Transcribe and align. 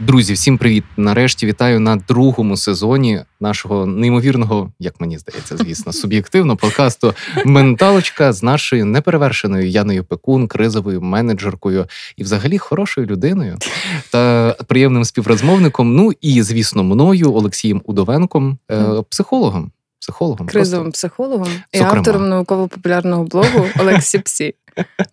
Друзі, 0.00 0.32
всім 0.32 0.58
привіт! 0.58 0.84
Нарешті 0.96 1.46
вітаю 1.46 1.80
на 1.80 1.96
другому 1.96 2.56
сезоні 2.56 3.20
нашого 3.40 3.86
неймовірного, 3.86 4.72
як 4.78 5.00
мені 5.00 5.18
здається, 5.18 5.56
звісно, 5.56 5.92
суб'єктивно 6.02 6.56
подкасту 6.56 7.14
Менталочка 7.44 8.32
з 8.32 8.42
нашою 8.42 8.86
неперевершеною 8.86 9.68
Яною 9.68 10.04
Пекун, 10.04 10.48
кризовою 10.48 11.02
менеджеркою 11.02 11.86
і, 12.16 12.22
взагалі, 12.22 12.58
хорошою 12.58 13.06
людиною 13.06 13.58
та 14.10 14.54
приємним 14.66 15.04
співрозмовником. 15.04 15.94
Ну 15.94 16.12
і, 16.20 16.42
звісно, 16.42 16.84
мною, 16.84 17.34
Олексієм 17.34 17.82
Удовенком, 17.84 18.58
е, 18.70 19.02
психологом. 19.10 19.70
Психологом 20.00 20.46
кризовим 20.46 20.84
просто. 20.84 21.08
психологом 21.08 21.48
і 21.72 21.78
Зокрема. 21.78 21.98
автором 21.98 22.28
науково-популярного 22.28 23.24
блогу 23.24 23.64
Олексі 23.80 24.18
Псі. 24.18 24.54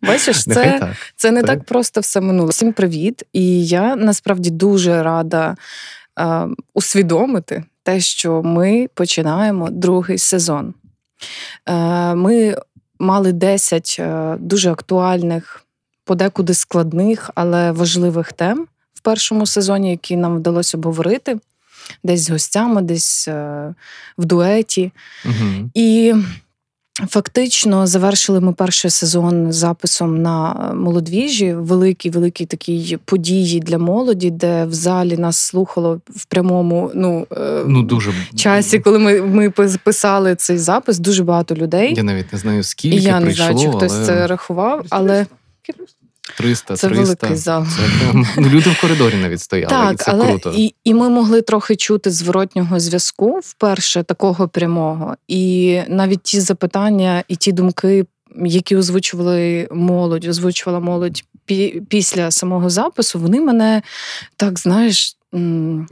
Бачиш, 0.01 0.43
це, 0.43 0.79
так. 0.79 0.95
це 1.15 1.31
не 1.31 1.41
Так. 1.41 1.49
так 1.49 1.63
просто 1.63 2.01
все 2.01 2.21
минуло. 2.21 2.49
Всім 2.49 2.73
привіт! 2.73 3.23
І 3.33 3.65
я 3.65 3.95
насправді 3.95 4.49
дуже 4.49 5.03
рада 5.03 5.55
е, 6.19 6.47
усвідомити 6.73 7.63
те, 7.83 7.99
що 7.99 8.43
ми 8.43 8.89
починаємо 8.93 9.69
другий 9.69 10.17
сезон. 10.17 10.73
Е, 11.65 12.15
ми 12.15 12.55
мали 12.99 13.31
10 13.31 13.95
е, 13.99 14.35
дуже 14.39 14.71
актуальних, 14.71 15.65
подекуди 16.05 16.53
складних, 16.53 17.29
але 17.35 17.71
важливих 17.71 18.33
тем 18.33 18.67
в 18.93 18.99
першому 18.99 19.45
сезоні, 19.45 19.91
які 19.91 20.15
нам 20.15 20.37
вдалося 20.37 20.77
обговорити. 20.77 21.37
Десь 22.03 22.21
з 22.21 22.29
гостями, 22.29 22.81
десь 22.81 23.27
е, 23.27 23.73
в 24.17 24.25
дуеті. 24.25 24.91
Угу. 25.25 25.69
І 25.73 26.13
фактично 27.07 27.87
завершили 27.87 28.39
ми 28.39 28.53
перший 28.53 28.91
сезон 28.91 29.51
записом 29.51 30.21
на 30.21 30.53
молодвіжі, 30.75 31.53
великій, 31.53 32.09
великій 32.09 32.45
такій 32.45 32.97
події 33.05 33.59
для 33.59 33.77
молоді, 33.77 34.29
де 34.31 34.65
в 34.65 34.73
залі 34.73 35.17
нас 35.17 35.37
слухало 35.37 36.01
в 36.09 36.25
прямому 36.25 36.91
ну, 36.95 37.27
е, 37.31 37.63
Ну, 37.67 37.83
дуже 37.83 38.13
часі, 38.35 38.79
коли 38.79 38.99
ми, 38.99 39.21
ми 39.21 39.49
писали 39.83 40.35
цей 40.35 40.57
запис, 40.57 40.99
дуже 40.99 41.23
багато 41.23 41.55
людей. 41.55 41.93
Я 41.97 42.03
навіть 42.03 42.33
не 42.33 42.39
знаю, 42.39 42.63
скільки 42.63 42.97
І 42.97 43.01
я 43.01 43.19
не 43.19 43.31
знаю, 43.31 43.57
чи 43.57 43.67
хтось 43.67 43.93
але 43.93 44.05
це 44.05 44.27
рахував, 44.27 44.85
але 44.89 45.25
300, 46.37 46.75
це 46.75 46.87
300. 46.87 47.03
великий 47.03 47.35
зал. 47.35 47.65
Це 47.65 48.13
ну, 48.13 48.49
люди 48.49 48.69
в 48.69 48.81
коридорі 48.81 49.15
навіть 49.15 49.41
стояли, 49.41 49.93
і 49.93 49.95
це 49.95 50.11
але 50.11 50.27
круто. 50.27 50.53
і, 50.55 50.75
і 50.83 50.93
ми 50.93 51.09
могли 51.09 51.41
трохи 51.41 51.75
чути 51.75 52.11
зворотнього 52.11 52.79
зв'язку 52.79 53.39
вперше 53.43 54.03
такого 54.03 54.47
прямого, 54.47 55.15
і 55.27 55.79
навіть 55.87 56.23
ті 56.23 56.39
запитання 56.39 57.23
і 57.27 57.35
ті 57.35 57.51
думки, 57.51 58.05
які 58.45 58.75
озвучували 58.75 59.67
молодь, 59.71 60.25
озвучувала 60.25 60.79
молодь 60.79 61.23
пі- 61.47 61.81
після 61.81 62.31
самого 62.31 62.69
запису, 62.69 63.19
вони 63.19 63.41
мене 63.41 63.81
так 64.37 64.59
знаєш. 64.59 65.17
Ну, 65.37 65.85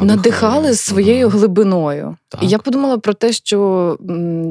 Надихали 0.00 0.74
своєю 0.74 1.26
Ага. 1.26 1.38
глибиною. 1.38 2.16
Так. 2.28 2.42
І 2.42 2.46
я 2.46 2.58
подумала 2.58 2.98
про 2.98 3.14
те, 3.14 3.32
що 3.32 3.98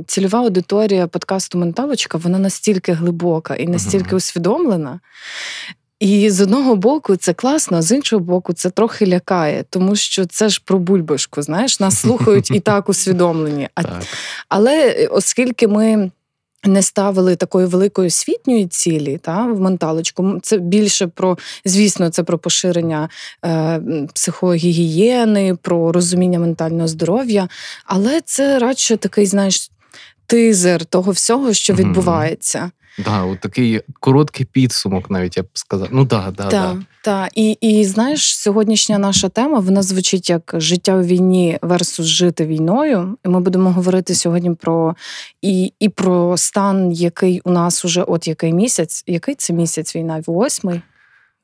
цільова 0.08 0.40
аудиторія 0.40 1.08
подкасту 1.08 1.58
Менталочка 1.58 2.18
вона 2.18 2.40
настільки 2.40 2.94
глибока 2.94 3.56
і 3.56 3.68
настільки 3.68 4.08
Мгм. 4.08 4.16
усвідомлена. 4.18 5.00
І 6.00 6.30
з 6.30 6.42
одного 6.42 6.76
боку 6.76 7.16
це 7.16 7.34
класно, 7.34 7.78
а 7.78 7.82
з 7.82 7.92
іншого 7.92 8.24
боку, 8.24 8.54
це 8.54 8.70
трохи 8.70 9.08
лякає, 9.08 9.66
тому 9.70 9.96
що 9.96 10.26
це 10.26 10.50
ж 10.50 10.62
про 10.66 10.80
бульбашку. 10.80 11.42
Знаєш, 11.42 11.80
нас 11.80 12.00
слухають 12.00 12.52
і 12.52 12.60
так 12.60 12.90
усвідомлені. 12.90 13.70
А, 13.76 13.84
Так. 13.84 14.02
але 14.50 14.88
е, 14.90 15.08
оскільки 15.08 15.68
ми. 15.68 16.12
Не 16.64 16.82
ставили 16.82 17.36
такої 17.36 17.68
великої 17.68 18.08
освітньої 18.08 18.68
цілі 18.68 19.18
та 19.18 19.46
в 19.46 19.60
менталочку. 19.60 20.40
Це 20.42 20.58
більше 20.58 21.08
про, 21.08 21.38
звісно, 21.66 22.10
це 22.10 22.24
про 22.24 22.38
поширення 22.38 23.10
е, 23.46 23.82
психогігієни, 24.14 25.56
про 25.62 25.92
розуміння 25.92 26.40
ментального 26.40 26.88
здоров'я, 26.88 27.48
але 27.86 28.22
це 28.26 28.60
радше 28.60 28.98
такий, 28.98 29.26
знаєш, 29.26 29.72
тизер 30.26 30.86
того 30.86 31.12
всього, 31.12 31.54
що 31.54 31.74
відбувається. 31.74 32.72
Да, 33.06 33.24
от 33.24 33.40
такий 33.40 33.82
короткий 34.00 34.46
підсумок, 34.46 35.10
навіть 35.10 35.38
я 35.38 35.44
б 35.44 35.48
сказав. 35.54 35.88
Ну 35.92 36.06
да, 36.06 36.34
да, 36.38 36.50
да. 36.50 36.78
та. 37.04 37.30
І, 37.36 37.52
і 37.62 37.86
знаєш, 37.86 38.38
сьогоднішня 38.38 38.98
наша 38.98 39.30
тема 39.30 39.60
вона 39.60 39.82
звучить 39.82 40.30
як 40.30 40.56
життя 40.58 40.96
у 40.96 41.02
війні 41.02 41.58
versus 41.62 42.04
жити 42.04 42.46
війною. 42.46 43.18
І 43.26 43.30
ми 43.30 43.40
будемо 43.40 43.72
говорити 43.72 44.16
сьогодні 44.16 44.52
про 44.56 44.96
і, 45.42 45.74
і 45.80 45.90
про 45.90 46.38
стан, 46.38 46.92
який 46.92 47.42
у 47.44 47.52
нас 47.52 47.86
уже 47.86 48.04
от 48.04 48.28
який 48.28 48.54
місяць. 48.54 49.04
Який 49.08 49.36
це 49.36 49.54
місяць 49.54 49.96
війна? 49.96 50.24
Восьмий? 50.28 50.82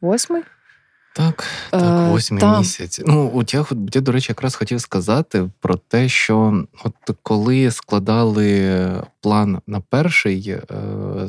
Восьмий? 0.01 0.41
Так, 1.15 1.43
Е, 1.73 1.79
так, 1.79 2.09
восьмий 2.11 2.41
та. 2.41 2.59
місяць. 2.59 3.01
Ну, 3.05 3.31
от 3.35 3.53
я, 3.53 3.65
я, 3.93 4.01
до 4.01 4.11
речі, 4.11 4.31
якраз 4.31 4.55
хотів 4.55 4.81
сказати 4.81 5.49
про 5.59 5.75
те, 5.75 6.09
що 6.09 6.63
от 6.83 6.93
коли 7.23 7.71
складали 7.71 9.03
план 9.21 9.59
на 9.67 9.79
перший 9.79 10.49
е, 10.49 10.59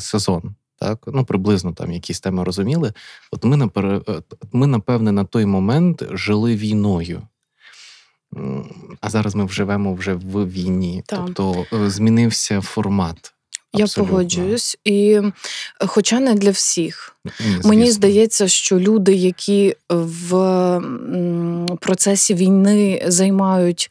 сезон, 0.01 0.55
так, 0.79 0.99
ну 1.07 1.25
приблизно 1.25 1.73
там 1.73 1.93
якісь 1.93 2.21
теми 2.21 2.45
розуміли. 2.45 2.93
От 3.33 3.45
ми, 3.45 3.57
напер... 3.57 3.87
е, 3.87 4.23
ми, 4.53 4.67
напевне, 4.67 5.13
на 5.13 5.25
той 5.25 5.47
момент 5.47 6.03
жили 6.13 6.57
війною. 6.57 7.23
А 9.01 9.11
зараз 9.11 9.35
ми 9.35 9.49
живемо 9.49 9.95
вже 9.95 10.15
в 10.15 10.51
війні. 10.51 11.03
Так. 11.07 11.21
Тобто 11.35 11.67
е, 11.77 11.91
змінився 11.91 12.61
формат. 12.61 13.33
Я 13.75 13.87
погоджуюсь. 13.97 14.79
І 14.85 15.21
хоча 15.79 16.21
не 16.21 16.35
для 16.35 16.51
всіх. 16.51 17.17
Ні, 17.25 17.61
Мені 17.65 17.91
здається, 17.91 18.49
що 18.49 18.81
люди, 18.81 19.15
які 19.15 19.77
в 19.91 20.81
процесі 21.81 22.35
війни 22.35 23.03
займають 23.07 23.91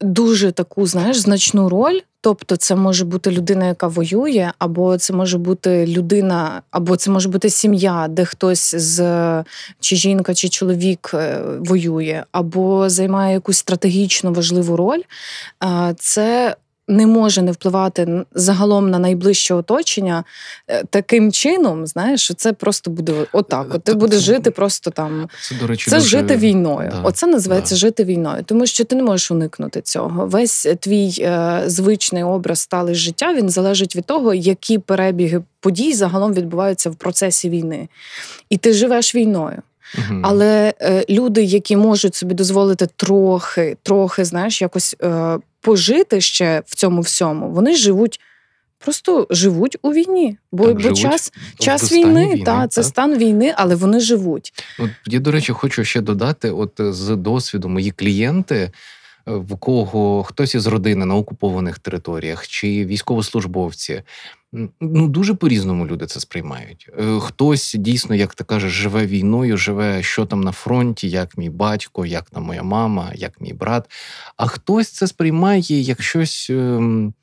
дуже 0.00 0.52
таку, 0.52 0.86
знаєш, 0.86 1.16
значну 1.16 1.68
роль. 1.68 2.00
Тобто, 2.20 2.56
це 2.56 2.74
може 2.74 3.04
бути 3.04 3.30
людина, 3.30 3.66
яка 3.66 3.86
воює, 3.86 4.52
або 4.58 4.98
це 4.98 5.12
може 5.12 5.38
бути 5.38 5.86
людина, 5.86 6.62
або 6.70 6.96
це 6.96 7.10
може 7.10 7.28
бути 7.28 7.50
сім'я, 7.50 8.06
де 8.10 8.24
хтось 8.24 8.74
з 8.74 8.98
чи 9.80 9.96
жінка, 9.96 10.34
чи 10.34 10.48
чоловік 10.48 11.10
е, 11.14 11.42
воює, 11.58 12.24
або 12.32 12.88
займає 12.88 13.34
якусь 13.34 13.58
стратегічно 13.58 14.32
важливу 14.32 14.76
роль. 14.76 15.00
Це 15.98 16.56
не 16.88 17.06
може 17.06 17.42
не 17.42 17.52
впливати 17.52 18.24
загалом 18.34 18.90
на 18.90 18.98
найближче 18.98 19.54
оточення 19.54 20.24
е, 20.68 20.84
таким 20.90 21.32
чином, 21.32 21.86
знаєш, 21.86 22.20
що 22.20 22.34
це 22.34 22.52
просто 22.52 22.90
буде 22.90 23.26
отак. 23.32 23.74
От 23.74 23.84
ти 23.84 23.94
будеш 23.94 24.20
жити 24.20 24.50
просто 24.50 24.90
там. 24.90 25.28
Це, 25.42 25.54
до 25.54 25.66
речі, 25.66 25.90
Це 25.90 25.96
дуже... 25.96 26.08
жити 26.08 26.36
війною. 26.36 26.90
Да, 26.90 27.00
Оце 27.02 27.26
називається 27.26 27.74
да. 27.74 27.78
жити 27.78 28.04
війною, 28.04 28.42
тому 28.42 28.66
що 28.66 28.84
ти 28.84 28.96
не 28.96 29.02
можеш 29.02 29.30
уникнути 29.30 29.80
цього. 29.80 30.26
Весь 30.26 30.66
твій 30.80 31.14
е, 31.20 31.62
звичний 31.66 32.22
образ 32.22 32.58
сталий 32.58 32.94
життя 32.94 33.34
він 33.34 33.50
залежить 33.50 33.96
від 33.96 34.04
того, 34.04 34.34
які 34.34 34.78
перебіги 34.78 35.42
подій 35.60 35.92
загалом 35.92 36.34
відбуваються 36.34 36.90
в 36.90 36.94
процесі 36.94 37.50
війни. 37.50 37.88
І 38.50 38.56
ти 38.56 38.72
живеш 38.72 39.14
війною. 39.14 39.62
Мгм. 39.98 40.20
Але 40.24 40.74
е, 40.80 41.04
люди, 41.10 41.42
які 41.42 41.76
можуть 41.76 42.14
собі 42.14 42.34
дозволити 42.34 42.88
трохи, 42.96 43.76
трохи, 43.82 44.24
знаєш, 44.24 44.62
якось 44.62 44.96
е, 45.02 45.38
пожити 45.64 46.20
ще 46.20 46.62
в 46.66 46.74
цьому 46.74 47.00
всьому, 47.00 47.50
вони 47.50 47.76
живуть. 47.76 48.20
Просто 48.78 49.26
живуть 49.30 49.76
у 49.82 49.92
війні, 49.92 50.38
бо, 50.52 50.64
Так, 50.64 50.74
бо 50.74 50.80
живуть 50.80 50.98
час, 50.98 51.32
час 51.58 51.92
війни, 51.92 52.28
війни, 52.28 52.44
та, 52.44 52.68
це 52.68 52.82
стан 52.82 53.18
війни, 53.18 53.54
але 53.56 53.74
вони 53.74 54.00
живуть. 54.00 54.52
От 54.78 54.90
я, 55.06 55.20
до 55.20 55.30
речі, 55.30 55.52
хочу 55.52 55.84
ще 55.84 56.00
додати: 56.00 56.50
от 56.50 56.80
е, 56.80 56.92
з 56.92 57.16
досвіду 57.16 57.68
мої 57.68 57.90
клієнти, 57.90 58.56
е, 58.56 58.70
в 59.26 59.56
кого 59.56 60.22
хтось 60.22 60.54
із 60.54 60.66
родини 60.66 61.04
на 61.04 61.16
окупованих 61.16 61.78
територіях 61.78 62.48
чи 62.48 62.84
військовослужбовці. 62.86 64.02
Ну, 64.80 65.08
дуже 65.08 65.34
по-різному 65.34 65.86
люди 65.86 66.06
це 66.06 66.20
сприймають. 66.20 66.90
Е, 66.98 67.20
Хтось 67.20 67.74
дійсно, 67.78 68.14
як 68.14 68.34
ти 68.34 68.44
кажеш, 68.44 68.72
живе 68.72 69.06
війною, 69.06 69.56
живе 69.56 70.02
що 70.02 70.26
там 70.26 70.40
на 70.40 70.52
фронті, 70.52 71.10
як 71.10 71.38
мій 71.38 71.50
батько, 71.50 72.06
як 72.06 72.30
там 72.30 72.42
моя 72.42 72.62
мама, 72.62 73.12
як 73.14 73.40
мій 73.40 73.52
брат. 73.52 73.90
А 74.36 74.46
хтось 74.46 74.90
це 74.90 75.06
сприймає 75.06 75.80
як 75.80 76.02
щось. 76.02 76.50
ем, 76.50 77.14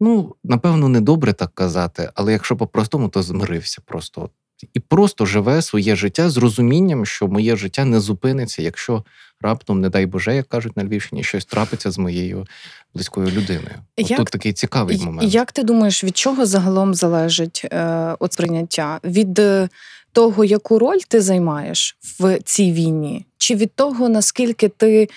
Ну, 0.00 0.34
напевно, 0.44 0.88
недобре 0.88 1.32
так 1.32 1.54
казати, 1.54 2.10
але 2.14 2.32
якщо 2.32 2.56
по-простому, 2.56 3.08
то 3.08 3.22
змирився 3.22 3.82
просто. 3.84 4.30
І 4.74 4.80
просто 4.80 5.26
живе 5.26 5.62
своє 5.62 5.96
життя 5.96 6.30
з 6.30 6.36
розумінням, 6.36 7.06
що 7.06 7.28
моє 7.28 7.56
життя 7.56 7.84
не 7.84 8.00
зупиниться, 8.00 8.62
якщо 8.62 9.04
раптом, 9.40 9.80
не 9.80 9.88
дай 9.88 10.06
Боже, 10.06 10.36
як 10.36 10.48
кажуть 10.48 10.76
на 10.76 10.84
Львівщині, 10.84 11.24
щось 11.24 11.44
трапиться 11.44 11.90
з 11.90 11.98
моєю 11.98 12.46
близькою 12.94 13.26
людиною. 13.30 13.74
От 13.96 14.10
Як- 14.10 14.18
Тут 14.18 14.28
такий 14.28 14.52
цікавий 14.52 14.98
момент. 14.98 15.34
Як 15.34 15.52
ти 15.52 15.62
думаєш, 15.62 16.04
від 16.04 16.16
чого 16.16 16.46
загалом 16.46 16.94
залежить 16.94 17.66
е, 17.72 18.16
от 18.18 18.32
сприйняття? 18.32 19.00
Від 19.04 19.38
е, 19.38 19.68
того, 20.12 20.44
яку 20.44 20.78
роль 20.78 20.98
ти 21.08 21.20
займаєш 21.20 21.96
в 22.20 22.38
цій 22.44 22.72
війні, 22.72 23.26
чи 23.38 23.54
від 23.54 23.74
того, 23.74 24.08
наскільки 24.08 24.68
ти 24.68 25.08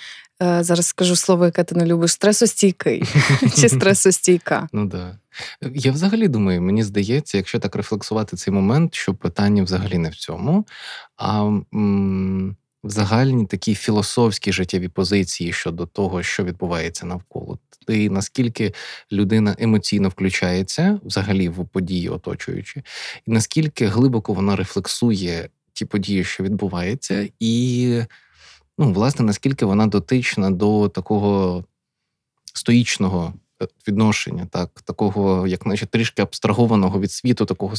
е, 0.42 0.64
зараз 0.64 0.86
скажу 0.86 1.16
слово, 1.16 1.46
яке 1.46 1.64
ти 1.64 1.76
не 1.76 1.86
любиш, 1.86 2.12
стресостійкий 2.12 3.04
чи 3.58 3.70
стресостійка? 3.70 4.70
Ну 4.74 4.86
да. 4.86 5.19
Я 5.74 5.92
взагалі 5.92 6.28
думаю, 6.28 6.62
мені 6.62 6.84
здається, 6.84 7.38
якщо 7.38 7.60
так 7.60 7.76
рефлексувати 7.76 8.38
цей 8.38 8.54
момент, 8.54 8.96
що 8.96 9.14
питання 9.14 9.64
взагалі 9.64 9.98
не 9.98 10.10
в 10.10 10.16
цьому, 10.16 10.68
а 11.18 11.44
м, 11.74 12.56
в 12.84 12.90
загальній 12.90 13.46
такій 13.46 13.76
філософській 13.76 14.52
життєвій 14.52 14.88
позиції 14.88 15.54
щодо 15.54 15.86
того, 15.86 16.24
що 16.24 16.44
відбувається 16.44 17.06
навколо. 17.06 17.60
Ти 17.88 18.10
наскільки 18.10 18.74
людина 19.12 19.56
емоційно 19.60 20.10
включається 20.10 21.00
взагалі 21.04 21.50
в 21.50 21.68
події 21.68 22.10
оточуючі, 22.10 22.84
і 23.26 23.32
наскільки 23.32 23.86
глибоко 23.86 24.34
вона 24.34 24.56
рефлексує 24.56 25.50
ті 25.74 25.86
події, 25.86 26.24
що 26.24 26.44
відбуваються, 26.44 27.30
і 27.40 28.04
ну, 28.78 28.94
власне, 28.94 29.26
наскільки 29.26 29.66
вона 29.66 29.88
дотична 29.88 30.52
до 30.52 30.90
такого 30.90 31.66
стоїчного 32.54 33.34
відношення, 33.88 34.48
так, 34.52 34.70
такого, 34.86 35.48
як 35.48 35.66
наче 35.66 35.86
трішки 35.86 36.22
абстрагованого 36.22 37.00
від 37.00 37.12
світу, 37.12 37.46
такого 37.46 37.74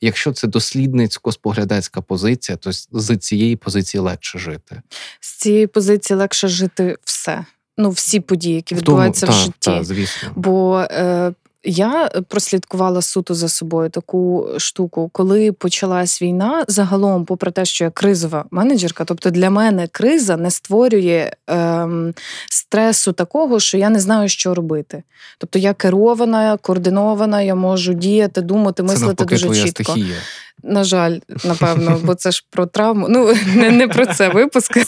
якщо 0.00 0.32
це 0.32 0.46
дослідницько-споглядацька 0.48 2.02
позиція, 2.02 2.56
то 2.56 2.72
з- 2.72 3.16
цієї 3.16 3.56
позиції 3.56 4.00
легше 4.00 4.38
жити. 4.38 4.82
З 5.20 5.32
цієї 5.32 5.66
позиції 5.66 6.16
легше 6.16 6.48
жити 6.48 6.96
все. 7.04 7.44
Ну, 7.78 7.90
всі 7.90 8.20
події, 8.20 8.54
які 8.54 8.74
відбуваються 8.74 9.26
в 9.26 9.28
та, 9.28 9.34
житті. 9.34 9.52
Та, 9.60 9.84
звісно. 9.84 10.28
Бо 10.36 10.80
е, 10.90 11.32
я 11.64 12.10
прослідкувала 12.28 13.02
суто 13.02 13.34
за 13.34 13.48
собою 13.48 13.90
таку 13.90 14.48
штуку, 14.58 15.10
коли 15.12 15.52
почалась 15.52 16.22
війна, 16.22 16.64
загалом, 16.68 17.24
попри 17.24 17.50
те, 17.50 17.64
що 17.64 17.84
я 17.84 17.90
кризова 17.90 18.44
менеджерка, 18.50 19.04
тобто 19.04 19.30
для 19.30 19.50
мене 19.50 19.88
криза 19.92 20.36
не 20.36 20.50
створює 20.50 21.32
ем, 21.46 22.14
стресу 22.50 23.12
такого, 23.12 23.60
що 23.60 23.78
я 23.78 23.88
не 23.90 24.00
знаю, 24.00 24.28
що 24.28 24.54
робити. 24.54 25.02
Тобто 25.38 25.58
я 25.58 25.74
керована, 25.74 26.56
координована, 26.56 27.42
я 27.42 27.54
можу 27.54 27.92
діяти, 27.94 28.40
думати, 28.40 28.82
Це 28.82 28.86
мислити 28.86 29.06
навпаки 29.06 29.34
дуже 29.34 29.46
твоя 29.46 29.64
чітко. 29.64 29.84
стихія. 29.84 30.16
На 30.62 30.84
жаль, 30.84 31.18
напевно, 31.44 32.00
бо 32.04 32.14
це 32.14 32.30
ж 32.30 32.44
про 32.50 32.66
травму. 32.66 33.06
Ну 33.08 33.32
не, 33.56 33.70
не 33.70 33.88
про 33.88 34.06
це 34.06 34.28
випуск. 34.28 34.76
Е, 34.76 34.84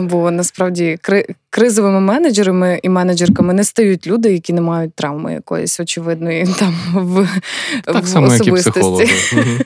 Бо 0.00 0.30
насправді 0.30 0.98
кри- 1.02 1.34
кризовими 1.50 2.00
менеджерами 2.00 2.80
і 2.82 2.88
менеджерками 2.88 3.54
не 3.54 3.64
стають 3.64 4.06
люди, 4.06 4.32
які 4.32 4.52
не 4.52 4.60
мають 4.60 4.94
травми 4.94 5.32
якоїсь 5.32 5.80
очевидної 5.80 6.46
там 6.58 6.74
в, 6.94 7.28
Так 7.84 8.04
в 8.04 8.06
само, 8.08 8.32
як 8.34 8.46
і 8.46 8.50
особистості. 8.52 9.04
психологи. 9.04 9.58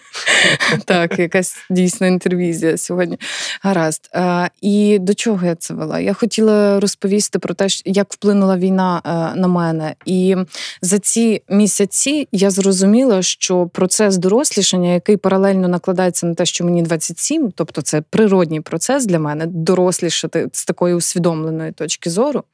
Так, 0.85 1.19
якась 1.19 1.57
дійсно 1.71 2.07
інтервізія 2.07 2.77
сьогодні. 2.77 3.19
Гаразд. 3.63 4.11
Е, 4.15 4.51
І 4.61 4.99
до 5.01 5.15
чого 5.15 5.47
я 5.47 5.55
це 5.55 5.75
вела? 5.75 6.01
Я 6.01 6.13
хотіла 6.13 6.81
розповісти 6.81 7.39
про 7.39 7.55
те, 7.55 7.67
як 7.85 8.07
вплинула 8.13 8.57
війна 8.57 9.03
е, 9.05 9.41
на 9.41 9.49
мене. 9.49 9.95
І 10.07 10.37
за 10.83 10.99
ці 10.99 11.43
місяці 11.49 12.29
я 12.33 12.51
зрозуміла, 12.51 13.23
що 13.23 13.67
процес 13.67 14.17
дорослішання, 14.17 14.93
який 14.95 15.17
паралельно 15.31 15.69
накладається 15.69 16.27
на 16.27 16.35
те, 16.35 16.47
що 16.47 16.65
мені 16.65 16.83
27, 16.83 17.53
тобто 17.55 17.83
це 17.83 18.01
природній 18.01 18.61
процес 18.61 19.07
для 19.07 19.19
мене, 19.19 19.47
дорослішати 19.47 20.49
з 20.53 20.65
такої 20.65 20.95
усвідомленої 20.95 21.73
точки 21.73 22.11
зору, 22.11 22.45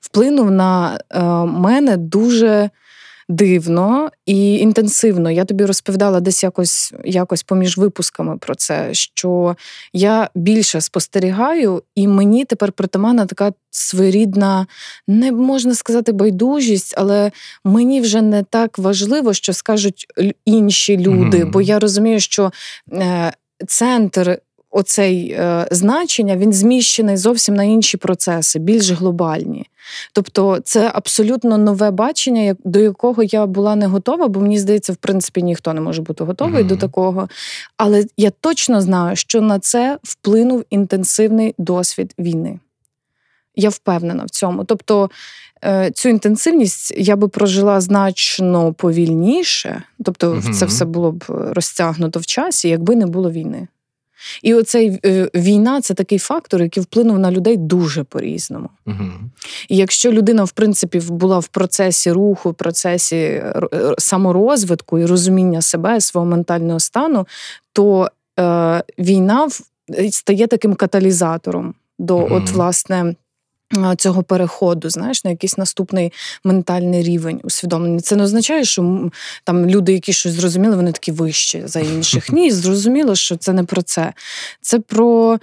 вплинув 0.00 0.50
на 0.50 0.98
е, 1.10 1.22
мене 1.46 1.96
дуже 1.96 2.70
дивно 3.32 4.10
і 4.26 4.54
інтенсивно. 4.54 5.30
Я 5.30 5.44
тобі 5.44 5.64
розповідала 5.64 6.20
десь 6.20 6.42
якось, 6.42 6.92
якось 7.04 7.42
поміж 7.42 7.78
випусками 7.78 8.38
про 8.38 8.54
це, 8.54 8.88
що 8.94 9.56
я 9.92 10.30
більше 10.34 10.80
спостерігаю, 10.80 11.82
і 11.94 12.08
мені 12.08 12.44
тепер 12.44 12.72
притаманна 12.72 13.26
така 13.26 13.52
своєрідна, 13.70 14.66
не 15.08 15.32
можна 15.32 15.74
сказати 15.74 16.12
байдужість, 16.12 16.94
але 16.98 17.30
мені 17.64 18.00
вже 18.00 18.22
не 18.22 18.42
так 18.42 18.78
важливо, 18.78 19.34
що 19.34 19.52
скажуть 19.52 20.06
інші 20.44 20.98
люди, 20.98 21.38
Мгм. 21.38 21.50
бо 21.50 21.60
я 21.60 21.78
розумію, 21.78 22.20
що 22.20 22.52
е, 22.92 23.32
центр. 23.66 24.38
Оцей 24.74 25.30
е, 25.30 25.66
значення 25.70 26.36
він 26.36 26.52
зміщений 26.52 27.16
зовсім 27.16 27.54
на 27.54 27.64
інші 27.64 27.96
процеси, 27.96 28.58
більш 28.58 28.90
глобальні. 28.90 29.66
Тобто, 30.12 30.58
це 30.64 30.90
абсолютно 30.94 31.58
нове 31.58 31.90
бачення, 31.90 32.42
як- 32.42 32.56
до 32.64 32.78
якого 32.80 33.22
я 33.22 33.46
була 33.46 33.76
не 33.76 33.86
готова, 33.86 34.28
бо 34.28 34.40
мені 34.40 34.58
здається, 34.58 34.92
в 34.92 34.96
принципі, 34.96 35.42
ніхто 35.42 35.72
не 35.74 35.80
може 35.80 36.02
бути 36.02 36.24
готовий 36.24 36.60
Мгм. 36.60 36.68
до 36.68 36.76
такого. 36.76 37.28
Але 37.76 38.04
я 38.16 38.30
точно 38.30 38.80
знаю, 38.80 39.16
що 39.16 39.40
на 39.40 39.58
це 39.58 39.98
вплинув 40.02 40.64
інтенсивний 40.70 41.54
досвід 41.58 42.14
війни. 42.18 42.58
Я 43.56 43.68
впевнена 43.68 44.24
в 44.24 44.30
цьому. 44.30 44.64
Тобто 44.64 45.10
е, 45.64 45.90
цю 45.90 46.08
інтенсивність 46.08 46.94
я 46.96 47.16
би 47.16 47.28
прожила 47.28 47.80
значно 47.80 48.72
повільніше, 48.72 49.82
тобто 50.04 50.34
Мгм. 50.34 50.52
це 50.52 50.66
все 50.66 50.84
було 50.84 51.12
б 51.12 51.24
розтягнуто 51.28 52.20
в 52.20 52.26
часі, 52.26 52.68
якби 52.68 52.96
не 52.96 53.06
було 53.06 53.30
війни. 53.30 53.68
І 54.42 54.54
оцей 54.54 55.00
е, 55.04 55.30
війна 55.34 55.80
це 55.80 55.94
такий 55.94 56.18
фактор, 56.18 56.62
який 56.62 56.82
вплинув 56.82 57.18
на 57.18 57.30
людей 57.30 57.56
дуже 57.56 58.04
по-різному. 58.04 58.68
Угу. 58.86 59.10
І 59.68 59.76
якщо 59.76 60.12
людина, 60.12 60.44
в 60.44 60.52
принципі, 60.52 61.00
була 61.08 61.38
в 61.38 61.48
процесі 61.48 62.12
руху, 62.12 62.50
в 62.50 62.54
процесі 62.54 63.42
саморозвитку 63.98 64.98
і 64.98 65.06
розуміння 65.06 65.62
себе, 65.62 66.00
свого 66.00 66.26
ментального 66.26 66.80
стану, 66.80 67.26
то 67.72 68.10
е, 68.40 68.82
війна 68.98 69.48
стає 70.10 70.46
таким 70.46 70.74
каталізатором 70.74 71.74
до, 71.98 72.16
угу. 72.16 72.34
от, 72.34 72.50
власне. 72.50 73.14
Цього 73.98 74.22
переходу, 74.22 74.90
знаєш, 74.90 75.24
на 75.24 75.30
якийсь 75.30 75.58
наступний 75.58 76.12
ментальний 76.44 77.02
рівень 77.02 77.40
усвідомлення. 77.44 78.00
Це 78.00 78.16
не 78.16 78.24
означає, 78.24 78.64
що 78.64 79.10
там 79.44 79.66
люди, 79.66 79.92
які 79.92 80.12
щось 80.12 80.32
зрозуміли, 80.32 80.76
вони 80.76 80.92
такі 80.92 81.12
вищі 81.12 81.62
за 81.64 81.80
інших. 81.80 82.28
Ні, 82.32 82.50
зрозуміло, 82.50 83.14
що 83.14 83.36
це 83.36 83.52
не 83.52 83.64
про 83.64 83.82
це. 83.82 84.12
Це 84.60 84.78
про 84.78 85.38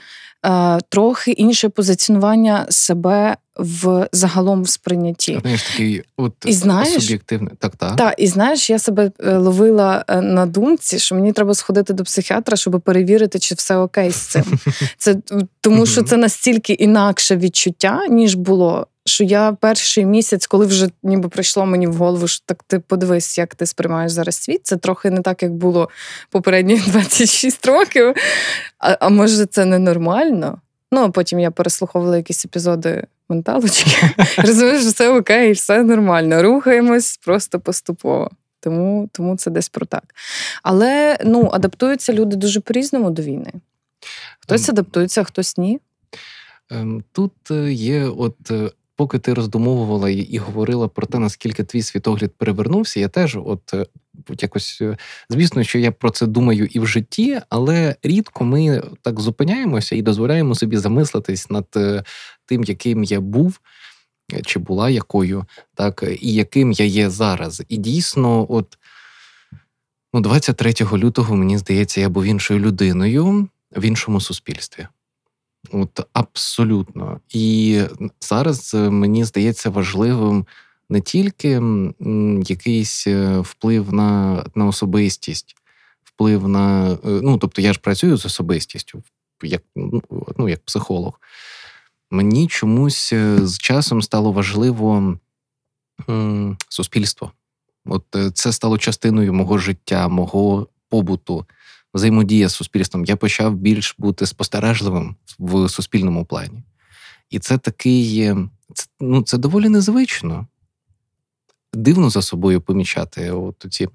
трохи 0.90 1.32
інше 1.32 1.70
позиціонування 1.70 2.66
себе 2.70 3.38
в 3.60 4.08
загалом 4.12 4.64
в 4.64 4.70
сприйнятті. 4.70 5.40
Знаєш, 5.42 5.64
такий 5.64 6.04
от 6.18 6.34
І 6.46 6.54
знаєш- 6.54 7.02
суб'єктивний. 7.04 7.54
Так, 7.60 7.76
так. 7.76 7.96
Та, 7.96 8.12
і 8.12 8.28
знаєш, 8.28 8.70
я 8.70 8.80
себе 8.80 9.12
е, 9.20 9.38
ловила 9.38 10.06
е, 10.08 10.22
на 10.22 10.46
думці, 10.46 11.00
що 11.00 11.16
мені 11.16 11.34
треба 11.34 11.54
сходити 11.54 11.94
до 11.94 12.04
психіатра, 12.04 12.58
щоб 12.58 12.82
перевірити, 12.82 13.40
чи 13.40 13.56
все 13.56 13.78
окей 13.78 14.12
з 14.12 14.16
цим. 14.16 14.44
Це 14.98 15.16
тому, 15.62 15.86
що 15.86 16.04
це 16.04 16.18
настільки 16.18 16.74
інакше 16.74 17.38
відчуття, 17.38 18.08
ніж 18.10 18.36
було. 18.36 18.88
Що 19.10 19.24
я 19.24 19.52
перший 19.52 20.06
місяць, 20.06 20.48
коли 20.48 20.66
вже 20.66 20.90
ніби 21.04 21.30
прийшло 21.30 21.66
мені 21.66 21.88
в 21.88 21.94
голову, 21.94 22.28
що 22.28 22.44
так 22.46 22.64
ти 22.68 22.80
подивись, 22.80 23.38
як 23.38 23.56
ти 23.56 23.66
сприймаєш 23.66 24.12
зараз 24.12 24.36
світ. 24.36 24.62
Це 24.64 24.78
трохи 24.78 25.10
не 25.10 25.22
так, 25.22 25.44
як 25.44 25.54
було 25.54 25.90
попередні 26.30 26.82
26 26.88 27.66
років. 27.66 28.14
А, 28.78 28.98
а 29.00 29.10
може, 29.10 29.46
це 29.46 29.66
ненормально? 29.66 30.62
Ну, 30.92 31.02
а 31.02 31.10
потім 31.10 31.40
я 31.40 31.52
переслуховувала 31.52 32.18
якісь 32.18 32.46
епізоди 32.46 33.04
менталочки. 33.30 33.92
Розумієш, 34.38 34.82
що 34.82 34.90
все 34.90 35.10
окей, 35.10 35.52
все 35.52 35.84
нормально. 35.84 36.44
Рухаємось 36.44 37.18
просто 37.18 37.60
поступово. 37.60 38.30
Тому, 38.60 39.10
тому 39.12 39.38
це 39.38 39.52
десь 39.52 39.70
про 39.70 39.86
так. 39.86 40.04
Але 40.64 41.18
ну, 41.26 41.50
адаптуються 41.54 42.14
люди 42.14 42.36
дуже 42.36 42.60
по-різному 42.60 43.12
до 43.12 43.22
війни. 43.22 43.52
Хтось 44.40 44.70
Ем, 44.70 44.74
адаптується, 44.74 45.22
а 45.22 45.24
хтось 45.24 45.58
ні. 45.58 45.80
Ем, 46.72 47.04
Тут 47.12 47.52
е, 47.52 47.72
є, 47.72 48.06
от 48.06 48.52
е, 48.52 48.72
поки 49.00 49.20
ти 49.20 49.34
роздумовувала 49.34 50.10
і, 50.10 50.38
говорила 50.38 50.88
про 50.88 51.08
те, 51.08 51.20
наскільки 51.20 51.64
твій 51.64 51.82
світогляд 51.82 52.32
перевернувся, 52.38 53.00
я 53.00 53.08
теж, 53.08 53.38
от 53.46 53.74
е, 53.74 53.86
якось, 54.42 54.78
е, 54.82 54.98
звісно, 55.30 55.64
що 55.64 55.80
я 55.80 55.92
про 55.92 56.10
це 56.10 56.28
думаю 56.28 56.66
і 56.66 56.80
в 56.80 56.88
житті, 56.88 57.40
але 57.50 57.96
рідко 58.04 58.44
ми 58.44 58.84
так 59.02 59.20
зупиняємося 59.20 59.96
і 59.96 60.02
дозволяємо 60.02 60.56
собі 60.56 60.78
замислитись 60.78 61.50
над 61.50 61.68
е, 61.76 62.04
тим, 62.46 62.64
яким 62.64 63.04
я 63.04 63.20
був. 63.20 63.60
Чи 64.46 64.60
була 64.60 64.90
якою, 64.90 65.46
так, 65.76 66.04
і 66.22 66.34
яким 66.34 66.72
я 66.72 66.86
є 66.86 67.10
зараз. 67.10 67.64
І 67.70 67.78
дійсно, 67.78 68.46
от 68.50 68.78
ну, 70.14 70.22
23 70.22 70.74
лютого, 70.94 71.36
мені 71.36 71.58
здається, 71.58 72.02
я 72.02 72.10
був 72.10 72.26
іншою 72.26 72.60
людиною 72.60 73.48
в 73.76 73.86
іншому 73.86 74.22
суспільстві. 74.22 74.88
От 75.72 76.00
абсолютно. 76.14 77.20
І 77.30 77.82
зараз 78.22 78.74
е, 78.74 78.90
мені 78.90 79.24
здається 79.24 79.70
важливим 79.70 80.46
не 80.90 81.02
тільки 81.02 81.62
якийсь 82.46 83.08
е, 83.08 83.40
вплив 83.40 83.94
на, 83.94 84.44
на 84.56 84.66
особистість, 84.66 85.56
вплив 86.04 86.48
на. 86.48 86.92
Е, 86.92 86.98
ну, 87.04 87.38
тобто, 87.38 87.62
я 87.62 87.74
ж 87.74 87.80
працюю 87.80 88.18
з 88.18 88.26
особистістю, 88.26 89.04
як 89.44 89.64
ну, 90.38 90.50
як 90.50 90.66
психолог. 90.66 91.22
Мені 92.12 92.48
чомусь 92.48 93.14
з 93.38 93.58
часом 93.58 94.02
стало 94.02 94.32
важливо 94.32 95.18
суспільство. 96.70 97.32
От 97.86 98.04
це 98.34 98.52
стало 98.52 98.78
частиною 98.78 99.34
мого 99.34 99.58
життя, 99.58 100.08
мого 100.08 100.68
побуту, 100.90 101.46
взаємодія 102.00 102.50
з 102.50 102.56
суспільством. 102.56 103.06
Я 103.06 103.16
почав 103.16 103.56
більш 103.56 103.96
бути 103.98 104.26
спостережливим 104.26 105.16
в 105.40 105.70
суспільному 105.70 106.26
плані. 106.26 106.64
І 107.30 107.40
це 107.40 107.58
такий, 107.58 108.34
це, 108.74 108.86
ну, 109.00 109.22
це 109.22 109.38
доволі 109.38 109.70
незвично. 109.70 110.48
Дивно 111.74 112.10
за 112.10 112.22
собою 112.22 112.62
помічати. 112.62 113.32
От 113.32 113.66
ці. 113.70 113.88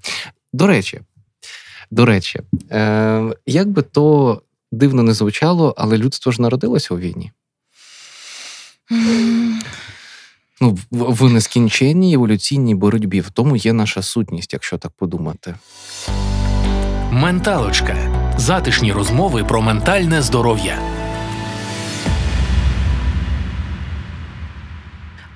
До 0.52 0.66
речі, 0.66 1.00
до 1.90 2.04
речі, 2.04 2.40
е, 2.70 3.34
як 3.46 3.68
би 3.68 3.82
то 3.82 4.42
дивно 4.72 5.02
не 5.02 5.14
звучало, 5.14 5.74
але 5.78 5.98
людство 5.98 6.32
ж 6.32 6.42
народилося 6.42 6.94
у 6.94 6.98
війні. 6.98 7.32
Ну, 10.60 10.78
в 10.90 11.32
нескінченній 11.32 12.14
еволюційній 12.14 12.74
боротьбі 12.74 13.20
в 13.20 13.30
тому 13.30 13.56
є 13.56 13.72
наша 13.72 14.02
сутність, 14.02 14.52
якщо 14.52 14.78
так 14.78 14.92
подумати. 14.92 15.54
Менталочка. 17.16 17.96
Затишні 18.38 18.92
розмови 18.92 19.44
про 19.44 19.62
ментальне 19.62 20.22
здоров'я. 20.22 20.78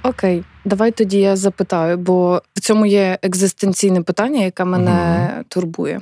Окей, 0.03 0.45
давай 0.65 0.91
тоді 0.91 1.19
я 1.19 1.37
запитаю, 1.37 1.99
бо 1.99 2.43
в 2.55 2.61
цьому 2.61 2.87
є 2.87 3.19
екзистенційне 3.23 4.03
питання, 4.03 4.45
яке 4.45 4.65
мене 4.65 5.31
угу. 5.35 5.45
турбує. 5.49 6.01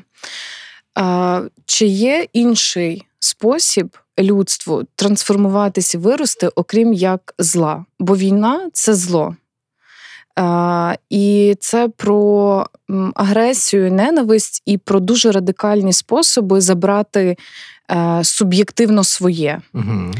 А, 0.94 1.42
Чи 1.66 1.86
є 1.86 2.26
інший 2.32 3.06
спосіб 3.18 3.96
людству 4.18 4.82
трансформуватися 4.94 5.98
і 5.98 6.00
вирости, 6.00 6.48
окрім 6.48 6.92
як 6.92 7.34
зла? 7.38 7.84
Бо 7.98 8.16
війна 8.16 8.70
це 8.72 8.94
зло. 8.94 9.36
І 11.10 11.56
це 11.60 11.88
про 11.88 12.66
агресію, 13.14 13.92
ненависть 13.92 14.62
і 14.66 14.78
про 14.78 15.00
дуже 15.00 15.32
радикальні 15.32 15.92
способи 15.92 16.60
забрати 16.60 17.36
е, 17.90 18.24
суб'єктивно 18.24 19.04
своє. 19.04 19.60
Угу. 19.74 20.12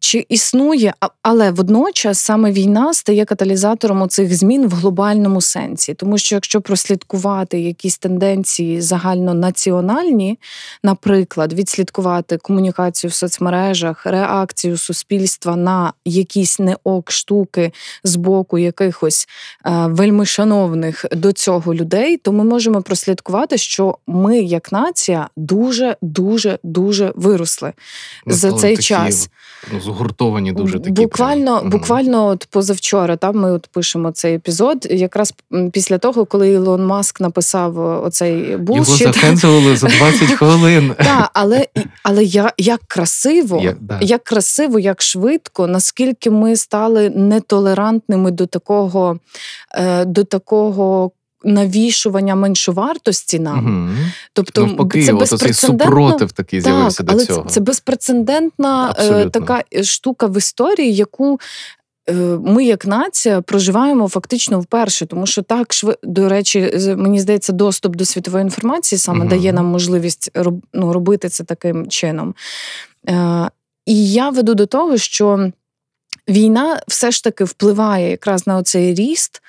Чи 0.00 0.26
існує, 0.28 0.94
але 1.22 1.50
водночас 1.50 2.18
саме 2.18 2.52
війна 2.52 2.94
стає 2.94 3.24
каталізатором 3.24 4.08
цих 4.08 4.36
змін 4.36 4.68
в 4.68 4.72
глобальному 4.72 5.40
сенсі, 5.40 5.94
тому 5.94 6.18
що 6.18 6.34
якщо 6.34 6.60
прослідкувати 6.60 7.60
якісь 7.60 7.98
тенденції 7.98 8.80
загальнонаціональні, 8.80 10.38
наприклад, 10.82 11.52
відслідкувати 11.52 12.36
комунікацію 12.36 13.10
в 13.10 13.14
соцмережах, 13.14 14.06
реакцію 14.06 14.76
суспільства 14.76 15.56
на 15.56 15.92
якісь 16.04 16.58
неок 16.58 17.12
штуки 17.12 17.72
з 18.04 18.16
боку 18.16 18.58
якихось 18.58 19.28
е, 19.66 19.70
вельмишановних 19.86 21.04
до 21.12 21.32
цього 21.32 21.74
людей, 21.74 22.16
то 22.16 22.32
ми 22.32 22.44
можемо 22.44 22.82
прослідкувати, 22.82 23.58
що 23.58 23.98
ми, 24.06 24.38
як 24.38 24.72
нація, 24.72 25.28
дуже 25.36 25.96
дуже 26.02 26.58
дуже 26.62 27.12
виросли 27.16 27.72
ми 28.26 28.32
за 28.34 28.52
цей 28.52 28.76
такі, 28.76 28.88
час. 28.88 29.30
Ну, 29.72 29.80
згуртовані 29.88 30.52
дуже 30.52 30.78
такі. 30.78 30.90
Буквально, 30.90 31.58
прям. 31.58 31.70
буквально, 31.70 32.26
от 32.26 32.48
позавчора, 32.50 33.16
там 33.16 33.36
ми 33.36 33.52
от 33.52 33.66
пишемо 33.72 34.10
цей 34.10 34.34
епізод. 34.34 34.86
Якраз 34.90 35.34
після 35.72 35.98
того, 35.98 36.24
коли 36.24 36.48
Ілон 36.48 36.86
Маск 36.86 37.20
написав 37.20 37.78
оцей 38.04 38.56
булшіт. 38.56 39.00
Його 39.00 39.12
закензували 39.12 39.76
за 39.76 39.86
20 39.86 40.30
хвилин. 40.38 40.94
Так, 40.98 41.30
але 41.34 41.66
але 42.02 42.24
я, 42.24 42.52
як 42.58 42.80
красиво, 42.88 43.62
да. 43.80 43.98
як 44.00 44.24
красиво, 44.24 44.78
як 44.78 45.02
швидко, 45.02 45.66
наскільки 45.66 46.30
ми 46.30 46.56
стали 46.56 47.10
нетолерантними 47.10 48.30
до 48.30 48.46
такого, 48.46 49.18
е, 49.74 50.04
до 50.04 50.24
такого 50.24 51.10
навішування 51.44 52.34
меншовартості 52.34 53.38
нам. 53.38 53.86
Угу. 53.86 53.96
Тобто 54.32 54.66
Навпаки, 54.66 55.04
це 55.04 55.12
безпрецедентно... 55.12 55.86
супротив 55.86 56.32
такий 56.32 56.60
з'явився 56.60 57.04
так, 57.04 57.16
до 57.16 57.24
цього. 57.24 57.42
Це, 57.42 57.54
це 57.54 57.60
безпрецедентна 57.60 58.94
е, 58.98 59.30
така 59.30 59.62
штука 59.82 60.26
в 60.26 60.36
історії, 60.36 60.94
яку. 60.94 61.40
Е, 62.10 62.14
ми, 62.44 62.64
як 62.64 62.86
нація, 62.86 63.40
проживаємо 63.40 64.08
фактично 64.08 64.60
вперше, 64.60 65.06
тому 65.06 65.26
що 65.26 65.42
так 65.42 65.72
шви... 65.72 65.96
до 66.02 66.28
речі, 66.28 66.72
мені 66.96 67.20
здається, 67.20 67.52
доступ 67.52 67.96
до 67.96 68.04
світової 68.04 68.42
інформації 68.42 68.98
саме 68.98 69.24
uh 69.24 69.28
дає 69.28 69.52
нам 69.52 69.66
можливість 69.66 70.30
роб... 70.34 70.62
ну, 70.74 70.92
робити 70.92 71.28
це 71.28 71.44
таким 71.44 71.88
чином. 71.88 72.34
Е, 73.08 73.50
І 73.86 74.12
я 74.12 74.30
веду 74.30 74.54
до 74.54 74.66
того, 74.66 74.96
що 74.96 75.52
війна 76.28 76.80
все 76.88 77.10
ж 77.10 77.24
таки 77.24 77.44
впливає 77.44 78.10
якраз 78.10 78.46
на 78.46 78.56
оцей 78.56 78.94
ріст, 78.94 79.42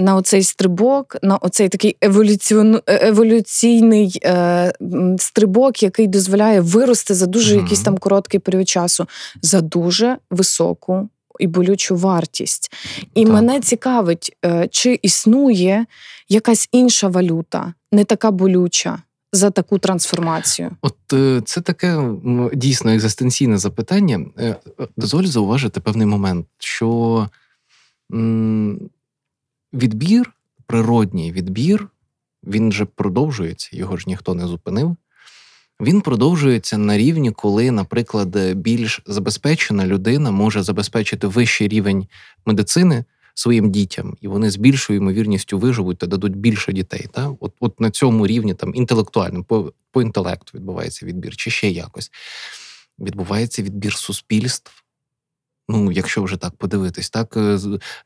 на 0.00 0.16
оцей 0.16 0.42
стрибок, 0.42 1.16
на 1.22 1.36
оцей 1.36 1.68
такий 1.68 1.96
еволюціон... 2.00 2.80
Еволюційний 2.86 4.20
е, 4.24 4.72
стрибок, 5.18 5.82
який 5.82 6.06
дозволяє 6.06 6.60
вирости 6.60 7.14
за 7.14 7.26
дуже 7.26 7.54
mm-hmm. 7.54 7.62
якийсь 7.62 7.80
там 7.80 7.98
короткий 7.98 8.40
період 8.40 8.68
часу, 8.68 9.06
за 9.42 9.60
дуже 9.60 10.16
високу 10.30 11.08
і 11.38 11.46
болючу 11.46 11.96
вартість. 11.96 12.72
І 13.14 13.24
так. 13.24 13.34
мене 13.34 13.60
цікавить, 13.60 14.36
е, 14.44 14.68
чи 14.70 14.98
існує 15.02 15.86
якась 16.28 16.68
інша 16.72 17.08
валюта, 17.08 17.74
не 17.92 18.04
така 18.04 18.30
болюча 18.30 19.02
за 19.32 19.50
таку 19.50 19.78
трансформацію? 19.78 20.70
От 20.80 21.12
е, 21.12 21.42
це 21.44 21.60
таке 21.60 22.14
дійсно 22.52 22.92
екзистенційне 22.92 23.58
запитання. 23.58 24.26
Е, 24.38 24.56
дозволь 24.96 25.24
зауважити 25.24 25.80
певний 25.80 26.06
момент, 26.06 26.46
що 26.58 27.28
відбір, 29.72 30.32
природній 30.66 31.32
відбір, 31.32 31.88
він 32.44 32.72
же 32.72 32.84
продовжується, 32.84 33.70
його 33.72 33.96
ж 33.96 34.04
ніхто 34.06 34.34
не 34.34 34.46
зупинив. 34.46 34.96
Він 35.80 36.00
продовжується 36.00 36.78
на 36.78 36.98
рівні, 36.98 37.30
коли, 37.30 37.70
наприклад, 37.70 38.54
більш 38.54 39.02
забезпечена 39.06 39.86
людина 39.86 40.30
може 40.30 40.62
забезпечити 40.62 41.26
вищий 41.26 41.68
рівень 41.68 42.06
медицини 42.46 43.04
своїм 43.34 43.70
дітям, 43.70 44.16
і 44.20 44.28
вони 44.28 44.50
з 44.50 44.56
більшою 44.56 44.96
ймовірністю 44.96 45.58
виживуть 45.58 45.98
та 45.98 46.06
дадуть 46.06 46.36
більше 46.36 46.72
дітей. 46.72 47.06
Та? 47.12 47.34
От 47.40 47.52
от 47.60 47.80
на 47.80 47.90
цьому 47.90 48.26
рівні 48.26 48.54
там 48.54 48.74
інтелектуально, 48.74 49.44
по, 49.44 49.72
по 49.90 50.02
інтелекту 50.02 50.50
відбувається 50.54 51.06
відбір, 51.06 51.36
чи 51.36 51.50
ще 51.50 51.70
якось. 51.70 52.10
Відбувається 52.98 53.62
відбір 53.62 53.94
суспільств. 53.94 54.82
Ну, 55.68 55.92
якщо 55.92 56.22
вже 56.22 56.36
так 56.36 56.54
подивитись, 56.56 57.10
так 57.10 57.36
е, 57.36 57.58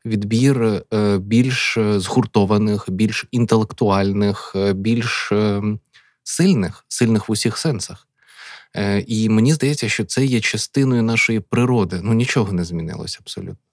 відбір 0.05 0.83
е, 0.93 1.17
більш 1.17 1.77
згуртованих, 1.95 2.85
більш 2.89 3.25
інтелектуальних, 3.31 4.53
е, 4.55 4.73
більш 4.73 5.31
сильних, 6.23 6.85
сильних 6.87 7.29
в 7.29 7.31
усіх 7.31 7.57
сенсах. 7.57 8.07
І 9.07 9.29
мені 9.29 9.53
здається, 9.53 9.89
що 9.89 10.05
це 10.05 10.25
є 10.25 10.41
частиною 10.41 11.03
нашої 11.03 11.39
природи. 11.39 11.99
Ну 12.03 12.13
нічого 12.13 12.53
не 12.53 12.63
змінилося 12.63 13.17
абсолютно. 13.21 13.66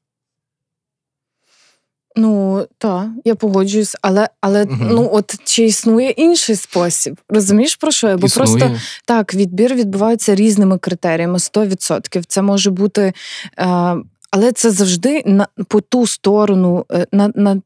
Ну 2.17 2.67
так, 2.79 3.09
я 3.25 3.35
погоджуюсь, 3.35 3.97
але 4.03 4.29
але 4.41 4.65
угу. 4.65 4.77
ну 4.81 5.09
от 5.13 5.35
чи 5.45 5.65
існує 5.65 6.11
інший 6.11 6.57
спосіб? 6.57 7.21
Розумієш 7.29 7.77
про 7.77 7.91
що? 7.91 8.09
я? 8.09 8.17
Бо 8.17 8.27
існує. 8.27 8.47
просто 8.47 8.81
так 9.05 9.35
відбір 9.35 9.75
відбувається 9.75 10.35
різними 10.35 10.79
критеріями 10.79 11.39
100%. 11.39 12.25
Це 12.29 12.43
може 12.43 12.71
бути, 12.71 13.13
е, 13.59 13.97
але 14.31 14.53
це 14.53 14.71
завжди 14.71 15.23
на 15.27 15.47
по 15.69 15.81
ту 15.81 16.07
сторону, 16.07 16.87
е, 16.93 17.07
на 17.13 17.33
на 17.35 17.61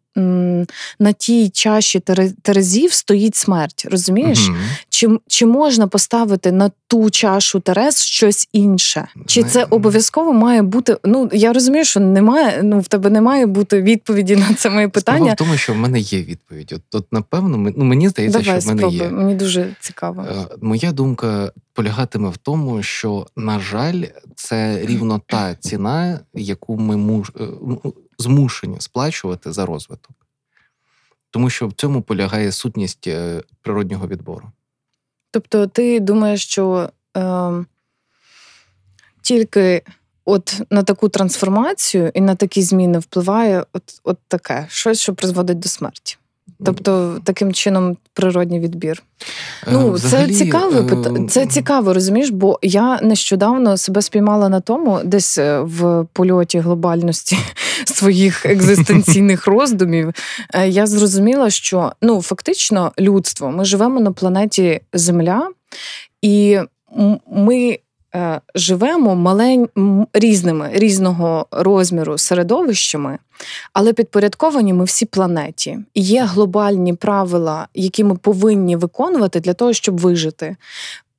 на 0.98 1.12
тій 1.18 1.48
чаші 1.48 2.00
терезів 2.42 2.92
стоїть 2.92 3.36
смерть. 3.36 3.86
Розумієш? 3.90 4.48
Угу. 4.48 4.56
Чи 4.88 5.08
чи 5.26 5.46
можна 5.46 5.86
поставити 5.86 6.52
на 6.52 6.70
ту 6.86 7.10
чашу 7.10 7.60
терез 7.60 8.02
щось 8.02 8.48
інше? 8.52 9.08
Чи 9.26 9.42
це 9.42 9.64
обов'язково 9.64 10.32
має 10.32 10.62
бути? 10.62 10.96
Ну 11.04 11.30
я 11.32 11.52
розумію, 11.52 11.84
що 11.84 12.00
немає. 12.00 12.60
Ну 12.62 12.80
в 12.80 12.88
тебе 12.88 13.10
не 13.10 13.20
має 13.20 13.46
бути 13.46 13.82
відповіді 13.82 14.36
на 14.36 14.54
це 14.54 14.70
моє 14.70 14.88
питання. 14.88 15.18
Справа 15.18 15.32
в 15.32 15.36
тому, 15.36 15.56
що 15.56 15.72
в 15.72 15.76
мене 15.76 16.00
є 16.00 16.22
відповідь. 16.22 16.72
От, 16.76 16.94
от 16.94 17.12
напевно, 17.12 17.72
ну 17.76 17.84
мені 17.84 18.08
здається, 18.08 18.38
Давай, 18.38 18.60
що 18.60 18.66
в 18.66 18.68
мене 18.68 18.80
спробуй. 18.80 18.98
є. 18.98 19.08
Мені 19.08 19.34
дуже 19.34 19.68
цікаво. 19.80 20.26
Е, 20.30 20.56
моя 20.60 20.92
думка 20.92 21.52
полягатиме 21.72 22.28
в 22.28 22.36
тому, 22.36 22.82
що 22.82 23.26
на 23.36 23.60
жаль, 23.60 24.02
це 24.36 24.80
рівно 24.86 25.20
та 25.26 25.54
ціна, 25.54 26.20
яку 26.34 26.76
ми 26.76 26.96
муж 26.96 27.32
е, 27.40 27.44
змушені 28.18 28.80
сплачувати 28.80 29.52
за 29.52 29.66
розвиток. 29.66 30.12
Тому 31.30 31.50
що 31.50 31.68
в 31.68 31.72
цьому 31.72 32.02
полягає 32.02 32.52
сутність 32.52 33.06
е, 33.06 33.42
природнього 33.62 34.08
відбору. 34.08 34.52
Тобто, 35.30 35.66
ти 35.66 36.00
думаєш, 36.00 36.42
що 36.44 36.90
е, 37.16 37.52
тільки 39.22 39.82
от 40.24 40.60
на 40.70 40.82
таку 40.82 41.08
трансформацію 41.08 42.10
і 42.14 42.20
на 42.20 42.34
такі 42.34 42.62
зміни 42.62 42.98
впливає 42.98 43.64
от 43.72 44.00
от 44.04 44.18
таке 44.28 44.66
щось, 44.70 45.00
що 45.00 45.14
призводить 45.14 45.58
до 45.58 45.68
смерті? 45.68 46.16
Тобто 46.64 47.20
таким 47.24 47.52
чином 47.52 47.96
природній 48.14 48.60
відбір. 48.60 49.02
Ну, 49.72 49.88
Е, 49.88 49.90
взагалі, 49.90 50.32
це 50.32 50.44
цікаво, 50.44 50.78
е, 50.78 50.82
пита- 50.82 51.26
це 51.28 51.46
цікаво, 51.46 51.94
розумієш, 51.94 52.30
бо 52.30 52.58
я 52.62 53.00
нещодавно 53.02 53.76
себе 53.76 54.02
спіймала 54.02 54.48
на 54.48 54.60
тому, 54.60 55.00
десь 55.04 55.38
е, 55.38 55.60
в 55.60 56.06
польоті 56.12 56.58
глобальності 56.58 57.38
своїх 57.86 58.46
екзистенційних 58.46 59.46
роздумів. 59.46 60.12
Я 60.66 60.86
зрозуміла, 60.86 61.50
що 61.50 61.92
ну 62.02 62.22
фактично 62.22 62.92
людство, 62.98 63.50
ми 63.50 63.64
живемо 63.64 64.00
на 64.00 64.12
планеті 64.12 64.80
Земля, 64.92 65.48
і 66.22 66.58
ми. 67.32 67.78
Е, 68.14 68.40
Живемо 68.54 69.14
малень 69.14 69.68
різними 70.12 70.70
різного 70.72 71.46
розміру 71.50 72.18
середовищами, 72.18 73.18
але 73.72 73.92
підпорядковані 73.92 74.72
ми 74.72 74.84
всі 74.84 75.06
планеті. 75.06 75.78
І 75.94 76.00
є 76.02 76.24
глобальні 76.24 76.94
правила, 76.94 77.68
які 77.74 78.04
ми 78.04 78.14
повинні 78.14 78.76
виконувати 78.76 79.40
для 79.40 79.52
того, 79.54 79.72
щоб 79.72 80.00
вижити. 80.00 80.56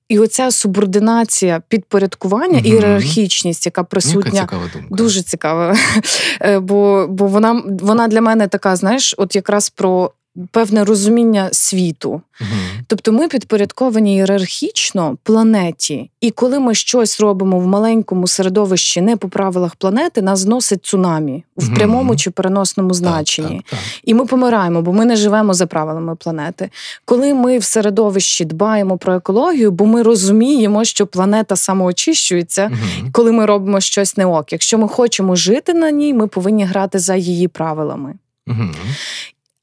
І 0.09 0.19
оця 0.19 0.51
субординація 0.51 1.61
підпорядкування, 1.67 2.57
Мгм. 2.57 2.65
ієрархічність, 2.65 3.65
яка 3.65 3.81
Яка 3.81 3.89
присутня. 3.89 4.41
цікава 4.41 4.63
думка. 4.73 4.87
Дуже 4.95 5.21
цікава. 5.23 5.75
Е, 6.41 6.59
Бо, 6.59 7.07
бо 7.09 7.27
вона, 7.27 7.63
вона 7.65 8.07
для 8.07 8.21
мене 8.21 8.47
така, 8.47 8.75
знаєш, 8.75 9.15
от 9.17 9.35
якраз 9.35 9.69
про 9.69 10.11
певне 10.51 10.83
розуміння 10.85 11.49
світу. 11.51 12.21
Мгм. 12.41 12.49
Тобто 12.87 13.11
ми 13.11 13.27
підпорядковані 13.27 14.13
ієрархічно 14.13 15.17
планеті, 15.23 16.09
і 16.21 16.31
коли 16.31 16.59
ми 16.59 16.75
щось 16.75 17.19
робимо 17.21 17.59
в 17.59 17.67
маленькому 17.67 18.27
середовищі 18.27 19.01
не 19.01 19.17
по 19.17 19.29
правилах 19.29 19.75
планети, 19.75 20.21
нас 20.21 20.39
зносить 20.39 20.85
цунамі 20.85 21.43
в 21.57 21.75
прямому 21.75 22.15
чи 22.15 22.31
переносному 22.31 22.93
значенні. 22.93 23.55
так, 23.55 23.65
так. 23.69 23.79
І 24.03 24.13
ми 24.13 24.25
помираємо, 24.25 24.81
бо 24.81 24.93
ми 24.93 25.05
не 25.05 25.15
живемо 25.15 25.53
за 25.53 25.65
правилами 25.65 26.15
планети. 26.15 26.69
Коли 27.05 27.33
ми 27.33 27.57
в 27.57 27.63
середовищі 27.63 28.45
дбаємо 28.45 28.97
про 28.97 29.13
екологію, 29.13 29.71
бо 29.71 29.85
ми 29.85 30.03
розуміємо, 30.03 30.83
що 30.85 31.07
планета 31.07 31.55
самоочищується, 31.55 32.67
Мгм. 32.69 33.11
коли 33.11 33.31
ми 33.31 33.45
робимо 33.45 33.79
щось 33.81 34.17
не 34.17 34.25
ок. 34.25 34.51
Якщо 34.51 34.77
ми 34.77 34.87
хочемо 34.87 35.35
жити 35.35 35.73
на 35.73 35.91
ній, 35.91 36.13
ми 36.13 36.27
повинні 36.27 36.65
грати 36.65 36.99
за 36.99 37.15
її 37.15 37.47
правилами. 37.47 38.13
Мгм. 38.47 38.71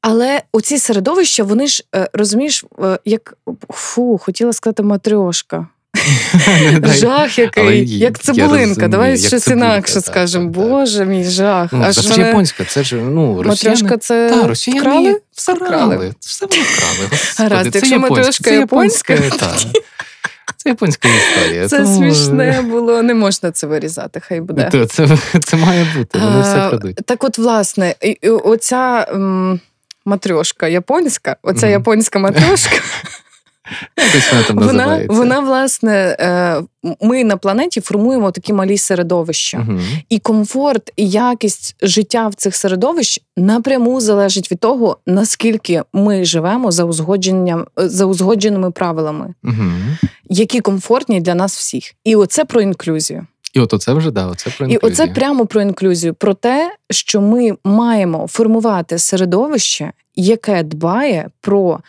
Але 0.09 0.43
оці 0.53 0.79
середовища, 0.79 1.45
вони 1.45 1.67
ж 1.67 1.85
е, 1.95 2.09
розумієш, 2.13 2.65
е, 2.83 2.99
як 3.05 3.35
фу, 3.71 4.19
хотіла 4.19 4.53
сказати 4.53 4.83
матрьошка. 4.83 5.67
Жах 6.85 7.39
який, 7.39 7.99
як 7.99 8.19
цибулинка. 8.19 8.89
Давай 8.89 9.11
як 9.11 9.21
щось 9.21 9.49
інакше 9.49 10.01
скажемо. 10.01 10.49
Боже 10.49 11.05
мій 11.05 11.25
жах. 11.25 11.73
Ну, 11.73 11.93
це 11.93 12.21
японська, 12.21 12.65
це 12.65 12.85
ж 12.85 12.97
ну, 12.97 13.43
Матрьошка 13.43 13.97
це 13.97 14.31
Та, 14.31 14.47
росіяни 14.49 14.81
вкрали? 14.81 15.21
Все 15.33 15.55
вкрали. 15.55 16.15
Все 16.21 16.47
вкрали. 16.47 17.11
Гаразд, 17.39 17.75
якщо 17.75 17.99
матрьошка 17.99 18.51
японська. 18.51 19.19
Це 20.57 20.69
японська 20.69 21.09
історія. 21.09 21.69
Це 21.69 21.79
тому- 21.79 21.97
смішне 21.97 22.63
було, 22.71 23.03
не 23.03 23.15
можна 23.15 23.51
це 23.51 23.67
вирізати, 23.67 24.21
хай 24.21 24.41
буде. 24.41 24.69
Це, 24.73 24.87
це, 24.87 25.09
це 25.45 25.57
має 25.57 25.87
бути, 25.97 26.19
вони 26.19 26.41
все 26.41 26.69
крадуть. 26.69 26.97
Так, 26.97 27.25
от, 27.25 27.39
власне, 27.39 27.95
і- 28.03 28.19
і 28.23 28.29
оця 28.29 29.07
м, 29.13 29.61
матрьошка 30.07 30.69
японська, 30.69 31.37
оця 31.43 31.67
Мгм. 31.67 31.73
японська 31.73 32.19
матрьошка, 32.19 32.77
Якось 33.99 34.33
вона 34.33 34.43
там 34.45 34.57
вона, 34.57 34.73
називається. 34.73 35.17
вона, 35.17 35.41
власне, 35.41 36.17
е, 36.21 36.63
ми 37.01 37.25
на 37.25 37.37
планеті 37.37 37.81
формуємо 37.81 38.31
такі 38.31 38.53
малі 38.53 38.79
середовища. 38.79 39.59
Мгм. 39.59 39.81
І 40.09 40.19
комфорт, 40.19 40.93
і 40.97 41.09
якість 41.11 41.77
життя 41.83 42.29
в 42.29 42.35
цих 42.35 42.57
середовищ 42.57 43.21
напряму 43.37 44.01
залежить 44.01 44.51
від 44.53 44.59
того, 44.61 44.99
наскільки 45.07 45.83
ми 45.93 46.25
живемо 46.25 46.71
за 46.71 46.85
узгодженням 46.85 47.67
за 47.77 48.05
узгодженими 48.05 48.71
правилами, 48.71 49.35
Мгм. 49.43 49.99
які 50.25 50.61
комфортні 50.61 51.21
для 51.21 51.35
нас 51.35 51.57
всіх. 51.57 51.95
І 52.05 52.17
оце 52.17 52.45
про 52.45 52.61
інклюзію. 52.61 53.27
І 53.55 53.61
от 53.61 53.75
оце 53.75 53.93
вже 53.93 54.11
да, 54.11 54.27
оце 54.27 54.50
про 54.59 54.67
І 54.67 54.76
оце 54.76 55.07
прямо 55.07 55.47
про 55.47 55.61
інклюзію, 55.63 56.15
про 56.15 56.35
те, 56.35 56.73
що 56.91 57.21
ми 57.21 57.57
маємо 57.65 58.26
формувати 58.26 58.99
середовище, 58.99 59.93
яке 60.17 60.63
дбає 60.63 61.31
про, 61.41 61.81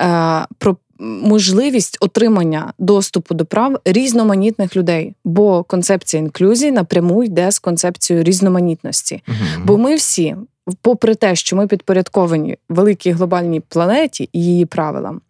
е, 0.00 0.46
про 0.58 0.76
можливість 0.98 1.96
отримання 2.00 2.72
доступу 2.78 3.34
до 3.34 3.44
прав 3.44 3.80
різноманітних 3.84 4.76
людей. 4.76 5.14
Бо 5.24 5.62
концепція 5.62 6.22
інклюзії 6.22 6.72
напряму 6.72 7.24
йде 7.24 7.50
з 7.50 7.58
концепцією 7.58 8.24
різноманітності. 8.24 9.22
Мгм. 9.26 9.62
Бо 9.64 9.78
ми 9.78 9.94
всі, 9.94 10.36
попри 10.82 11.14
те, 11.14 11.36
що 11.36 11.56
ми 11.56 11.66
підпорядковані 11.66 12.56
великій 12.68 13.10
глобальній 13.10 13.60
планеті 13.60 14.28
і 14.32 14.44
її 14.44 14.66
правилам, 14.66 15.20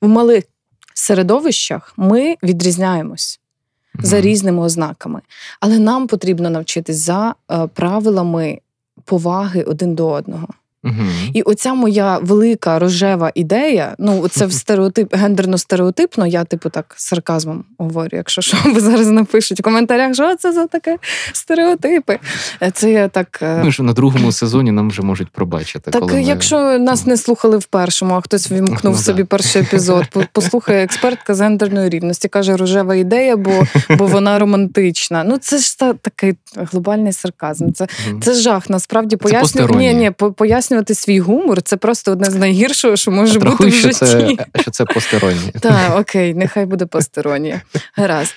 в 0.00 0.08
малих 0.08 0.44
середовищах 0.94 1.94
ми 1.96 2.36
відрізняємось 2.42 3.40
за 4.00 4.20
різними 4.20 4.62
ознаками. 4.62 5.20
Але 5.60 5.78
нам 5.78 6.06
потрібно 6.06 6.50
навчитись 6.50 6.96
за 6.96 7.34
е, 7.50 7.66
правилами 7.66 8.60
поваги 9.04 9.62
один 9.62 9.94
до 9.94 10.08
одного. 10.08 10.48
Мгм. 10.82 11.10
І 11.34 11.42
оця 11.42 11.74
моя 11.74 12.18
велика 12.18 12.78
рожева 12.78 13.32
ідея, 13.34 13.94
ну 13.98 14.28
це 14.28 14.46
в 14.46 14.52
стереотип 14.62 15.14
гендерно-стереотипно. 15.14 16.26
Я 16.26 16.44
типу 16.44 16.70
так 16.70 16.94
сарказмом 16.96 17.64
говорю, 17.78 18.16
якщо 18.16 18.42
що 18.42 18.56
ви 18.64 18.80
зараз 18.80 19.06
напишуть 19.08 19.60
в 19.60 19.62
коментарях, 19.62 20.14
що 20.14 20.36
це 20.36 20.52
за 20.52 20.66
таке 20.66 20.96
стереотипи. 21.32 22.18
Е, 22.62 22.70
Це 22.70 22.90
я 22.90 23.08
так. 23.08 23.38
е, 23.42 23.64
Ми 23.64 23.72
ж 23.72 23.82
на 23.82 23.92
другому 23.92 24.32
сезоні 24.32 24.70
нам 24.72 24.88
вже 24.90 25.02
можуть 25.02 25.28
пробачити. 25.30 25.90
так, 25.90 26.00
коли 26.00 26.12
ми... 26.14 26.22
якщо 26.22 26.78
нас 26.78 27.06
не 27.06 27.16
слухали 27.16 27.58
в 27.58 27.64
першому, 27.64 28.14
а 28.14 28.20
хтось 28.20 28.50
вімкнув 28.52 28.94
Ну, 28.94 28.98
собі 29.02 29.22
да. 29.22 29.26
перший 29.26 29.62
епізод, 29.62 30.04
по- 30.12 30.24
послухає 30.32 30.84
експертка 30.84 31.34
з 31.34 31.40
гендерної 31.40 31.88
рівності, 31.88 32.28
каже 32.28 32.56
рожева 32.56 32.94
ідея, 32.94 33.36
бо, 33.36 33.66
бо 33.98 34.06
вона 34.06 34.38
романтична. 34.38 35.24
Ну 35.24 35.38
це 35.38 35.58
ж 35.58 35.78
та, 35.78 35.92
такий 35.92 36.34
глобальний 36.56 37.12
сарказм. 37.12 37.72
Це, 37.72 37.86
Мгм. 38.10 38.22
це 38.22 38.34
жах. 38.34 38.70
Насправді 38.70 39.16
постороннє. 39.16 39.78
ні, 39.78 39.94
ні, 39.94 40.10
по- 40.10 40.32
пояснювати 40.68 40.94
свій 40.94 41.20
гумор. 41.20 41.62
Це 41.62 41.76
просто 41.76 42.12
одне 42.12 42.30
з 42.30 42.34
найгіршого, 42.34 42.96
що 42.96 43.10
може 43.10 43.38
бути 43.38 43.64
в 43.64 43.68
в 43.68 43.74
що 43.74 43.88
житті. 43.92 44.36
це, 44.54 44.60
що 44.60 44.70
це 44.70 44.84
постороннє. 44.94 45.52
Так, 45.60 45.98
окей, 45.98 46.34
нехай 46.34 46.66
буде 46.66 46.86
постороннє. 46.86 47.60
Гаразд. 47.94 48.34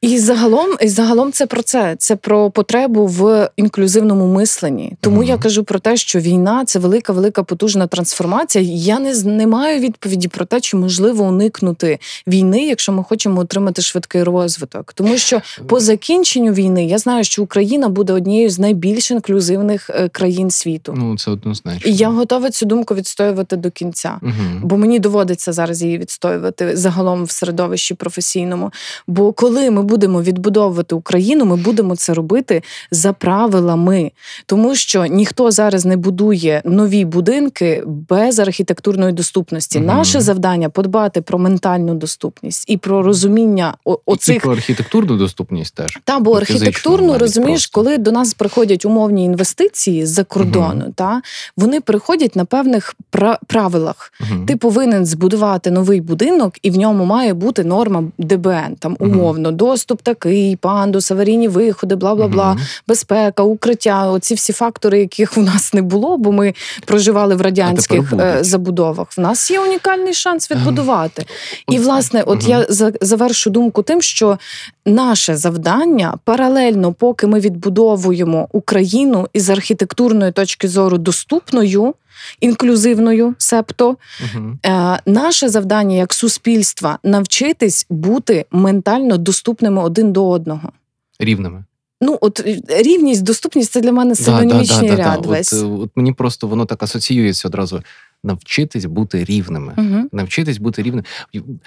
І 0.00 0.18
загалом, 0.18 0.70
і 0.80 0.88
загалом 0.88 1.32
це 1.32 1.46
про 1.46 1.62
це. 1.62 1.96
Це 1.98 2.16
про 2.16 2.50
потребу 2.50 3.06
в 3.06 3.50
інклюзивному 3.56 4.26
мисленні. 4.26 4.92
Тому 5.00 5.16
Мгм. 5.16 5.24
я 5.28 5.38
кажу 5.38 5.64
про 5.64 5.78
те, 5.78 5.96
що 5.96 6.18
війна 6.18 6.64
це 6.64 6.78
велика, 6.78 7.12
велика 7.12 7.42
потужна 7.42 7.86
трансформація. 7.86 8.64
Я 8.68 8.98
не, 8.98 9.14
не 9.24 9.46
маю 9.46 9.80
відповіді 9.80 10.28
про 10.28 10.44
те, 10.44 10.60
чи 10.60 10.76
можливо 10.76 11.24
уникнути 11.24 11.98
війни, 12.26 12.66
якщо 12.66 12.92
ми 12.92 13.04
хочемо 13.04 13.40
отримати 13.40 13.82
швидкий 13.82 14.22
розвиток. 14.22 14.92
Тому 14.92 15.18
що 15.18 15.42
по 15.66 15.80
закінченню 15.80 16.52
війни 16.52 16.86
я 16.86 16.98
знаю, 16.98 17.24
що 17.24 17.42
Україна 17.42 17.88
буде 17.88 18.12
однією 18.12 18.50
з 18.50 18.58
найбільш 18.58 19.10
інклюзивних 19.10 19.90
е, 19.90 20.08
країн 20.08 20.50
світу. 20.50 20.94
Ну, 20.96 21.18
це 21.18 21.30
однозначно. 21.30 21.90
І 21.90 21.94
я 21.94 22.08
готова 22.08 22.50
цю 22.50 22.66
думку 22.66 22.94
відстоювати 22.94 23.56
до 23.56 23.70
кінця. 23.70 24.18
Мгм. 24.22 24.60
Бо 24.62 24.76
мені 24.76 24.98
доводиться 24.98 25.52
зараз 25.52 25.82
її 25.82 25.98
відстоювати 25.98 26.76
загалом 26.76 27.24
в 27.24 27.30
середовищі 27.30 27.94
професійному. 27.94 28.72
Бо 29.06 29.32
коли 29.32 29.70
ми 29.70 29.82
будемо 29.86 30.22
відбудовувати 30.22 30.94
Україну, 30.94 31.44
ми 31.44 31.56
будемо 31.56 31.96
це 31.96 32.14
робити 32.14 32.62
за 32.90 33.12
правилами, 33.12 34.12
тому 34.46 34.74
що 34.74 35.06
ніхто 35.06 35.50
зараз 35.50 35.84
не 35.84 35.96
будує 35.96 36.62
нові 36.64 37.04
будинки 37.04 37.82
без 37.86 38.38
архітектурної 38.38 39.12
доступності. 39.12 39.78
Мгм. 39.78 39.86
Наше 39.86 40.20
завдання 40.20 40.68
подбати 40.68 41.20
про 41.22 41.38
ментальну 41.38 41.94
доступність 41.94 42.64
і 42.70 42.76
про 42.76 43.02
розуміння 43.02 43.74
о- 43.84 43.98
І 44.28 44.38
про 44.38 44.52
архітектурну 44.52 45.16
доступність 45.16 45.74
теж. 45.74 45.98
та 46.04 46.18
бо 46.18 46.30
Ну, 46.34 46.40
фізично 46.40 46.66
архітектурно 46.66 47.18
розумієш, 47.18 47.66
просто. 47.66 47.74
коли 47.74 47.98
до 47.98 48.12
нас 48.12 48.34
приходять 48.34 48.84
умовні 48.84 49.24
інвестиції 49.24 50.06
з-за 50.06 50.24
кордону, 50.24 50.84
та 50.94 51.22
вони 51.56 51.80
приходять 51.80 52.36
на 52.36 52.44
певних 52.44 52.94
пра- 53.12 53.38
правилах. 53.46 54.12
Мгм. 54.20 54.46
Ти 54.46 54.56
повинен 54.56 55.06
збудувати 55.06 55.70
новий 55.70 56.00
будинок, 56.00 56.54
і 56.62 56.70
в 56.70 56.76
ньому 56.78 57.04
має 57.04 57.34
бути 57.34 57.64
норма 57.64 58.04
ДБН. 58.18 58.76
Там 58.78 58.96
умовно 58.98 59.50
доступ 59.76 60.02
такий, 60.02 60.56
пандус, 60.56 61.10
аварійні 61.10 61.48
виходи, 61.48 61.94
бла 61.94 62.14
бла 62.14 62.28
бла, 62.28 62.56
безпека, 62.88 63.42
укриття. 63.42 64.10
Оці 64.10 64.34
всі 64.34 64.52
фактори, 64.52 65.00
яких 65.00 65.38
у 65.38 65.40
нас 65.42 65.74
не 65.74 65.82
було, 65.82 66.18
бо 66.18 66.32
ми 66.32 66.54
проживали 66.84 67.34
в 67.34 67.40
радянських 67.40 68.12
е, 68.12 68.38
забудовах. 68.40 69.08
В 69.16 69.20
нас 69.20 69.50
є 69.50 69.60
унікальний 69.60 70.14
шанс 70.14 70.50
відбудувати. 70.50 71.26
І 71.68 71.78
власне, 71.78 72.22
от 72.22 72.48
я 72.48 72.66
завершу 73.00 73.50
думку 73.50 73.82
тим, 73.82 74.02
що 74.02 74.38
наше 74.86 75.36
завдання 75.36 76.14
паралельно, 76.24 76.92
поки 76.92 77.26
ми 77.26 77.40
відбудовуємо 77.40 78.48
Україну 78.52 79.28
із 79.32 79.50
архітектурної 79.50 80.32
точки 80.32 80.68
зору 80.68 80.98
доступною. 80.98 81.94
Інклюзивною, 82.40 83.34
себто 83.38 83.88
угу. 83.88 84.58
е, 84.66 85.00
наше 85.06 85.48
завдання 85.48 85.96
як 85.96 86.14
суспільства 86.14 86.98
навчитись 87.02 87.86
бути 87.90 88.44
ментально 88.50 89.16
доступними 89.18 89.82
один 89.82 90.12
до 90.12 90.28
одного. 90.28 90.72
Рівними. 91.18 91.64
Ну, 92.00 92.18
от 92.20 92.40
е, 92.40 92.60
рівність, 92.68 93.22
доступність 93.22 93.72
це 93.72 93.80
для 93.80 93.92
мене 93.92 94.14
синонімічний 94.14 94.90
да, 94.90 94.96
да, 94.96 95.02
ряд. 95.02 95.20
да, 95.20 95.28
весь. 95.28 95.52
От, 95.52 95.62
е, 95.62 95.66
от 95.66 95.90
мені 95.94 96.12
просто 96.12 96.46
воно 96.46 96.64
так 96.66 96.82
асоціюється 96.82 97.48
одразу. 97.48 97.82
Навчитись 98.24 98.84
бути 98.84 99.24
рівними. 99.24 99.74
Угу. 99.78 100.08
Навчитись 100.12 100.58
бути 100.58 100.82
рівними. 100.82 101.04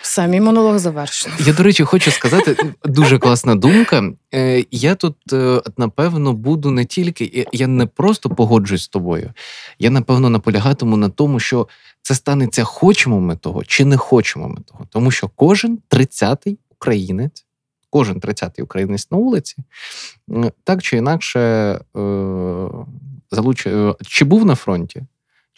Все, 0.02 0.28
мій 0.28 0.42
монолог 0.42 0.80
завершено. 0.80 1.36
Я, 1.40 1.54
до 1.54 1.64
речі, 1.64 1.84
хочу 1.84 2.12
сказати, 2.12 2.58
дуже 2.86 3.20
класна 3.20 3.56
думка. 3.56 4.12
Е, 4.34 4.66
Я 4.72 4.96
тут, 4.96 5.16
е, 5.34 5.62
напевно, 5.78 6.34
буду 6.34 6.72
не 6.72 6.86
тільки, 6.86 7.48
я 7.54 7.68
не 7.68 7.86
просто 7.86 8.30
погоджуюсь 8.30 8.84
з 8.84 8.88
тобою. 8.88 9.34
Я, 9.80 9.90
напевно, 9.90 10.30
наполягатиму 10.30 10.98
на 10.98 11.10
тому, 11.10 11.40
що 11.40 11.68
це 12.02 12.16
станеться, 12.16 12.64
хочемо 12.64 13.22
ми 13.22 13.36
того 13.36 13.64
чи 13.64 13.86
не 13.86 13.98
хочемо 13.98 14.50
ми 14.50 14.58
того. 14.66 14.88
Тому 14.90 15.12
що 15.12 15.30
кожен 15.36 15.80
30-й 15.90 16.58
українець, 16.70 17.46
кожен 17.90 18.20
30-й 18.20 18.62
українець 18.62 19.12
на 19.12 19.18
вулиці, 19.18 19.56
так 20.64 20.84
чи 20.84 20.98
інакше, 20.98 21.40
е, 21.40 21.80
залуч... 23.32 23.68
чи 24.08 24.26
був 24.26 24.46
на 24.46 24.56
фронті, 24.56 25.02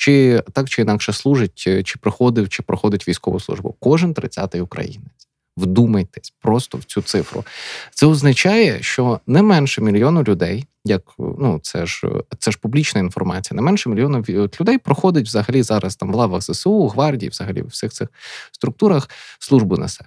чи 0.01 0.43
так 0.53 0.69
чи 0.69 0.81
інакше 0.81 1.13
служить, 1.13 1.63
е, 1.67 1.83
чи 1.83 1.99
проходив, 1.99 2.49
чи 2.49 2.63
проходить 2.63 3.07
військову 3.07 3.39
службу. 3.39 3.75
Кожен 3.79 4.13
30-й 4.13 4.59
українець. 4.59 5.27
Вдумайтесь 5.57 6.33
просто 6.41 6.77
в 6.77 6.83
цю 6.83 7.01
цифру. 7.01 7.45
Це 7.91 8.05
означає, 8.05 8.81
що 8.81 9.19
не 9.27 9.41
менше 9.41 9.81
мільйону 9.81 10.23
людей, 10.23 10.65
як 10.85 11.01
ну 11.19 11.59
це 11.63 11.85
ж 11.85 12.07
це 12.39 12.51
ж 12.51 12.57
публічна 12.61 13.01
інформація, 13.01 13.55
не 13.55 13.61
менше 13.61 13.89
мільйону 13.89 14.23
людей 14.61 14.77
проходить 14.77 15.27
взагалі 15.27 15.63
зараз 15.63 15.95
там 15.95 16.11
в 16.11 16.15
лавах 16.15 16.41
ЗСУ, 16.41 16.87
гвардії, 16.87 17.29
взагалі 17.29 17.61
в 17.61 17.67
всіх 17.67 17.91
цих 17.91 18.07
структурах 18.51 19.09
службу 19.39 19.77
несе. 19.77 20.05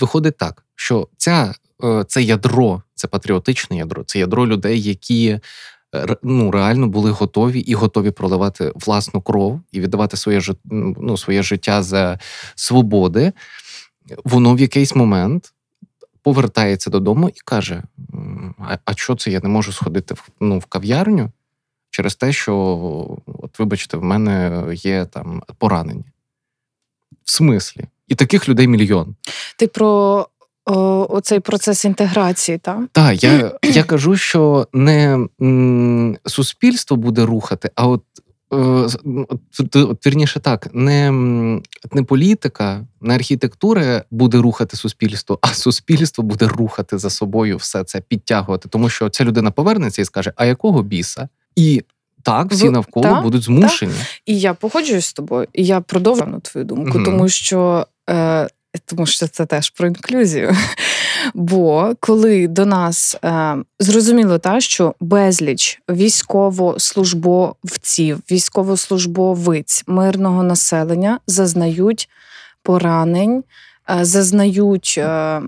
Виходить 0.00 0.36
так, 0.36 0.64
що 0.74 1.08
ця, 1.16 1.54
е, 1.84 2.04
це 2.08 2.22
ядро, 2.22 2.82
це 2.94 3.08
патріотичне 3.08 3.76
ядро, 3.76 4.04
це 4.04 4.18
ядро 4.18 4.46
людей, 4.46 4.82
які 4.82 5.40
ну, 6.22 6.50
реально 6.50 6.88
були 6.88 7.10
готові 7.10 7.60
і 7.60 7.74
готові 7.74 8.10
проливати 8.10 8.72
власну 8.74 9.20
кров 9.20 9.60
і 9.72 9.80
віддавати 9.80 10.16
своє 10.16 10.40
ну, 10.64 11.16
своє 11.16 11.42
життя 11.42 11.82
за 11.82 12.18
свободи, 12.54 13.32
воно 14.24 14.54
в 14.54 14.60
якийсь 14.60 14.94
момент 14.94 15.52
повертається 16.22 16.90
додому 16.90 17.28
і 17.28 17.40
каже: 17.44 17.82
А 18.58 18.78
а 18.84 18.94
що 18.94 19.14
це 19.14 19.30
я 19.30 19.40
не 19.40 19.48
можу 19.48 19.72
сходити 19.72 20.14
в 20.14 20.28
ну, 20.40 20.58
в 20.58 20.64
кав'ярню 20.64 21.30
через 21.90 22.14
те, 22.14 22.32
що, 22.32 22.56
от, 23.26 23.58
вибачте, 23.58 23.96
в 23.96 24.04
мене 24.04 24.64
є 24.74 25.04
там 25.04 25.42
поранення? 25.58 26.04
В 27.24 27.30
смислі? 27.30 27.84
І 28.08 28.14
таких 28.14 28.48
людей 28.48 28.68
мільйон. 28.68 29.16
Ти 29.58 29.66
про 29.66 30.28
о, 30.66 31.06
оцей 31.10 31.40
процес 31.40 31.84
інтеграції, 31.84 32.58
так? 32.58 32.78
Так, 32.92 33.24
я 33.24 33.52
я 33.62 33.84
кажу, 33.84 34.16
що 34.16 34.68
не 34.72 35.26
м, 35.42 36.16
суспільство 36.26 36.96
буде 36.96 37.24
рухати, 37.24 37.70
а 37.74 37.86
от 37.86 38.02
е, 38.52 38.56
от, 39.74 40.06
вірніше 40.06 40.40
так, 40.40 40.68
не 40.72 41.12
не 41.92 42.02
політика, 42.02 42.86
не 43.00 43.14
архітектура 43.14 44.04
буде 44.10 44.38
рухати 44.38 44.76
суспільство, 44.76 45.38
а 45.42 45.48
суспільство 45.48 46.24
буде 46.24 46.48
рухати 46.48 46.98
за 46.98 47.10
собою 47.10 47.56
все 47.56 47.84
це, 47.84 48.00
підтягувати. 48.00 48.68
Тому 48.68 48.88
що 48.88 49.08
ця 49.08 49.24
людина 49.24 49.50
повернеться 49.50 50.02
і 50.02 50.04
скаже: 50.04 50.32
А 50.36 50.46
якого 50.46 50.82
біса? 50.82 51.28
І 51.56 51.84
так, 52.22 52.52
всі 52.52 52.70
навколо 52.70 53.04
та, 53.04 53.20
будуть 53.20 53.42
змушені. 53.42 53.92
Та. 53.92 54.06
І 54.26 54.40
я 54.40 54.54
погоджуюсь 54.54 55.06
з 55.06 55.12
тобою, 55.12 55.46
і 55.52 55.64
я 55.64 55.80
продовжую 55.80 56.40
твою 56.40 56.64
думку, 56.64 56.98
mm 56.98 57.04
тому 57.04 57.28
що. 57.28 57.86
Е, 58.10 58.48
тому 58.84 59.06
що 59.06 59.28
це 59.28 59.46
теж 59.46 59.70
про 59.70 59.86
інклюзію. 59.86 60.56
Бо 61.34 61.92
коли 62.00 62.48
до 62.48 62.66
нас 62.66 63.16
е, 63.24 63.56
зрозуміло, 63.80 64.38
та 64.38 64.60
що 64.60 64.94
безліч 65.00 65.80
військовослужбовців, 65.90 68.20
військовослужбовиць 68.30 69.84
мирного 69.86 70.42
населення 70.42 71.20
зазнають 71.26 72.08
поранень, 72.62 73.44
е, 73.90 74.04
зазнають. 74.04 74.94
Е, 74.98 75.42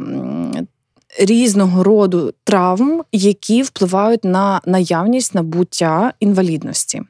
Різного 1.18 1.84
роду 1.84 2.34
травм, 2.44 3.02
які 3.12 3.62
впливають 3.62 4.24
на 4.24 4.60
наявність 4.66 5.34
набуття 5.34 6.12
інвалідності. 6.20 7.02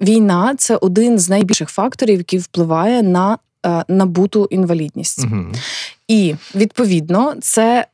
Війна 0.00 0.54
це 0.58 0.76
один 0.76 1.18
з 1.18 1.28
найбільших 1.28 1.68
факторів, 1.68 2.18
який 2.18 2.38
впливає 2.38 3.02
на 3.02 3.38
набуту 3.88 4.48
інвалідність. 4.50 5.24
Угу. 5.24 5.44
І 6.08 6.34
відповідно 6.54 7.34
це. 7.40 7.86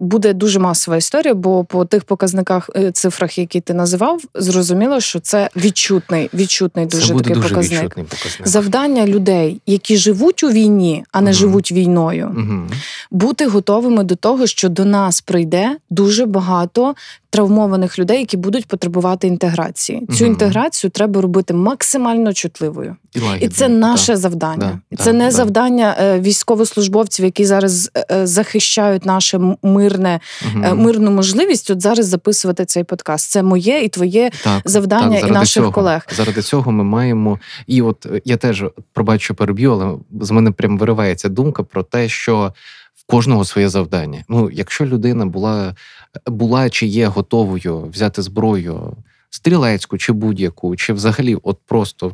Буде 0.00 0.32
дуже 0.32 0.58
масова 0.58 0.96
історія, 0.96 1.34
бо 1.34 1.64
по 1.64 1.84
тих 1.84 2.04
показниках 2.04 2.70
е, 2.76 2.92
цифрах, 2.92 3.38
які 3.38 3.60
ти 3.60 3.74
називав, 3.74 4.22
зрозуміло, 4.34 5.00
що 5.00 5.20
це 5.20 5.50
відчутний, 5.56 6.30
відчутний 6.34 6.86
дуже 6.86 7.06
це 7.06 7.12
буде 7.12 7.24
такий 7.24 7.42
дуже 7.42 7.54
показник. 7.54 7.82
Відчутний 7.82 8.06
показник. 8.06 8.48
Завдання 8.48 9.06
людей, 9.06 9.60
які 9.66 9.96
живуть 9.96 10.44
у 10.44 10.50
війні, 10.50 11.04
а 11.12 11.20
не 11.20 11.30
угу. 11.30 11.38
живуть 11.38 11.72
війною, 11.72 12.34
угу. 12.36 12.62
бути 13.10 13.46
готовими 13.46 14.04
до 14.04 14.16
того, 14.16 14.46
що 14.46 14.68
до 14.68 14.84
нас 14.84 15.20
прийде 15.20 15.76
дуже 15.90 16.26
багато 16.26 16.94
травмованих 17.36 17.98
людей, 17.98 18.18
які 18.18 18.36
будуть 18.36 18.66
потребувати 18.66 19.26
інтеграції. 19.26 20.06
Цю 20.18 20.24
інтеграцію 20.24 20.90
треба 20.90 21.20
робити 21.20 21.54
максимально 21.54 22.32
чутливою. 22.32 22.96
І, 23.14 23.20
і 23.40 23.48
це 23.48 23.68
наше 23.68 24.12
да. 24.12 24.18
завдання. 24.18 24.80
Да. 24.92 24.96
Це 25.04 25.12
да. 25.12 25.18
не 25.18 25.30
завдання 25.30 25.96
е, 26.00 26.20
військовослужбовців, 26.20 27.24
які 27.24 27.44
зараз 27.44 27.90
е, 28.10 28.26
захищають 28.26 29.06
наше 29.06 29.40
мирне 29.86 30.20
угу. 30.54 30.74
мирну 30.74 31.10
можливість. 31.10 31.70
От 31.70 31.82
зараз 31.82 32.06
записувати 32.06 32.64
цей 32.64 32.84
подкаст. 32.84 33.30
Це 33.30 33.42
моє 33.42 33.80
і 33.84 33.88
твоє 33.88 34.30
так, 34.44 34.62
завдання 34.64 35.20
так, 35.20 35.30
і 35.30 35.32
наших 35.32 35.62
цього, 35.62 35.72
колег. 35.72 36.06
Заради 36.12 36.42
цього 36.42 36.72
ми 36.72 36.84
маємо. 36.84 37.38
І 37.66 37.82
от 37.82 38.06
я 38.24 38.36
теж 38.36 38.64
пробачу 38.92 39.34
переб'ю, 39.34 39.72
але 39.72 39.94
з 40.24 40.30
мене 40.30 40.50
прям 40.50 40.78
виривається 40.78 41.28
думка 41.28 41.62
про 41.62 41.82
те, 41.82 42.08
що 42.08 42.52
кожного 43.06 43.44
своє 43.44 43.68
завдання. 43.68 44.24
Ну, 44.28 44.50
якщо 44.52 44.86
людина 44.86 45.26
була 45.26 45.74
була 46.26 46.70
чи 46.70 46.86
є 46.86 47.06
готовою 47.06 47.88
взяти 47.92 48.22
зброю 48.22 48.96
стрілецьку 49.30 49.98
чи 49.98 50.12
будь-яку, 50.12 50.76
чи 50.76 50.92
взагалі, 50.92 51.36
от 51.42 51.58
просто 51.66 52.12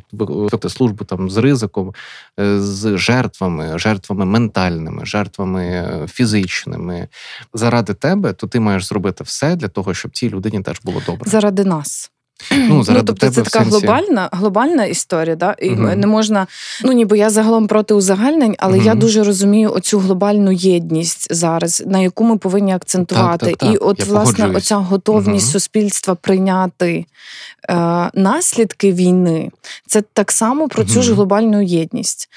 службу 0.67 1.05
там 1.05 1.29
з 1.29 1.37
ризиком, 1.37 1.93
е, 2.39 2.59
з 2.59 2.97
жертвами, 2.97 3.79
жертвами 3.79 4.25
ментальними, 4.25 5.05
жертвами 5.05 5.65
е, 5.65 6.07
фізичними, 6.07 7.07
заради 7.53 7.93
тебе, 7.93 8.33
то 8.33 8.47
ти 8.47 8.59
маєш 8.59 8.85
зробити 8.85 9.23
все 9.23 9.55
для 9.55 9.67
того, 9.67 9.93
щоб 9.93 10.11
цій 10.11 10.29
людині 10.29 10.61
теж 10.61 10.81
було 10.83 11.01
добре. 11.05 11.31
Заради 11.31 11.63
нас. 11.63 12.12
Ну, 12.51 12.83
ну, 12.87 13.03
тобто 13.03 13.13
тебе 13.13 13.31
це 13.31 13.41
така 13.41 13.59
глобальна 13.59 14.29
глобальна 14.31 14.85
історія, 14.85 15.35
да? 15.35 15.55
і 15.59 15.69
uh 15.69 15.95
не 15.95 16.07
можна. 16.07 16.47
Ну 16.83 16.91
ніби 16.91 17.17
я 17.17 17.29
загалом 17.29 17.67
проти 17.67 17.93
узагальнень, 17.93 18.55
але 18.59 18.77
uh 18.77 18.83
я 18.83 18.95
дуже 18.95 19.23
розумію 19.23 19.73
оцю 19.73 19.99
глобальну 19.99 20.51
єдність 20.51 21.35
зараз, 21.35 21.83
на 21.85 21.99
яку 21.99 22.23
ми 22.23 22.37
повинні 22.37 22.73
акцентувати. 22.73 23.45
Так, 23.45 23.57
так, 23.57 23.69
так. 23.69 23.73
І 23.73 23.77
от, 23.77 23.99
я 23.99 24.05
власне, 24.05 24.47
оця 24.47 24.75
готовність 24.75 25.47
uh 25.47 25.51
суспільства 25.51 26.15
прийняти 26.15 27.05
е, 27.69 27.75
наслідки 28.13 28.93
війни, 28.93 29.51
це 29.87 30.03
так 30.13 30.31
само 30.31 30.67
про 30.67 30.83
цю 30.85 31.01
ж 31.01 31.13
глобальну 31.13 31.61
єдність. 31.61 32.29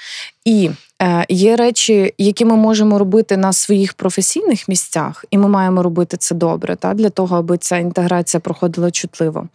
І 0.47 0.69
е, 1.01 1.25
є 1.29 1.55
речі, 1.55 2.13
які 2.17 2.45
ми 2.45 2.55
можемо 2.55 2.99
робити 2.99 3.37
на 3.37 3.53
своїх 3.53 3.93
професійних 3.93 4.67
місцях, 4.67 5.25
і 5.31 5.37
ми 5.37 5.47
маємо 5.47 5.83
робити 5.83 6.17
це 6.17 6.35
добре, 6.35 6.75
та 6.75 6.93
для 6.93 7.09
того, 7.09 7.37
аби 7.37 7.57
ця 7.57 7.77
інтеграція 7.77 8.41
проходила 8.41 8.91
чутливо. 8.91 9.47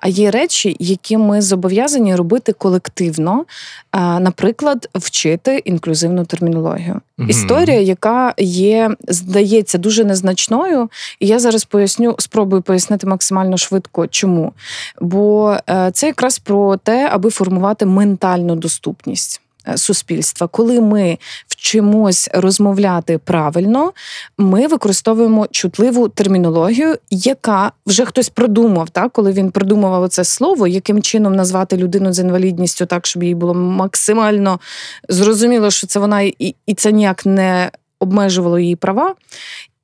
А 0.00 0.08
є 0.08 0.30
речі, 0.30 0.76
які 0.78 1.16
ми 1.16 1.42
зобов'язані 1.42 2.16
робити 2.16 2.52
колективно, 2.52 3.44
е, 3.92 3.98
наприклад, 4.20 4.88
вчити 4.94 5.62
інклюзивну 5.64 6.24
термінологію. 6.24 7.00
mm 7.18 7.28
Історія, 7.28 7.80
яка 7.80 8.34
є, 8.38 8.90
здається, 9.08 9.78
дуже 9.78 10.04
незначною, 10.04 10.90
і 11.20 11.26
я 11.26 11.38
зараз 11.38 11.64
поясню, 11.64 12.14
спробую 12.18 12.62
пояснити 12.62 13.06
максимально 13.06 13.56
швидко, 13.56 14.06
чому. 14.06 14.52
Бо 15.00 15.56
е, 15.70 15.90
це 15.94 16.06
якраз 16.06 16.38
про 16.38 16.76
те, 16.76 17.08
аби 17.12 17.30
формувати 17.30 17.86
ментальну 17.86 18.56
доступність. 18.56 19.40
Е, 19.68 19.76
суспільства. 19.76 20.46
Коли 20.46 20.80
ми 20.80 21.18
вчимось 21.48 22.30
розмовляти 22.32 23.18
правильно, 23.18 23.92
ми 24.38 24.66
використовуємо 24.66 25.46
чутливу 25.50 26.08
термінологію, 26.08 26.96
яка 27.10 27.72
вже 27.86 28.04
хтось 28.04 28.28
продумав, 28.28 28.90
так? 28.90 29.12
коли 29.12 29.32
він 29.32 29.50
придумував 29.50 30.08
це 30.08 30.24
слово, 30.24 30.66
яким 30.66 31.02
чином 31.02 31.34
назвати 31.36 31.76
людину 31.76 32.12
з 32.12 32.18
інвалідністю 32.18 32.86
так, 32.86 33.06
щоб 33.06 33.22
їй 33.22 33.34
було 33.34 33.54
максимально 33.54 34.60
зрозуміло, 35.08 35.70
що 35.70 35.86
це 35.86 35.98
вона 35.98 36.20
і, 36.20 36.54
і 36.66 36.74
це 36.74 36.92
ніяк 36.92 37.26
не 37.26 37.70
обмежувало 37.98 38.58
її 38.58 38.76
права. 38.76 39.14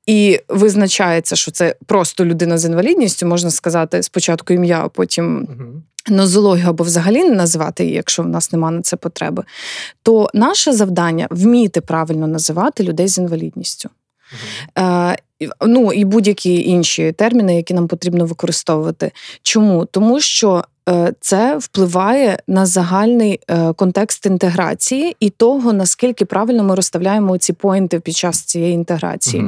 І 0.05 0.39
визначається, 0.47 1.35
що 1.35 1.51
це 1.51 1.75
просто 1.85 2.25
людина 2.25 2.57
з 2.57 2.65
інвалідністю, 2.65 3.27
можна 3.27 3.49
сказати, 3.49 4.03
спочатку 4.03 4.53
ім'я, 4.53 4.81
а 4.83 4.89
потім 4.89 5.47
нозологію 6.09 6.69
або 6.69 6.83
взагалі 6.83 7.23
не 7.23 7.35
називати 7.35 7.83
її, 7.83 7.95
якщо 7.95 8.23
в 8.23 8.27
нас 8.27 8.51
немає 8.51 8.75
на 8.75 8.81
це 8.81 8.97
потреби, 8.97 9.43
то 10.03 10.29
наше 10.33 10.73
завдання 10.73 11.27
вміти 11.31 11.81
правильно 11.81 12.27
називати 12.27 12.83
людей 12.83 13.07
з 13.07 13.17
інвалідністю. 13.17 13.89
Е, 14.77 15.17
ну 15.67 15.93
і 15.93 16.05
будь-які 16.05 16.69
інші 16.69 17.11
терміни, 17.11 17.55
які 17.55 17.73
нам 17.73 17.87
потрібно 17.87 18.25
використовувати. 18.25 19.11
Чому? 19.41 19.85
Тому 19.85 20.19
що 20.19 20.63
це 21.19 21.57
впливає 21.57 22.39
на 22.47 22.65
загальний 22.65 23.39
е, 23.47 23.73
контекст 23.73 24.25
інтеграції 24.25 25.15
і 25.19 25.29
того, 25.29 25.73
наскільки 25.73 26.25
правильно 26.25 26.63
ми 26.63 26.75
розставляємо 26.75 27.37
ці 27.37 27.53
поінти 27.53 27.99
під 27.99 28.15
час 28.15 28.41
цієї 28.41 28.73
інтеграції. 28.73 29.45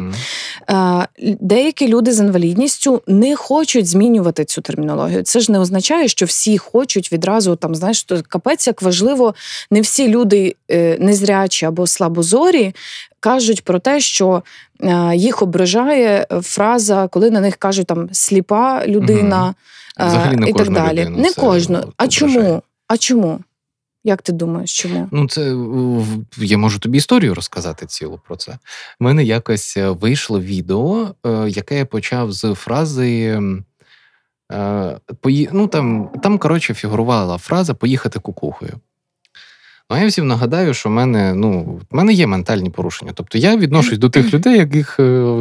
Е, 0.70 1.08
Деякі 1.40 1.88
люди 1.88 2.12
з 2.12 2.20
інвалідністю 2.20 3.02
не 3.08 3.36
хочуть 3.36 3.88
змінювати 3.88 4.46
цю 4.46 4.62
термінологію. 4.62 5.24
Це 5.24 5.40
ж 5.40 5.52
не 5.52 5.60
означає, 5.60 6.08
що 6.08 6.26
всі 6.26 6.58
хочуть 6.58 7.12
відразу 7.12 7.56
там, 7.56 7.76
знаєш, 7.76 8.04
то 8.04 8.22
капець 8.28 8.68
як 8.68 8.82
важливо, 8.82 9.36
не 9.72 9.82
всі 9.82 10.08
люди 10.08 10.56
е, 10.72 10.98
незрячі 11.00 11.66
або 11.66 11.88
слабозорі 11.88 12.76
кажуть 13.20 13.64
про 13.64 13.80
те, 13.80 14.00
що 14.00 14.44
е, 14.82 15.16
їх 15.16 15.42
ображає 15.42 16.28
фраза, 16.42 17.08
коли 17.08 17.32
на 17.32 17.40
них 17.40 17.56
кажуть 17.56 17.88
там 17.88 18.10
сліпа 18.12 18.88
людина 18.88 19.50
е, 19.50 19.54
Взагалі 20.00 20.36
не 20.36 20.50
і 20.50 20.54
так 20.54 20.70
далі. 20.70 21.00
людину 21.00 21.18
не 21.18 21.34
кожну. 21.34 21.94
А 21.98 22.08
чому? 22.08 22.64
А 22.88 22.98
чому? 22.98 23.40
Як 24.04 24.22
ти 24.22 24.32
думаєш, 24.32 24.78
чому? 24.78 25.08
Ну, 25.12 25.28
це 25.28 25.56
я 26.38 26.58
можу 26.58 26.80
тобі 26.80 26.98
історію 26.98 27.34
розказати 27.34 27.86
цілу 27.86 28.20
про 28.28 28.36
це. 28.36 28.58
У 29.00 29.04
мене 29.04 29.24
якось 29.24 29.78
е, 29.78 29.90
вийшло 29.90 30.40
відео, 30.40 31.16
е, 31.26 31.50
яке 31.50 31.78
я 31.78 31.86
почав 31.86 32.32
з 32.32 32.54
фрази. 32.54 33.42
е. 34.52 35.00
Ну, 35.52 35.68
там, 35.68 36.10
там, 36.24 36.38
коротше, 36.38 36.74
фігурувала 36.74 37.38
фраза 37.38 37.74
поїхати 37.74 38.20
кукухою. 38.20 38.80
Ну, 39.90 39.98
я 39.98 40.08
всім 40.08 40.28
нагадаю, 40.28 40.74
що 40.74 40.90
в 40.90 40.92
мене, 40.92 41.34
ну, 41.34 41.80
в 41.92 41.96
мене 41.96 42.14
є 42.14 42.28
ментальні 42.28 42.70
порушення. 42.70 43.12
Тобто 43.16 43.38
я 43.38 43.58
відношусь 43.58 43.98
до 43.98 44.10
тих 44.10 44.34
людей, 44.34 44.58
яких, 44.58 45.00
е, 45.00 45.38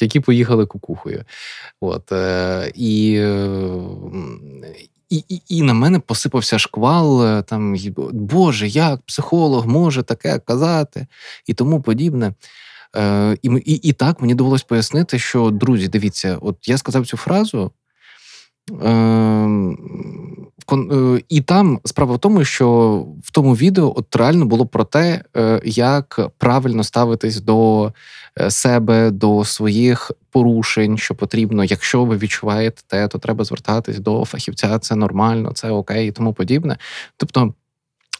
які 0.00 0.20
поїхали 0.20 0.66
кукухою. 0.66 1.24
От, 1.80 2.12
е, 2.12 2.72
і, 2.74 3.14
е, 3.18 3.48
і, 5.10 5.24
і, 5.28 5.42
і 5.48 5.62
на 5.62 5.74
мене 5.74 5.98
посипався 5.98 6.58
шквал, 6.58 7.42
там, 7.42 7.76
Боже, 8.12 8.68
як 8.68 9.00
психолог 9.00 9.66
може 9.66 10.02
таке 10.02 10.38
казати, 10.38 11.06
і 11.46 11.54
тому 11.54 11.82
подібне. 11.82 12.34
І, 13.42 13.48
і, 13.64 13.74
і 13.74 13.92
так 13.92 14.20
мені 14.20 14.34
довелось 14.34 14.62
пояснити, 14.62 15.18
що, 15.18 15.50
друзі, 15.50 15.88
дивіться, 15.88 16.38
от 16.40 16.68
я 16.68 16.78
сказав 16.78 17.06
цю 17.06 17.16
фразу. 17.16 17.72
Е, 20.72 21.22
І 21.28 21.40
там 21.40 21.80
справа 21.84 22.14
в 22.14 22.18
тому, 22.18 22.44
що 22.44 23.06
в 23.22 23.30
тому 23.30 23.54
відео 23.54 23.92
от 23.96 24.16
реально 24.16 24.46
було 24.46 24.66
про 24.66 24.84
те, 24.84 25.22
е, 25.36 25.60
як 25.64 26.20
правильно 26.38 26.84
ставитись 26.84 27.40
до 27.40 27.92
е, 28.40 28.50
себе, 28.50 29.10
до 29.10 29.44
своїх 29.44 30.12
порушень, 30.30 30.98
що 30.98 31.14
потрібно. 31.14 31.64
Якщо 31.64 32.04
ви 32.04 32.16
відчуваєте 32.16 32.82
те, 32.86 33.08
то 33.08 33.18
треба 33.18 33.44
звертатись 33.44 33.98
до 33.98 34.24
фахівця, 34.24 34.78
це 34.78 34.96
нормально, 34.96 35.52
це 35.54 35.70
окей, 35.70 36.08
і 36.08 36.12
тому 36.12 36.32
подібне. 36.32 36.76
Тобто. 37.16 37.54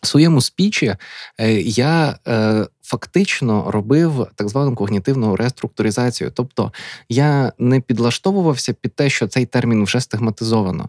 Своєму 0.07 0.41
спічі 0.41 0.97
е, 1.39 1.53
я 1.61 2.19
е, 2.29 2.67
фактично 2.83 3.71
робив 3.71 4.27
так 4.35 4.49
звану 4.49 4.75
когнітивну 4.75 5.37
реструктуризацію. 5.37 6.31
Тобто 6.35 6.73
я 7.09 7.53
не 7.59 7.81
підлаштовувався 7.81 8.73
під 8.73 8.95
те, 8.95 9.11
що 9.11 9.29
цей 9.29 9.47
термін 9.47 9.85
вже 9.85 10.01
стигматизовано. 10.01 10.89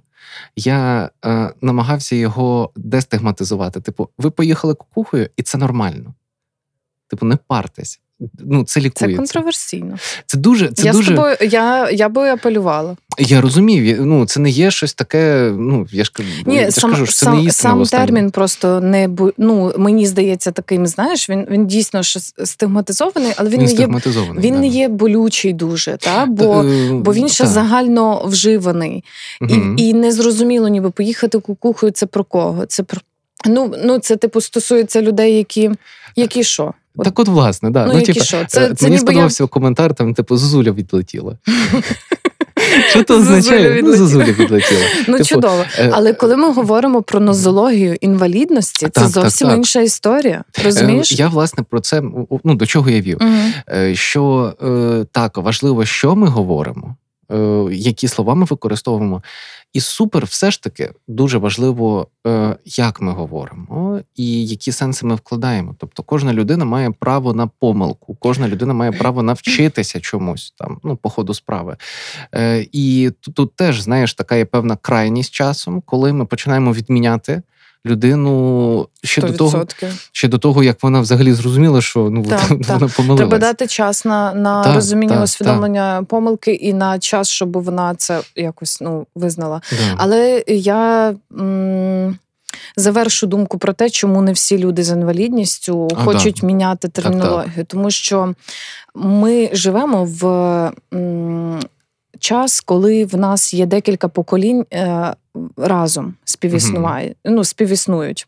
Я 0.55 1.09
е, 1.25 1.53
намагався 1.61 2.15
його 2.15 2.71
дестигматизувати. 2.75 3.81
Типу, 3.81 4.09
ви 4.17 4.29
поїхали 4.31 4.73
кукухою, 4.73 5.29
і 5.37 5.43
це 5.43 5.57
нормально. 5.57 6.13
Типу, 7.07 7.25
не 7.25 7.35
партесь. 7.35 7.99
Ну, 8.39 8.63
це 8.63 8.81
Це 8.95 9.13
контроверсійно. 9.13 9.97
Це 10.25 10.37
дуже, 10.37 10.67
це 10.67 10.85
я 10.85 10.91
дуже... 10.91 11.13
з 11.13 11.15
тобою, 11.15 11.35
я, 11.41 11.91
я 11.91 12.09
би 12.09 12.29
апелювала. 12.29 12.95
Я 13.19 13.41
розумів, 13.41 13.85
я- 13.85 13.95
ну 13.95 14.25
це 14.25 14.39
не 14.39 14.49
є 14.49 14.71
щось 14.71 14.93
таке. 14.93 15.51
Ну 15.57 15.87
я 15.91 16.03
ж 16.03 16.11
кажу, 16.13 16.29
я 16.47 16.53
Ні, 16.53 16.59
ж 16.59 16.71
сам, 16.71 16.91
кажу, 16.91 17.05
що 17.05 17.15
це 17.15 17.25
сам, 17.25 17.43
не 17.43 17.51
сам 17.51 17.83
термін 17.83 18.31
просто 18.31 18.81
не 18.81 19.09
ну, 19.37 19.73
мені 19.77 20.05
здається 20.05 20.51
таким, 20.51 20.87
знаєш, 20.87 21.29
він, 21.29 21.47
він 21.49 21.67
дійсно 21.67 22.03
що 22.03 22.19
стигматизований, 22.45 23.33
але 23.35 23.49
він, 23.49 23.59
Він 23.59 23.65
не 23.65 23.71
є, 23.73 23.87
він 24.37 24.53
да. 24.53 24.59
не 24.59 24.67
є 24.67 24.87
болючий 24.87 25.53
дуже, 25.53 25.97
та? 25.97 26.25
бо, 26.25 26.43
Та, 26.43 26.67
е, 26.69 26.93
бо 26.93 27.13
він 27.13 27.29
ще 27.29 27.43
та. 27.43 27.49
загально 27.49 28.25
вживаний. 28.25 29.03
Мгм. 29.41 29.75
І, 29.77 29.87
і 29.87 29.93
незрозуміло, 29.93 30.67
ніби 30.67 30.91
поїхати 30.91 31.39
кукухою 31.39 31.91
це 31.91 32.05
про 32.05 32.23
кого? 32.23 32.65
Це 32.65 32.83
про. 32.83 33.01
Ну, 33.45 33.73
ну, 33.83 33.99
це 33.99 34.15
типу 34.15 34.41
стосується 34.41 35.01
людей, 35.01 35.37
які, 35.37 35.71
які 36.15 36.43
що? 36.43 36.73
От, 36.97 37.05
Так, 37.05 37.19
от, 37.19 37.27
власне, 37.27 37.69
да. 37.69 37.85
ну, 37.85 37.93
ну, 37.93 38.01
типу, 38.01 38.19
що? 38.23 38.45
Це, 38.47 38.47
це 38.47 38.65
мені 38.65 38.73
ніби 38.81 38.91
я 38.95 38.99
сподобався 38.99 39.45
коментар, 39.47 39.93
там, 39.93 40.13
типу, 40.13 40.37
Зозуля 40.37 40.71
відлетіла. 40.71 41.37
Що 42.89 43.03
Зозуля 43.07 43.19
означає? 43.37 43.81
Ну. 43.83 43.95
Зозуля 43.95 44.23
відлетіла. 44.23 44.81
Ну, 45.07 45.13
Типу, 45.13 45.23
чудово. 45.25 45.63
е, 45.79 45.89
Але 45.93 46.13
коли 46.13 46.37
ми 46.37 46.51
говоримо 46.51 47.01
про 47.01 47.19
нозологію 47.19 47.95
інвалідності, 48.01 48.87
це 48.91 49.07
зовсім 49.07 49.49
інша 49.49 49.81
історія. 49.81 50.43
е, 50.59 50.63
Розумієш? 50.63 51.11
Я, 51.11 51.27
власне, 51.27 51.63
про 51.69 51.79
це 51.79 52.01
ну, 52.43 52.55
до 52.55 52.65
чого 52.65 52.89
я 52.89 53.01
вів. 53.01 53.19
Е, 53.69 53.95
Що 53.95 54.53
так, 55.11 55.37
важливо, 55.37 55.85
що 55.85 56.15
ми 56.15 56.27
говоримо, 56.27 56.95
які 57.71 58.07
слова 58.07 58.35
ми 58.35 58.45
використовуємо. 58.45 59.21
І 59.77 59.79
супер, 59.79 60.25
все 60.25 60.51
ж 60.51 60.63
таки, 60.63 60.91
дуже 61.07 61.37
важливо, 61.37 62.07
е, 62.27 62.55
як 62.65 63.01
ми 63.01 63.11
говоримо 63.11 63.99
і 64.15 64.47
які 64.47 64.71
сенси 64.71 65.05
ми 65.05 65.15
вкладаємо. 65.15 65.75
Тобто, 65.77 66.03
кожна 66.03 66.33
людина 66.33 66.65
має 66.65 66.91
право 66.91 67.33
на 67.33 67.47
помилку, 67.47 68.15
кожна 68.15 68.47
людина 68.47 68.73
має 68.73 68.91
право 68.91 69.23
навчитися 69.23 69.99
чомусь 69.99 70.53
там, 70.57 70.79
ну, 70.83 70.95
по 70.95 71.09
ходу 71.09 71.33
справи. 71.33 71.77
Е, 72.35 72.67
І 72.71 73.11
тут, 73.21 73.33
тут 73.35 73.55
теж, 73.55 73.81
знаєш, 73.81 74.13
така 74.13 74.35
є 74.35 74.45
певна 74.45 74.75
крайність 74.75 75.33
часом, 75.33 75.81
коли 75.85 76.13
ми 76.13 76.25
починаємо 76.25 76.73
відміняти 76.73 77.41
людину 77.87 78.87
ще 79.03 79.21
до 79.21 79.33
того, 79.33 79.65
ще 80.11 80.27
до 80.27 80.37
того, 80.37 80.63
як 80.63 80.83
вона 80.83 80.99
взагалі 80.99 81.33
зрозуміла, 81.33 81.81
що 81.81 82.09
ну 82.09 82.23
Так, 82.23 82.49
вона 82.49 82.63
так. 82.63 82.89
помилилась. 82.89 83.17
Треба 83.17 83.37
дати 83.37 83.67
час 83.67 84.05
на, 84.05 84.33
на 84.33 84.63
Так, 84.63 84.75
розуміння 84.75 85.15
так, 85.15 85.23
усвідомлення 85.23 86.05
помилки 86.09 86.51
і 86.51 86.73
на 86.73 86.99
час, 86.99 87.29
щоб 87.29 87.63
вона 87.63 87.95
це 87.95 88.21
якось 88.35 88.81
ну, 88.81 89.07
визнала. 89.15 89.61
Але 89.97 90.43
я. 90.47 91.13
М- 91.39 92.17
Завершу 92.75 93.27
думку 93.27 93.57
про 93.57 93.73
те, 93.73 93.89
чому 93.89 94.21
не 94.21 94.31
всі 94.31 94.57
люди 94.57 94.83
з 94.83 94.89
інвалідністю 94.89 95.87
А, 95.95 96.03
хочуть 96.03 96.37
да. 96.41 96.47
міняти 96.47 96.87
так. 96.87 97.03
термінологію, 97.03 97.65
тому 97.65 97.91
що 97.91 98.33
ми 98.95 99.49
живемо 99.53 100.05
в 100.05 100.23
час, 102.17 102.61
коли 102.61 103.05
в 103.05 103.17
нас 103.17 103.53
є 103.53 103.65
декілька 103.65 104.07
поколінь 104.07 104.65
е, 104.73 105.13
разом 105.57 106.13
співіснуває, 106.25 107.15
ну, 107.25 107.43
співіснують. 107.43 108.27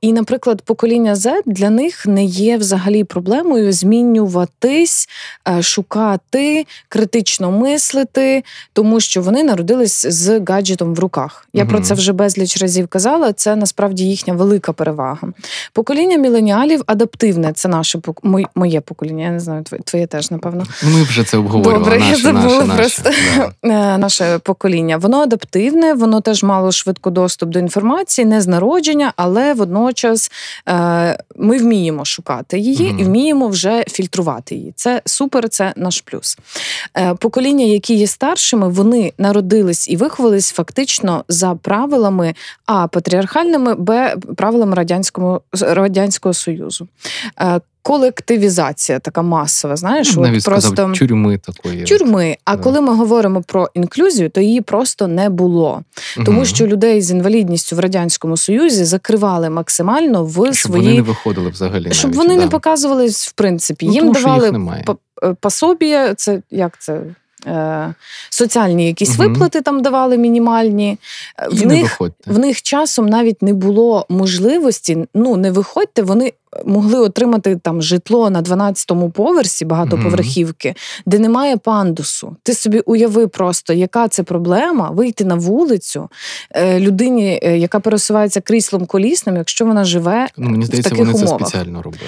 І, 0.00 0.12
наприклад, 0.12 0.62
покоління 0.62 1.14
Z 1.14 1.42
для 1.46 1.70
них 1.70 2.06
не 2.06 2.24
є 2.24 2.56
взагалі 2.56 3.04
проблемою 3.04 3.72
змінюватись, 3.72 5.08
е, 5.48 5.62
шукати, 5.62 6.66
критично 6.88 7.50
мислити, 7.50 8.44
тому 8.72 9.00
що 9.00 9.22
вони 9.22 9.42
народились 9.42 10.06
з 10.06 10.40
гаджетом 10.48 10.94
в 10.94 10.98
руках. 10.98 11.48
Я 11.52 11.64
про 11.64 11.80
це 11.80 11.94
вже 11.94 12.12
безліч 12.12 12.62
разів 12.62 12.88
казала. 12.88 13.32
Це 13.32 13.56
насправді 13.56 14.04
їхня 14.04 14.34
велика 14.34 14.72
перевага. 14.72 15.32
Покоління 15.72 16.16
міленіалів 16.16 16.82
адаптивне. 16.86 17.52
Це 17.52 17.68
наше 17.68 18.00
моє 18.54 18.80
покоління. 18.80 19.24
Я 19.24 19.30
не 19.30 19.40
знаю, 19.40 19.64
твоє, 19.84 20.06
теж 20.06 20.30
напевно. 20.30 20.64
Ми 20.82 21.02
вже 21.02 21.24
це 21.24 21.36
обговорювали. 21.36 21.84
Добре, 21.84 22.02
я 22.10 22.16
забула 22.16 22.64
наше, 22.64 22.78
просто. 22.78 23.10
Наше, 23.10 23.52
да. 23.62 23.98
Наше 23.98 24.38
покоління 24.38 24.96
воно 24.96 25.20
адаптивне, 25.20 25.94
воно 25.94 26.20
теж 26.20 26.42
мало 26.42 26.72
швидко 26.72 27.10
доступ 27.10 27.48
до 27.48 27.58
інформації, 27.58 28.24
не 28.24 28.40
з 28.40 28.46
народження, 28.46 29.12
але 29.16 29.47
водночас 29.54 30.30
е, 30.68 31.18
ми 31.36 31.58
вміємо 31.58 32.04
шукати 32.04 32.58
її 32.58 32.94
і 32.98 33.04
вміємо 33.04 33.48
вже 33.48 33.84
фільтрувати 33.88 34.54
її. 34.54 34.72
Це 34.76 35.02
супер, 35.04 35.48
це 35.48 35.72
наш 35.76 36.00
плюс. 36.00 36.38
Е, 36.96 37.14
Покоління, 37.14 37.64
які 37.64 37.94
є 37.94 38.06
старшими, 38.06 38.68
вони 38.68 39.12
народились 39.18 39.88
і 39.88 39.96
виховались 39.96 40.52
фактично 40.52 41.24
за 41.28 41.54
правилами 41.54 42.34
А 42.66 42.86
патріархальними, 42.86 43.74
Б 43.74 44.16
правилами 44.36 44.74
радянського 44.74 45.42
радянського 45.60 46.32
союзу. 46.32 46.88
Колективізація 47.82 48.98
така 48.98 49.22
масова, 49.22 49.76
знаєш, 49.76 50.16
ну, 50.16 50.22
от 50.22 50.44
просто 50.44 50.60
сказав, 50.60 50.92
тюрми 50.92 51.38
такої. 51.38 51.84
тюрми. 51.84 52.36
А 52.44 52.56
Да. 52.56 52.62
коли 52.62 52.80
ми 52.80 52.94
говоримо 52.94 53.42
про 53.42 53.68
інклюзію, 53.74 54.30
то 54.30 54.40
її 54.40 54.60
просто 54.60 55.06
не 55.06 55.28
було, 55.30 55.82
тому 56.24 56.38
угу. 56.38 56.46
що 56.46 56.66
людей 56.66 57.02
з 57.02 57.10
інвалідністю 57.10 57.76
в 57.76 57.78
радянському 57.78 58.36
союзі 58.36 58.84
закривали 58.84 59.50
максимально 59.50 60.24
в 60.24 60.32
щоб 60.32 60.54
свої, 60.54 60.82
вони 60.82 60.94
не 60.96 61.02
виходили 61.02 61.50
взагалі. 61.50 61.88
щоб 61.92 62.10
навіть, 62.10 62.16
вони 62.16 62.36
да. 62.36 62.44
не 62.44 62.48
показувались 62.50 63.28
в 63.28 63.32
принципі. 63.32 63.86
Ну, 63.86 63.92
Їм 63.92 64.02
тому 64.02 64.14
що 64.14 64.28
їх 64.28 64.36
давали 64.36 64.52
немає. 64.52 64.84
е, 65.24 65.34
пособія. 65.40 66.14
Це 66.14 66.42
як 66.50 66.78
це? 66.80 67.00
Е, 67.46 67.94
соціальні 68.30 68.86
якісь 68.86 69.18
Мгм. 69.18 69.28
виплати 69.28 69.60
там 69.60 69.82
давали 69.82 70.16
мінімальні. 70.18 70.98
Е, 71.38 71.48
І 71.52 71.54
В 71.54 71.66
не 71.66 71.74
них, 71.74 71.82
виходьте. 71.82 72.30
в 72.32 72.38
них 72.38 72.62
часом 72.62 73.06
навіть 73.06 73.42
не 73.42 73.52
було 73.52 74.06
можливості. 74.08 75.06
Ну, 75.14 75.36
не 75.36 75.50
виходьте, 75.50 76.02
вони 76.02 76.32
могли 76.64 76.98
отримати 76.98 77.56
там 77.56 77.82
житло 77.82 78.30
на 78.30 78.42
12-му 78.42 79.10
поверсі 79.10 79.64
багатоповерхівки, 79.64 80.74
де 81.06 81.18
немає 81.18 81.56
пандусу. 81.56 82.36
Ти 82.42 82.54
собі 82.54 82.80
уяви 82.80 83.26
просто, 83.28 83.72
яка 83.72 84.08
це 84.08 84.22
проблема 84.22 84.90
вийти 84.90 85.24
на 85.24 85.34
вулицю 85.34 86.08
е, 86.50 86.80
людині, 86.80 87.40
яка 87.42 87.80
пересувається 87.80 88.40
кріслом 88.40 88.86
колісним, 88.86 89.36
якщо 89.36 89.64
вона 89.66 89.84
живе. 89.84 90.28
Ну, 90.36 90.50
мені 90.50 90.62
в 90.64 90.66
здається, 90.66 90.90
таких 90.90 91.06
вони 91.06 91.18
це 91.18 91.26
спеціально 91.26 91.82
робили. 91.82 92.02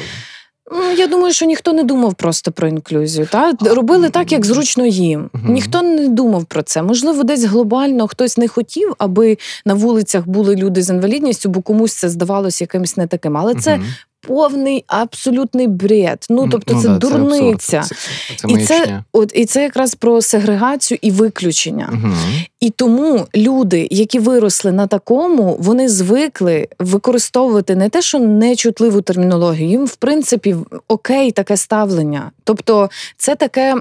Ну, 0.72 0.90
Я 0.96 1.06
думаю, 1.06 1.32
що 1.34 1.46
ніхто 1.46 1.72
не 1.72 1.82
думав 1.82 2.14
просто 2.14 2.52
про 2.52 2.68
інклюзію. 2.68 3.26
Та? 3.32 3.52
Робили 3.60 4.10
так, 4.10 4.32
як 4.32 4.46
зручно 4.46 4.86
їм. 4.86 5.30
Ніхто 5.48 5.82
не 5.82 6.08
думав 6.08 6.44
про 6.44 6.62
це. 6.62 6.82
Можливо, 6.82 7.22
десь 7.22 7.44
глобально 7.44 8.08
хтось 8.08 8.38
не 8.38 8.48
хотів, 8.48 8.94
аби 8.98 9.38
на 9.64 9.74
вулицях 9.74 10.28
були 10.28 10.56
люди 10.56 10.82
з 10.82 10.90
інвалідністю, 10.90 11.48
бо 11.48 11.60
комусь 11.62 11.94
це 11.94 12.08
здавалося 12.08 12.64
якимось 12.64 12.96
не 12.96 13.06
таким. 13.06 13.36
Але 13.36 13.54
це. 13.54 13.80
Повний 14.20 14.84
абсолютний 14.86 15.66
бред. 15.66 16.26
Ну 16.30 16.48
тобто, 16.50 16.82
це 16.82 16.88
да, 16.88 16.98
дурниця. 16.98 17.78
абсурд, 17.78 17.98
Це, 18.38 18.46
це, 18.48 18.48
І 18.48 18.64
це- 18.64 19.04
От 19.12 19.32
і 19.34 19.44
це 19.44 19.62
якраз 19.62 19.94
про 19.94 20.22
сегрегацію 20.22 20.98
і 21.02 21.10
виключення. 21.10 21.88
Мгм. 21.92 22.14
І 22.60 22.70
тому 22.70 23.26
люди, 23.36 23.88
які 23.90 24.18
виросли 24.18 24.72
на 24.72 24.86
такому, 24.86 25.56
вони 25.60 25.88
звикли 25.88 26.68
використовувати 26.78 27.74
не 27.74 27.88
те, 27.88 28.02
що 28.02 28.18
нечутливу 28.18 29.00
термінологію, 29.00 29.68
їм 29.68 29.84
в 29.86 29.96
принципі 29.96 30.56
окей 30.88 31.30
таке 31.32 31.56
ставлення. 31.56 32.30
Тобто, 32.44 32.90
це 33.16 33.34
таке, 33.36 33.76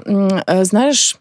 е, 0.49 0.65
знаєш. 0.65 1.19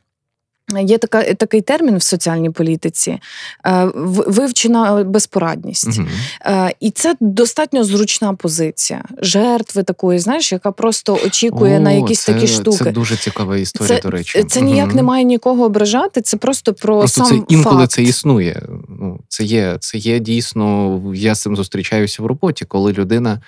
Є 0.77 0.99
така, 0.99 1.23
такий 1.23 1.61
термін 1.61 1.97
в 1.97 2.03
соціальній 2.03 2.51
політиці 2.51 3.19
е, 3.67 3.91
вивчена 4.27 5.05
безпорадність. 5.05 6.01
Е, 6.47 6.75
І 6.81 6.91
це 6.91 7.17
достатньо 7.21 7.85
зручна 7.85 8.35
позиція 8.35 9.05
жертви 9.19 9.83
такої, 9.83 10.19
знаєш, 10.19 10.53
яка 10.53 10.73
просто 10.73 11.19
очікує 11.27 11.81
на 11.81 11.93
якісь 11.93 12.23
це, 12.23 12.33
такі 12.33 12.47
штуки. 12.47 12.85
Це 12.85 12.91
дуже 12.91 13.17
цікава 13.17 13.57
історія, 13.57 14.01
до 14.01 14.11
речі. 14.11 14.45
Це 14.45 14.61
ніяк 14.61 14.95
не 14.95 15.03
має 15.03 15.25
нікого 15.25 15.65
ображати, 15.65 16.21
це 16.21 16.37
просто 16.37 16.75
про 16.75 16.99
Просто 16.99 17.25
сам 17.25 17.39
це 17.39 17.55
інколи 17.55 17.81
факт. 17.81 17.93
це 17.93 18.03
існує. 18.03 18.63
Ну, 18.89 19.21
це 19.29 19.45
є, 19.45 19.77
це 19.81 19.99
є 19.99 20.19
дійсно. 20.19 21.01
Я 21.15 21.35
з 21.35 21.43
цим 21.43 21.57
зустрічаюся 21.57 22.23
в 22.23 22.27
роботі, 22.27 22.65
коли 22.65 22.93
людина 22.93 23.41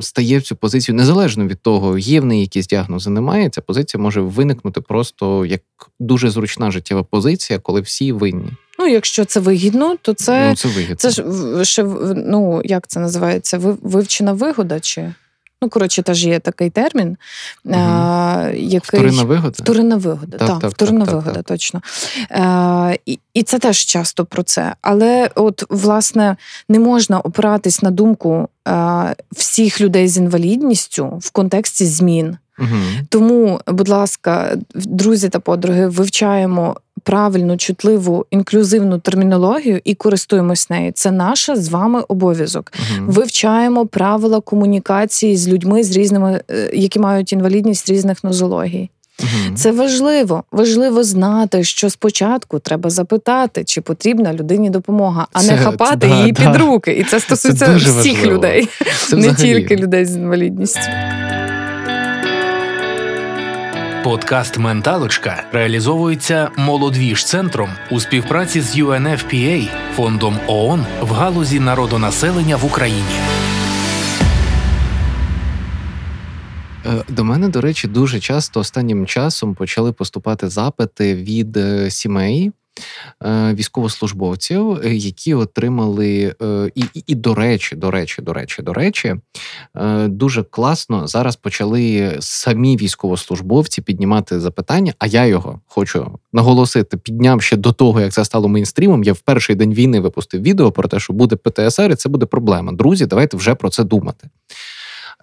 стає 0.00 0.38
в 0.38 0.42
цю 0.42 0.56
позицію 0.56 0.94
незалежно 0.94 1.46
від 1.46 1.60
того, 1.62 1.98
є 1.98 2.20
в 2.20 2.24
неї 2.24 2.40
якісь 2.40 2.66
діагнози, 2.66 3.10
немає. 3.10 3.48
Ця 3.48 3.60
позиція 3.60 4.02
може 4.02 4.20
виникнути 4.20 4.80
просто 4.80 5.46
як 5.46 5.60
дуже 6.00 6.30
зручна 6.30 6.70
життєва 6.70 7.02
позиція, 7.02 7.58
коли 7.58 7.80
всі 7.80 8.12
винні. 8.12 8.50
Ну, 8.78 8.86
якщо 8.88 9.24
це 9.24 9.40
вигідно, 9.40 9.96
то 10.02 10.14
це, 10.14 10.48
ну, 10.48 10.56
це 10.56 10.68
вигідно. 10.68 10.96
це 10.96 11.10
ж 11.10 11.24
ще 11.64 11.84
ну 12.16 12.62
як 12.64 12.86
це 12.86 13.00
називається? 13.00 13.58
Ви- 13.58 13.76
Вивчена 13.82 14.32
вигода? 14.32 14.80
Чи 14.80 15.14
ну 15.62 15.68
коротше, 15.68 16.02
теж 16.02 16.26
є 16.26 16.38
такий 16.40 16.70
термін, 16.70 17.16
Мгм. 17.64 17.78
а, 17.78 18.50
який 18.54 19.00
Вторинна 19.00 19.22
вигода. 19.24 19.54
Вторинна 19.58 19.96
вигода, 19.96 20.36
Так, 20.38 20.48
так, 20.48 20.60
так, 20.60 20.70
вторинна 20.70 21.04
так, 21.06 21.14
вигода, 21.14 21.42
точно. 21.42 21.82
Е, 22.30 22.98
і, 23.06 23.18
і 23.34 23.42
це 23.42 23.58
теж 23.58 23.78
часто 23.78 24.24
про 24.24 24.42
це. 24.42 24.74
Але, 24.80 25.30
от, 25.34 25.64
власне, 25.70 26.36
не 26.68 26.78
можна 26.78 27.20
опиратись 27.20 27.82
на 27.82 27.90
думку 27.90 28.48
е, 28.68 29.14
всіх 29.32 29.80
людей 29.80 30.08
з 30.08 30.16
інвалідністю 30.16 31.18
в 31.20 31.30
контексті 31.30 31.86
змін. 31.86 32.36
Мгм. 32.58 32.82
Тому, 33.08 33.60
будь 33.66 33.88
ласка, 33.88 34.56
друзі 34.74 35.28
та 35.28 35.40
подруги, 35.40 35.86
вивчаємо 35.86 36.76
правильну, 37.02 37.56
чутливу, 37.56 38.26
інклюзивну 38.30 38.98
термінологію 38.98 39.80
і 39.84 39.94
користуємось 39.94 40.70
нею. 40.70 40.92
Це 40.94 41.10
наш 41.10 41.50
з 41.54 41.68
вами 41.68 42.02
обов'язок. 42.08 42.72
Мгм. 42.94 43.06
Вивчаємо 43.06 43.86
правила 43.86 44.40
комунікації 44.40 45.36
з 45.36 45.48
людьми 45.48 45.84
з 45.84 45.96
різними, 45.96 46.40
е, 46.50 46.70
які 46.74 46.98
мають 46.98 47.32
інвалідність 47.32 47.90
різних 47.90 48.24
нозологій. 48.24 48.90
Мгм. 49.20 49.56
Це 49.56 49.72
важливо. 49.72 50.44
Важливо 50.52 51.04
знати, 51.04 51.64
що 51.64 51.90
спочатку 51.90 52.58
треба 52.58 52.90
запитати, 52.90 53.64
чи 53.64 53.80
потрібна 53.80 54.32
людині 54.34 54.70
допомога, 54.70 55.26
а 55.32 55.40
Це- 55.40 55.52
не 55.52 55.58
це 55.58 55.64
хапати 55.64 55.96
да, 56.08 56.16
її 56.20 56.32
да. 56.32 56.52
під 56.52 56.60
руки. 56.60 56.92
І 56.92 57.04
це 57.04 57.20
стосується 57.20 57.66
дуже 57.72 57.90
всіх 57.90 58.14
важливо. 58.14 58.36
людей, 58.36 58.68
Це 59.08 59.16
не 59.16 59.28
взагалі. 59.28 59.54
тільки 59.54 59.76
людей 59.76 60.04
з 60.04 60.16
інвалідністю. 60.16 60.80
Подкаст 64.04 64.58
Менталочка 64.58 65.44
реалізовується 65.52 66.50
молодвіж 66.56 67.24
центром 67.24 67.70
у 67.90 68.00
співпраці 68.00 68.60
з 68.60 68.78
UNFPA, 68.78 69.68
фондом 69.94 70.38
ООН 70.46 70.86
в 71.00 71.12
галузі 71.12 71.60
народонаселення 71.60 72.56
в 72.56 72.64
Україні. 72.64 73.14
Е, 76.86 77.04
До 77.08 77.24
мене, 77.24 77.48
до 77.48 77.60
речі, 77.60 77.88
дуже 77.88 78.20
часто 78.20 78.60
останнім 78.60 79.06
часом 79.06 79.54
почали 79.54 79.92
поступати 79.92 80.48
запити 80.48 81.14
від 81.14 81.56
е, 81.56 81.90
сімей 81.90 82.52
військовослужбовців, 83.54 84.80
е, 84.84 84.94
які 84.94 85.34
отримали 85.34 86.34
е, 86.42 86.70
і, 86.74 86.84
і, 86.94 87.04
і 87.06 87.14
до 87.14 87.34
речі, 87.34 87.76
до 87.76 87.90
речі, 87.90 88.22
до 88.22 88.32
речі, 88.32 88.62
до 88.62 88.72
речі, 88.72 89.14
е, 89.76 90.08
дуже 90.08 90.42
класно 90.42 91.06
зараз 91.06 91.36
почали 91.36 92.16
самі 92.20 92.76
військовослужбовці 92.76 93.82
піднімати 93.82 94.40
запитання. 94.40 94.94
А 94.98 95.06
я 95.06 95.26
його 95.26 95.60
хочу 95.66 96.18
наголосити, 96.32 96.96
підняв 96.96 97.42
ще 97.42 97.56
до 97.56 97.72
того, 97.72 98.00
як 98.00 98.12
це 98.12 98.24
стало 98.24 98.48
мейнстрімом. 98.48 99.04
Я 99.04 99.12
в 99.12 99.20
перший 99.20 99.56
день 99.56 99.74
війни 99.74 100.00
випустив 100.00 100.42
відео 100.42 100.72
про 100.72 100.88
те, 100.88 101.00
що 101.00 101.12
буде 101.12 101.36
ПТСР, 101.36 101.90
і 101.90 101.94
це 101.94 102.08
буде 102.08 102.26
проблема. 102.26 102.72
Друзі, 102.72 103.06
давайте 103.06 103.36
вже 103.36 103.54
про 103.54 103.70
це 103.70 103.84
думати. 103.84 104.28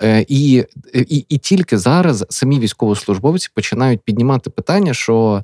Е, 0.02 0.26
І, 0.28 0.66
і, 0.94 1.26
і 1.30 1.38
тільки 1.38 1.78
зараз 1.78 2.26
самі 2.30 2.60
військовослужбовці 2.60 3.50
починають 3.56 4.02
піднімати 4.02 4.50
питання, 4.50 4.94
що 4.94 5.44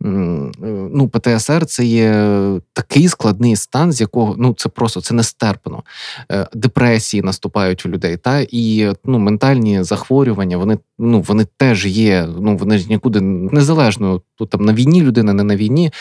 ну, 0.00 1.08
ПТСР 1.12 1.66
це 1.66 1.84
є 1.84 2.40
такий 2.72 3.08
складний 3.08 3.56
стан, 3.56 3.92
з 3.92 4.00
якого 4.00 4.34
ну 4.38 4.54
це 4.54 4.68
просто 4.68 5.00
це 5.00 5.14
нестерпно. 5.14 5.82
Е, 6.32 6.48
Депресії 6.54 7.22
наступають 7.22 7.86
у 7.86 7.88
людей, 7.88 8.16
та 8.16 8.40
і 8.50 8.92
ну, 9.04 9.18
ментальні 9.18 9.82
захворювання, 9.82 10.56
вони 10.56 10.78
ну 10.98 11.20
вони 11.20 11.46
теж 11.56 11.86
є. 11.86 12.28
Ну 12.40 12.56
вони 12.56 12.78
ж 12.78 12.88
нікуди 12.88 13.20
незалежно 13.20 14.22
тут 14.38 14.50
там 14.50 14.64
на 14.64 14.72
війні 14.72 15.02
людина, 15.02 15.32
не 15.32 15.44
на 15.44 15.56
війні. 15.56 15.92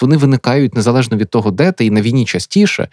Вони 0.00 0.16
виникають 0.16 0.74
незалежно 0.74 1.16
від 1.16 1.30
того, 1.30 1.50
де 1.50 1.72
ти, 1.72 1.86
і 1.86 1.90
на 1.90 2.02
війні 2.02 2.24
частіше. 2.24 2.88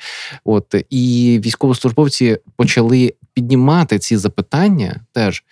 От 0.46 0.76
і 0.90 1.40
військовослужбовці 1.46 2.38
почали 2.56 3.14
піднімати 3.34 4.00
ці 4.00 4.18
запитання 4.18 5.02
теж. 5.14 5.44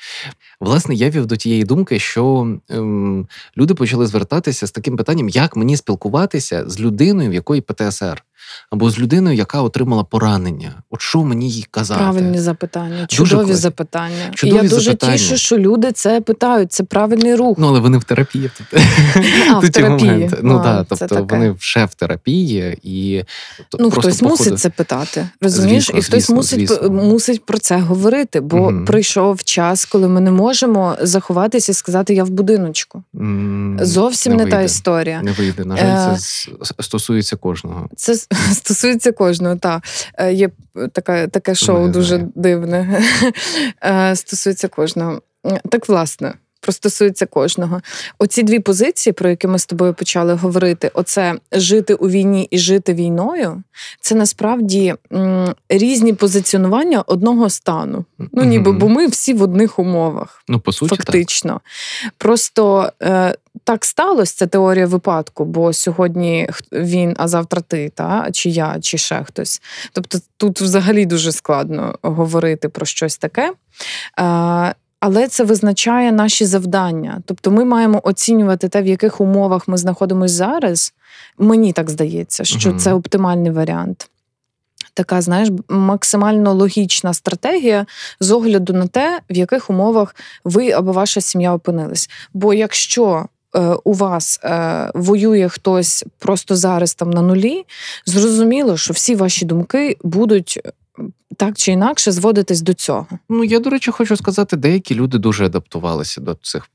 Власне, 0.59 0.95
я 0.95 1.09
вів 1.09 1.25
до 1.25 1.35
тієї 1.35 1.63
думки, 1.63 1.99
що 1.99 2.57
ем, 2.69 3.27
люди 3.57 3.73
почали 3.73 4.07
звертатися 4.07 4.67
з 4.67 4.71
таким 4.71 4.97
питанням, 4.97 5.29
як 5.29 5.55
мені 5.55 5.77
спілкуватися 5.77 6.63
з 6.69 6.79
людиною, 6.79 7.29
в 7.29 7.33
якої 7.33 7.61
ПТСР, 7.61 8.23
або 8.71 8.89
з 8.89 8.99
людиною, 8.99 9.37
яка 9.37 9.61
отримала 9.61 10.03
поранення. 10.03 10.71
От 10.89 11.01
що 11.01 11.23
мені 11.23 11.49
їй 11.49 11.65
казати? 11.71 11.99
Правильні 11.99 12.39
запитання, 12.39 13.05
чудові 13.07 13.29
класні. 13.39 13.53
запитання. 13.55 14.31
Чудові 14.33 14.59
і 14.59 14.63
я 14.63 14.69
дуже 14.69 14.95
тішу, 14.95 15.37
що 15.37 15.57
люди 15.57 15.91
це 15.91 16.21
питають. 16.21 16.71
Це 16.71 16.83
правильний 16.83 17.35
рух. 17.35 17.57
Ну, 17.59 17.67
але 17.67 17.79
вони 17.79 17.97
в 17.97 18.03
терапії 18.03 18.51
тут. 18.57 18.81
а, 19.51 19.59
в 19.59 19.69
терапії. 19.69 20.31
Ну 20.41 20.61
так, 20.63 20.85
тобто 20.89 21.07
таке. 21.07 21.21
вони 21.21 21.51
вже 21.51 21.85
в 21.85 21.93
терапії 21.93 22.79
і 22.83 23.23
Ну, 23.79 23.91
хтось 23.91 24.19
походу- 24.21 24.29
мусить 24.29 24.59
це 24.59 24.69
питати, 24.69 25.29
розумієш? 25.41 25.83
Звісно, 25.83 25.99
і 25.99 26.01
хтось 26.01 26.19
звісно, 26.21 26.35
мусить 26.35 26.59
звісно. 26.69 26.89
мусить 26.89 27.45
про 27.45 27.57
це 27.57 27.77
говорити, 27.77 28.39
бо 28.41 28.73
прийшов 28.87 29.43
час, 29.43 29.85
коли 29.85 30.07
ми 30.07 30.21
не 30.21 30.31
можемо 30.31 30.95
заховатися 31.01 31.71
і 31.71 31.75
сказати 31.75 32.13
Я 32.13 32.23
в 32.23 32.29
будиночку. 32.29 33.03
Зовсім 33.81 34.35
не, 34.35 34.45
та 34.45 34.61
історія. 34.61 35.21
Не 35.21 35.31
вийде. 35.31 35.65
На 35.65 35.77
жаль, 35.77 36.13
Е, 36.13 36.17
це 36.17 36.83
стосується 36.83 37.35
кожного. 37.35 37.89
Це 37.95 38.15
стосується 38.53 39.11
кожного. 39.11 39.55
Та 39.55 39.81
Е, 40.17 40.33
є 40.33 40.49
така, 40.91 41.27
таке 41.27 41.55
шоу 41.55 41.87
дуже 41.87 42.27
дивне. 42.35 43.03
Е, 43.83 44.15
Стосується 44.15 44.67
кожного. 44.67 45.21
Так, 45.69 45.89
власне. 45.89 46.33
Про 46.65 46.73
стосується 46.73 47.25
кожного. 47.25 47.81
Оці 48.19 48.43
дві 48.43 48.59
позиції, 48.59 49.13
про 49.13 49.29
які 49.29 49.47
ми 49.47 49.59
з 49.59 49.65
тобою 49.65 49.93
почали 49.93 50.33
говорити: 50.33 50.91
оце 50.93 51.35
жити 51.51 51.93
у 51.93 52.09
війні 52.09 52.47
і 52.51 52.57
жити 52.57 52.93
війною, 52.93 53.63
це 54.01 54.15
насправді 54.15 54.95
м, 55.13 55.55
різні 55.69 56.13
позиціонування 56.13 57.01
одного 57.01 57.49
стану. 57.49 58.05
Ну, 58.31 58.43
ніби, 58.43 58.71
бо 58.71 58.89
ми 58.89 59.07
всі 59.07 59.33
в 59.33 59.41
одних 59.41 59.79
умовах. 59.79 60.43
ну, 60.47 60.59
по 60.59 60.71
суті, 60.71 60.95
так. 60.95 61.05
Фактично. 61.05 61.61
Просто 62.17 62.91
е, 63.01 63.35
так 63.63 63.85
сталося, 63.85 64.35
це 64.35 64.47
теорія 64.47 64.87
випадку, 64.87 65.45
бо 65.45 65.73
сьогодні 65.73 66.49
він, 66.71 67.15
а 67.17 67.27
завтра 67.27 67.61
ти, 67.61 67.91
та? 67.95 68.29
чи 68.31 68.49
я, 68.49 68.77
чи 68.81 68.97
ще 68.97 69.23
хтось. 69.23 69.61
Тобто 69.91 70.17
тут 70.37 70.61
взагалі 70.61 71.05
дуже 71.05 71.31
складно 71.31 71.99
говорити 72.01 72.69
про 72.69 72.85
щось 72.85 73.17
таке. 73.17 73.53
Е, 74.19 74.75
Але 74.99 75.27
це 75.27 75.43
визначає 75.43 76.11
наші 76.11 76.45
завдання. 76.45 77.21
Тобто 77.25 77.51
ми 77.51 77.65
маємо 77.65 78.01
оцінювати 78.03 78.69
те, 78.69 78.81
в 78.81 78.87
яких 78.87 79.21
умовах 79.21 79.67
ми 79.67 79.77
знаходимося 79.77 80.33
зараз. 80.35 80.93
Мені 81.37 81.73
так 81.73 81.89
здається, 81.89 82.43
що 82.43 82.69
Мгм. 82.69 82.79
це 82.79 82.93
оптимальний 82.93 83.51
варіант. 83.51 84.09
Така, 84.93 85.21
знаєш, 85.21 85.49
максимально 85.69 86.53
логічна 86.53 87.13
стратегія 87.13 87.85
з 88.19 88.31
огляду 88.31 88.73
на 88.73 88.87
те, 88.87 89.19
в 89.29 89.37
яких 89.37 89.69
умовах 89.69 90.15
ви 90.43 90.71
або 90.71 90.91
ваша 90.91 91.21
сім'я 91.21 91.53
опинились. 91.53 92.09
Бо 92.33 92.53
якщо 92.53 93.25
е, 93.55 93.59
у 93.83 93.93
вас 93.93 94.39
е, 94.43 94.91
воює 94.93 95.49
хтось 95.49 96.05
просто 96.19 96.55
зараз 96.55 96.93
там 96.95 97.09
на 97.09 97.21
нулі, 97.21 97.65
зрозуміло, 98.05 98.77
що 98.77 98.93
всі 98.93 99.15
ваші 99.15 99.45
думки 99.45 99.97
будуть 100.03 100.59
так 101.37 101.57
чи 101.57 101.71
інакше 101.71 102.11
зводитись 102.11 102.61
до 102.61 102.73
цього. 102.73 103.07
Ну 103.29 103.43
я 103.43 103.59
до 103.59 103.69
речі, 103.69 103.91
хочу 103.91 104.17
сказати, 104.17 104.55
деякі 104.57 104.95
люди 104.95 105.17
дуже 105.17 105.45
адаптувалися 105.45 106.21
до 106.21 106.37
цих 106.41 106.69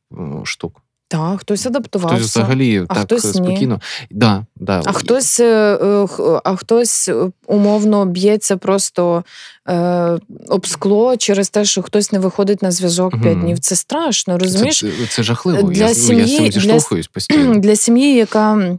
штук. 0.45 0.83
Так, 1.09 1.41
хтось 1.41 1.66
адаптувався. 1.66 2.16
Хтось 2.16 2.31
взагалі 2.31 2.85
а 2.89 2.95
так 2.95 3.03
хтось 3.05 3.25
ні. 3.25 3.33
спокійно. 3.33 3.81
Да, 4.11 4.45
да. 4.57 4.83
А 4.85 4.93
хтось, 4.93 5.41
е, 5.41 5.79
е, 5.83 6.07
х- 6.07 6.41
а 6.45 6.57
хтось 6.57 7.09
е, 7.09 7.31
умовно 7.47 8.07
б'ється 8.07 8.57
просто 8.57 9.25
е, 9.68 10.18
об 10.49 10.66
скло 10.66 11.16
через 11.16 11.51
те, 11.51 11.64
що 11.64 11.83
хтось 11.83 12.12
не 12.12 12.18
виходить 12.18 12.62
на 12.62 12.71
зв'язок 12.71 13.12
Мгм. 13.14 13.23
5 13.23 13.41
днів. 13.41 13.59
Це 13.59 13.77
страшно, 13.77 14.39
розумієш? 14.39 14.79
Це, 14.81 15.07
це 15.09 15.23
жахливо. 15.23 15.62
Для 15.71 15.81
я, 15.81 15.83
ну, 15.85 15.89
я 15.89 15.95
з 15.95 16.07
сім'ї- 16.11 16.37
цим 16.37 16.45
для- 16.45 16.51
зіштовхуюсь 16.53 17.07
постійно. 17.09 17.55
Для 17.59 17.77
сім'ї, 17.77 18.14
яка 18.14 18.79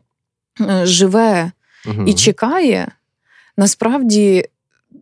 е, 0.62 0.86
живе 0.86 1.52
і 2.06 2.14
чекає, 2.14 2.92
насправді 3.58 4.46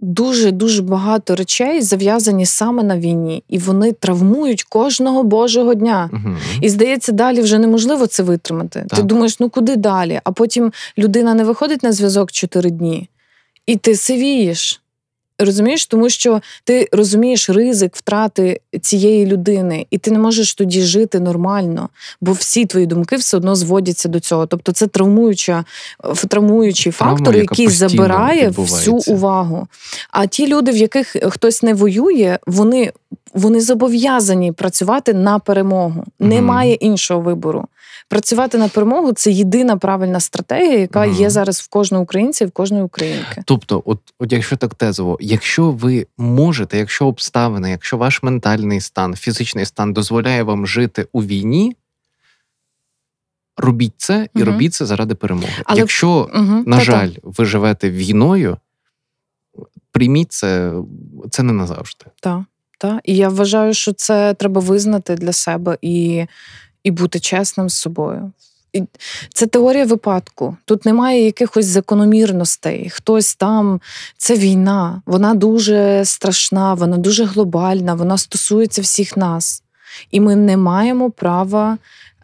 дуже 0.01 0.51
дуже 0.51 0.81
багато 0.81 1.35
речей 1.35 1.81
зав'язані 1.81 2.45
саме 2.45 2.83
на 2.83 2.99
війні, 2.99 3.43
і 3.49 3.57
вони 3.57 3.91
травмують 3.91 4.63
кожного 4.63 5.23
божого 5.23 5.73
дня. 5.73 6.09
Угу. 6.13 6.35
І 6.61 6.69
здається, 6.69 7.11
далі 7.11 7.41
вже 7.41 7.59
неможливо 7.59 8.07
це 8.07 8.23
витримати. 8.23 8.85
Ти 8.95 9.01
думаєш, 9.03 9.39
ну 9.39 9.49
куди 9.49 9.75
далі? 9.75 10.21
А 10.23 10.31
потім 10.31 10.71
людина 10.97 11.33
не 11.33 11.43
виходить 11.43 11.83
на 11.83 11.91
зв'язок 11.91 12.31
чотири 12.31 12.71
дні, 12.71 13.09
і 13.65 13.75
ти 13.75 13.95
сивієш. 13.95 14.81
Розумієш, 15.39 15.85
тому 15.85 16.09
що 16.09 16.41
ти 16.63 16.89
розумієш 16.91 17.49
ризик 17.49 17.95
втрати 17.95 18.61
цієї 18.81 19.25
людини, 19.25 19.85
і 19.91 19.97
ти 19.97 20.11
не 20.11 20.19
можеш 20.19 20.55
тоді 20.55 20.81
жити 20.81 21.19
нормально, 21.19 21.89
бо 22.21 22.31
всі 22.31 22.65
твої 22.65 22.85
думки 22.85 23.15
все 23.15 23.37
одно 23.37 23.55
зводяться 23.55 24.09
до 24.09 24.19
цього. 24.19 24.45
Тобто 24.45 24.71
це 24.71 24.87
травмуюча, 24.87 25.65
е, 26.03 26.27
травмуючий 26.27 26.91
Травма, 26.91 27.17
фактор, 27.17 27.35
який 27.35 27.67
забирає 27.67 28.49
всю 28.49 28.97
увагу. 29.07 29.67
А 30.11 30.25
ті 30.25 30.47
люди, 30.47 30.71
в 30.71 30.77
яких 30.77 31.15
хтось 31.29 31.63
не 31.63 31.73
воює, 31.73 32.39
вони, 32.47 32.91
вони 33.33 33.61
зобов'язані 33.61 34.51
працювати 34.51 35.13
на 35.13 35.39
перемогу. 35.39 36.03
Немає 36.19 36.73
іншого 36.73 37.21
вибору. 37.21 37.67
Працювати 38.09 38.57
на 38.57 38.67
перемогу 38.67 39.13
це 39.13 39.31
єдина 39.31 39.77
правильна 39.77 40.19
стратегія, 40.19 40.79
яка 40.79 41.05
Мгм. 41.05 41.15
є 41.15 41.29
зараз 41.29 41.59
в 41.59 41.67
кожного 41.69 42.03
українця 42.03 42.45
і 42.45 42.47
в 42.47 42.51
кожної 42.51 42.83
українки. 42.83 43.41
Тобто, 43.45 43.83
от, 43.85 43.99
от 44.19 44.31
якщо 44.33 44.57
так 44.57 44.75
тезово, 44.75 45.17
якщо 45.21 45.71
ви 45.71 46.07
можете, 46.17 46.77
якщо 46.77 47.07
обставини, 47.07 47.69
якщо 47.69 47.97
ваш 47.97 48.23
ментальний 48.23 48.81
стан, 48.81 49.15
фізичний 49.15 49.65
стан 49.65 49.93
дозволяє 49.93 50.43
вам 50.43 50.67
жити 50.67 51.07
у 51.11 51.23
війні, 51.23 51.75
робіть 53.57 53.93
це 53.97 54.27
і 54.35 54.39
Мгм. 54.39 54.47
робіть 54.47 54.73
це 54.73 54.85
заради 54.85 55.15
перемоги. 55.15 55.53
Але- 55.65 55.79
Якщо, 55.79 56.09
Угу. 56.35 56.63
на 56.65 56.79
жаль, 56.79 57.11
ви 57.23 57.45
живете 57.45 57.89
війною, 57.89 58.57
прийміть 59.91 60.31
це, 60.31 60.73
це 61.29 61.43
не 61.43 61.53
назавжди. 61.53 62.05
Так, 62.19 62.41
так. 62.77 62.99
І 63.03 63.15
я 63.15 63.29
вважаю, 63.29 63.73
що 63.73 63.93
це 63.93 64.33
треба 64.33 64.61
визнати 64.61 65.15
для 65.15 65.33
себе 65.33 65.77
і, 65.81 66.25
і 66.83 66.91
бути 66.91 67.19
чесним 67.19 67.69
з 67.69 67.75
собою. 67.75 68.31
І 68.73 68.83
це 69.33 69.47
теорія 69.47 69.85
випадку. 69.85 70.57
Тут 70.65 70.85
немає 70.85 71.25
якихось 71.25 71.65
закономірностей. 71.65 72.89
Хтось 72.89 73.35
там 73.35 73.81
це 74.17 74.35
війна, 74.35 75.01
вона 75.05 75.33
дуже 75.33 76.05
страшна, 76.05 76.73
вона 76.73 76.97
дуже 76.97 77.25
глобальна, 77.25 77.93
вона 77.93 78.17
стосується 78.17 78.81
всіх 78.81 79.17
нас. 79.17 79.63
І 80.11 80.19
ми 80.19 80.35
не 80.35 80.57
маємо 80.57 81.11
права 81.11 81.77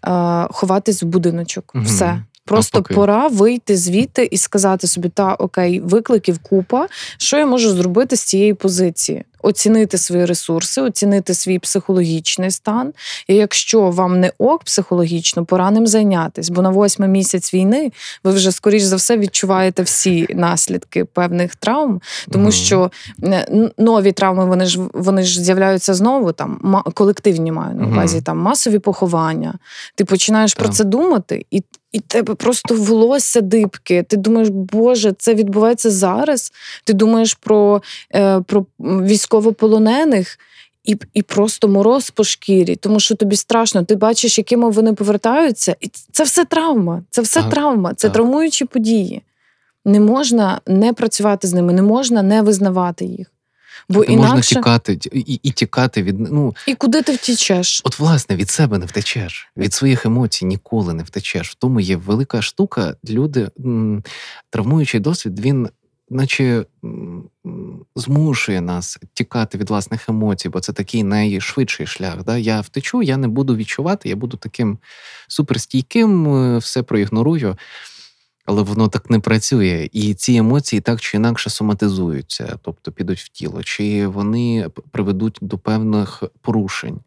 е, 0.07 0.47
ховатись 0.51 1.03
в 1.03 1.05
будиночок. 1.05 1.71
Мгм. 1.73 1.85
Все. 1.85 2.21
Просто 2.45 2.77
Навпаки. 2.77 2.93
пора 2.93 3.27
вийти 3.27 3.77
звідти 3.77 4.27
і 4.31 4.37
сказати 4.37 4.87
собі: 4.87 5.09
та 5.09 5.33
окей, 5.33 5.79
викликів 5.79 6.39
купа. 6.39 6.87
Що 7.17 7.37
я 7.37 7.45
можу 7.45 7.69
зробити 7.69 8.15
з 8.15 8.23
цієї 8.23 8.53
позиції? 8.53 9.23
Оцінити 9.45 9.97
свої 9.97 10.25
ресурси, 10.25 10.81
оцінити 10.81 11.33
свій 11.33 11.59
психологічний 11.59 12.51
стан. 12.51 12.93
І 13.27 13.35
якщо 13.35 13.81
вам 13.89 14.19
не 14.19 14.31
ок 14.37 14.63
психологічно, 14.63 15.45
пора 15.45 15.71
ним 15.71 15.87
зайнятись. 15.87 16.49
Бо 16.49 16.61
на 16.61 16.69
восьмий 16.69 17.09
місяць 17.09 17.53
війни 17.53 17.91
ви 18.23 18.31
вже 18.31 18.51
скоріш 18.51 18.83
за 18.83 18.95
все 18.95 19.17
відчуваєте 19.17 19.83
всі 19.83 20.27
наслідки 20.29 21.05
певних 21.05 21.55
травм, 21.55 22.01
тому 22.31 22.51
що 22.51 22.91
е, 23.23 23.71
нові 23.77 24.11
травми 24.11 24.45
вони 24.45 24.65
ж 24.65 24.79
вони 24.93 25.23
ж 25.23 25.43
з'являються 25.43 25.93
знову 25.93 26.31
там 26.31 26.81
колективні 26.93 27.51
маю 27.51 27.75
на 27.75 27.87
увазі 27.87 28.21
там 28.21 28.37
масові 28.37 28.79
поховання. 28.79 29.53
Ти 29.95 30.05
починаєш 30.05 30.53
про 30.53 30.69
це 30.69 30.83
думати, 30.83 31.45
і, 31.51 31.63
і 31.95 31.99
тебе 31.99 32.35
просто 32.35 32.75
волосся 32.75 33.41
дибки. 33.41 34.03
Ти 34.03 34.17
думаєш, 34.17 34.49
Боже, 34.49 35.13
це 35.17 35.33
відбувається 35.33 35.89
зараз. 35.89 36.51
Ти 36.83 36.93
думаєш 36.93 37.33
про, 37.33 37.81
е, 38.15 38.41
про 38.41 38.65
військовополонених. 38.79 40.39
І, 40.83 40.97
і 41.13 41.21
просто 41.21 41.67
мороз 41.67 42.09
по 42.09 42.23
шкірі, 42.23 42.75
тому 42.75 42.99
що 42.99 43.15
тобі 43.15 43.35
страшно. 43.35 43.83
Ти 43.83 43.95
бачиш, 43.95 44.37
якими 44.37 44.69
вони 44.69 44.93
повертаються, 44.93 45.75
і 45.81 45.91
це 46.11 46.23
все 46.23 46.45
травма. 46.45 47.03
Це 47.09 47.21
все 47.21 47.41
Так, 47.41 47.49
травма, 47.49 47.93
це 47.93 48.07
так. 48.07 48.13
травмуючі 48.13 48.65
події. 48.65 49.21
Не 49.85 49.99
можна 49.99 50.61
не 50.67 50.93
працювати 50.93 51.47
з 51.47 51.53
ними, 51.53 51.73
не 51.73 51.81
можна 51.81 52.23
не 52.23 52.41
визнавати 52.41 53.05
їх. 53.05 53.31
Бо 53.89 54.03
не 54.03 54.17
можна 54.17 54.41
тікати 54.41 54.99
і, 55.11 55.39
і 55.43 55.51
тікати 55.51 56.03
від 56.03 56.19
ну 56.19 56.55
і 56.67 56.75
куди 56.75 57.01
ти 57.01 57.13
втічеш? 57.13 57.81
От, 57.83 57.99
власне, 57.99 58.36
від 58.36 58.49
себе 58.49 58.77
не 58.77 58.86
втечеш, 58.86 59.51
від 59.57 59.73
своїх 59.73 60.05
емоцій 60.05 60.45
ніколи 60.45 60.93
не 60.93 61.03
втечеш. 61.03 61.49
В 61.49 61.53
тому 61.53 61.79
є 61.79 61.95
велика 61.95 62.41
штука. 62.41 62.95
Люди, 63.09 63.49
травмуючий 64.49 64.99
досвід, 64.99 65.39
він, 65.39 65.69
наче 66.09 66.65
змушує 67.95 68.61
нас 68.61 68.99
тікати 69.13 69.57
від 69.57 69.69
власних 69.69 70.09
емоцій, 70.09 70.49
бо 70.49 70.59
це 70.59 70.73
такий 70.73 71.03
найшвидший 71.03 71.88
шлях. 71.88 72.23
Да? 72.23 72.38
Я 72.38 72.61
втечу, 72.61 73.01
я 73.01 73.17
не 73.17 73.27
буду 73.27 73.55
відчувати, 73.55 74.09
я 74.09 74.15
буду 74.15 74.38
таким 74.38 74.77
суперстійким, 75.27 76.36
е, 76.36 76.57
все 76.57 76.83
проігнорую. 76.83 77.57
Але 78.45 78.61
воно 78.61 78.87
так 78.87 79.09
не 79.09 79.19
працює, 79.19 79.89
і 79.91 80.13
ці 80.13 80.35
емоції 80.35 80.81
так 80.81 81.01
чи 81.01 81.17
інакше 81.17 81.49
соматизуються, 81.49 82.59
тобто 82.61 82.91
підуть 82.91 83.19
в 83.19 83.29
тіло, 83.29 83.63
чи 83.63 84.07
вони 84.07 84.69
приведуть 84.91 85.37
до 85.41 85.57
певних 85.57 86.23
порушень, 86.41 86.99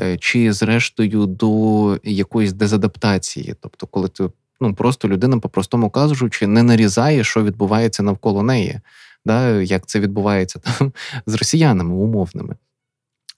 е, 0.00 0.16
чи 0.18 0.52
зрештою 0.52 1.26
до 1.26 1.98
якоїсь 2.04 2.52
дезадаптації. 2.52 3.54
Тобто, 3.60 3.86
коли 3.86 4.08
ти 4.08 4.28
ну 4.60 4.74
просто 4.74 5.08
людина, 5.08 5.38
по-простому 5.38 5.90
кажучи, 5.90 6.46
не 6.46 6.62
нарізає, 6.62 7.24
що 7.24 7.44
відбувається 7.44 8.02
навколо 8.02 8.42
неї, 8.42 8.80
да, 9.24 9.62
як 9.62 9.86
це 9.86 10.00
відбувається 10.00 10.58
там 10.58 10.92
з 11.26 11.34
росіянами 11.34 11.94
умовними. 11.94 12.56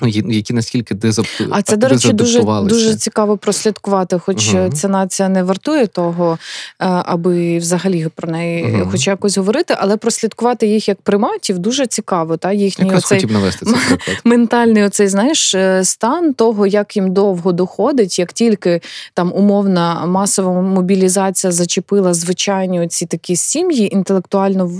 Які 0.09 0.55
наскільки 0.55 0.95
дезапт... 0.95 1.29
А 1.51 1.63
це, 1.63 1.77
до 1.77 1.89
речі, 1.89 2.13
дуже, 2.13 2.43
дуже 2.43 2.95
цікаво 2.95 3.37
прослідкувати, 3.37 4.19
хоч 4.19 4.53
Мгм. 4.53 4.73
ця 4.73 4.89
нація 4.89 5.29
не 5.29 5.43
вартує 5.43 5.87
того, 5.87 6.33
е, 6.33 6.87
аби 6.87 7.59
взагалі 7.59 8.09
про 8.15 8.33
неї 8.33 8.65
Мгм. 8.65 8.91
хоч 8.91 9.07
якось 9.07 9.39
говорити, 9.39 9.77
але 9.79 9.97
прослідкувати 9.97 10.67
їх 10.67 10.89
як 10.89 11.03
приматів 11.03 11.59
дуже 11.59 11.87
цікаво. 11.87 12.37
Та 12.37 12.53
їхній 12.53 12.85
Якраз 12.85 13.05
оцей 13.05 13.19
хотів 13.19 13.33
навести 13.33 13.67
цей 13.67 13.75
приклад. 13.75 14.21
ментальний 14.25 14.85
оцей 14.85 15.09
знаєш 15.09 15.55
е, 15.55 15.85
стан 15.85 16.35
того, 16.35 16.67
як 16.67 16.97
їм 16.97 17.13
довго 17.13 17.53
доходить, 17.53 18.19
як 18.19 18.33
тільки 18.33 18.81
там 19.15 19.33
умовна 19.33 20.07
масова 20.07 20.63
мобілізація 20.63 21.53
зачепила 21.53 22.15
звичайні 22.15 22.81
оці 22.81 23.07
такі 23.07 23.37
сім'ї, 23.37 23.95
інтелектуально 23.95 24.71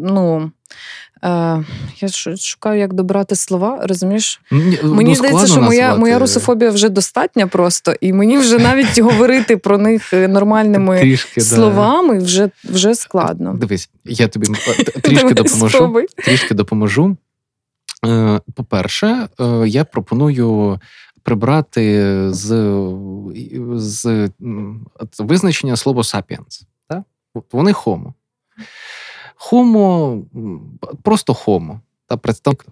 ну. 0.00 0.50
Е, 1.24 1.64
я 2.00 2.08
шукаю, 2.36 2.80
як 2.80 2.94
добрати 2.94 3.36
слова, 3.36 3.78
розумієш? 3.82 4.40
Мені, 4.50 4.78
Мені 4.82 5.10
ну, 5.10 5.16
здається, 5.16 5.46
що 5.46 5.60
моя, 5.60 5.80
назвати. 5.80 6.00
моя 6.00 6.18
русофобія 6.18 6.70
вже 6.70 6.88
достатня 6.88 7.46
просто, 7.46 7.94
і 8.00 8.12
мені 8.12 8.38
вже 8.38 8.58
навіть 8.58 8.98
говорити 9.00 9.56
про 9.56 9.78
них 9.78 10.12
е, 10.12 10.28
нормальними 10.28 11.00
трішки, 11.00 11.40
да. 11.40 11.46
словами 11.46 12.18
вже, 12.18 12.50
вже 12.64 12.94
складно. 12.94 13.54
Дивись, 13.54 13.90
я 14.04 14.28
тобі 14.28 14.46
е, 14.68 14.84
трішки 15.00 15.34
допоможу. 15.34 16.06
Трішки 16.16 16.54
допоможу. 16.54 17.16
По-перше, 18.54 19.28
я 19.66 19.84
пропоную 19.84 20.80
прибрати 21.22 22.14
з, 22.32 22.46
з 23.74 24.30
визначення 25.18 25.76
слово 25.76 26.04
сапіенс. 26.04 26.62
Вони 27.52 27.72
хомо. 27.72 28.14
Хомо, 29.38 30.22
просто 31.02 31.34
хомо. 31.34 31.80
Та 32.06 32.16
представник 32.16 32.66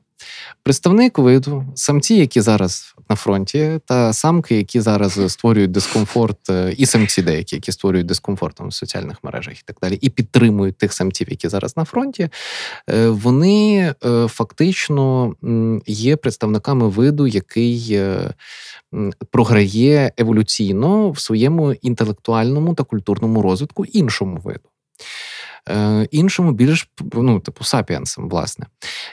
Представник 0.62 1.18
виду, 1.18 1.64
самці, 1.74 2.14
які 2.14 2.40
зараз 2.40 2.94
на 3.10 3.16
фронті, 3.16 3.80
та 3.84 4.12
самки, 4.12 4.56
які 4.56 4.80
зараз 4.80 5.32
створюють 5.32 5.70
дискомфорт, 5.70 6.50
е, 6.50 6.74
і 6.78 6.86
самці 6.86 7.22
деякі, 7.22 7.56
які 7.56 7.72
створюють 7.72 8.06
дискомфорт 8.06 8.60
в 8.60 8.72
соціальних 8.72 9.24
мережах 9.24 9.58
і 9.58 9.62
так 9.64 9.76
далі, 9.82 9.98
і 10.00 10.10
підтримують 10.10 10.78
тих 10.78 10.92
самців, 10.92 11.26
які 11.30 11.48
зараз 11.48 11.76
на 11.76 11.84
фронті, 11.84 12.28
е, 12.90 13.08
вони 13.08 13.94
е, 14.04 14.28
фактично 14.28 15.34
є 15.86 16.16
представниками 16.16 16.88
виду, 16.88 17.26
який 17.26 18.00
програє 19.30 20.12
еволюційно 20.18 21.10
в 21.10 21.20
своєму 21.20 21.72
інтелектуальному 21.72 22.74
та 22.74 22.84
культурному 22.84 23.42
розвитку 23.42 23.84
іншому 23.84 24.40
виду. 24.44 24.68
Е, 25.68 26.08
іншому 26.10 26.52
більш 26.52 26.88
ну, 27.12 27.40
типу 27.40 27.64
сапіенсам, 27.64 28.28
власне. 28.28 28.66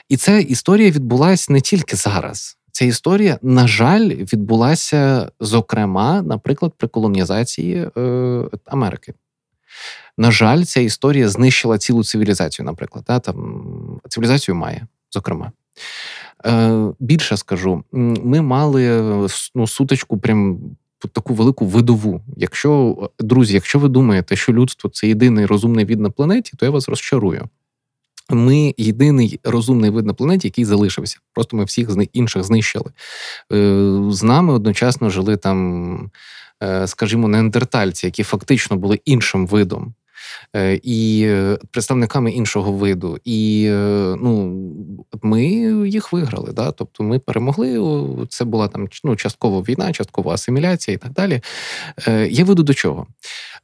І 0.08 0.16
ця 0.16 0.38
історія 0.38 0.90
відбулася 0.90 1.52
не 1.52 1.60
тільки 1.60 1.96
зараз. 1.96 2.58
Ця 2.72 2.84
історія, 2.84 3.38
на 3.42 3.68
жаль, 3.68 4.08
відбулася, 4.08 5.30
зокрема, 5.40 6.22
наприклад, 6.22 6.72
при 6.76 6.88
колонізації 6.88 7.88
е, 7.96 8.00
Америки. 8.64 9.14
На 10.18 10.30
жаль, 10.30 10.62
ця 10.62 10.80
історія 10.80 11.28
знищила 11.28 11.78
цілу 11.78 12.04
цивілізацію, 12.04 12.66
наприклад, 12.66 13.04
да, 13.08 13.18
там 13.18 14.00
цивілізацію 14.08 14.54
має, 14.54 14.86
зокрема. 15.10 15.52
Е, 16.46 16.86
Більше 16.98 17.36
скажу, 17.36 17.84
ми 17.92 18.40
мали 18.40 19.02
ну, 19.54 19.66
сутичку 19.66 20.18
прям 20.18 20.58
таку 21.08 21.34
велику 21.34 21.66
видову. 21.66 22.20
Якщо 22.36 22.96
друзі, 23.18 23.54
якщо 23.54 23.78
ви 23.78 23.88
думаєте, 23.88 24.36
що 24.36 24.52
людство 24.52 24.90
це 24.90 25.08
єдиний 25.08 25.46
розумний 25.46 25.84
від 25.84 26.00
на 26.00 26.10
планеті, 26.10 26.52
то 26.56 26.66
я 26.66 26.70
вас 26.70 26.88
розчарую. 26.88 27.48
Ми 28.30 28.74
єдиний 28.78 29.40
розумний 29.44 29.90
вид 29.90 30.06
на 30.06 30.14
планеті, 30.14 30.48
який 30.48 30.64
залишився. 30.64 31.18
Просто 31.32 31.56
ми 31.56 31.64
всіх 31.64 31.90
інших 32.12 32.44
знищили. 32.44 32.90
Е, 33.52 34.00
з 34.10 34.22
нами 34.22 34.52
одночасно 34.52 35.10
жили 35.10 35.36
там, 35.36 36.10
е, 36.62 36.86
скажімо, 36.86 37.28
неандертальці, 37.28 38.06
які 38.06 38.22
фактично 38.22 38.76
були 38.76 39.00
іншим 39.04 39.46
видом. 39.46 39.94
Е, 40.56 40.80
і 40.82 41.28
представниками 41.70 42.32
іншого 42.32 42.72
виду. 42.72 43.18
І 43.24 43.68
ну, 44.20 44.60
ми 45.22 45.44
їх 45.88 46.12
виграли. 46.12 46.52
Да? 46.52 46.72
Тобто 46.72 47.04
ми 47.04 47.18
перемогли. 47.18 47.80
Це 48.28 48.44
була 48.44 48.68
там 48.68 48.88
ну, 49.04 49.16
частково 49.16 49.60
війна, 49.60 49.92
частково 49.92 50.30
асиміляція 50.30 50.94
і 50.94 50.98
так 50.98 51.12
далі. 51.12 51.40
Е, 52.08 52.28
я 52.28 52.44
веду 52.44 52.62
до 52.62 52.74
чого? 52.74 53.06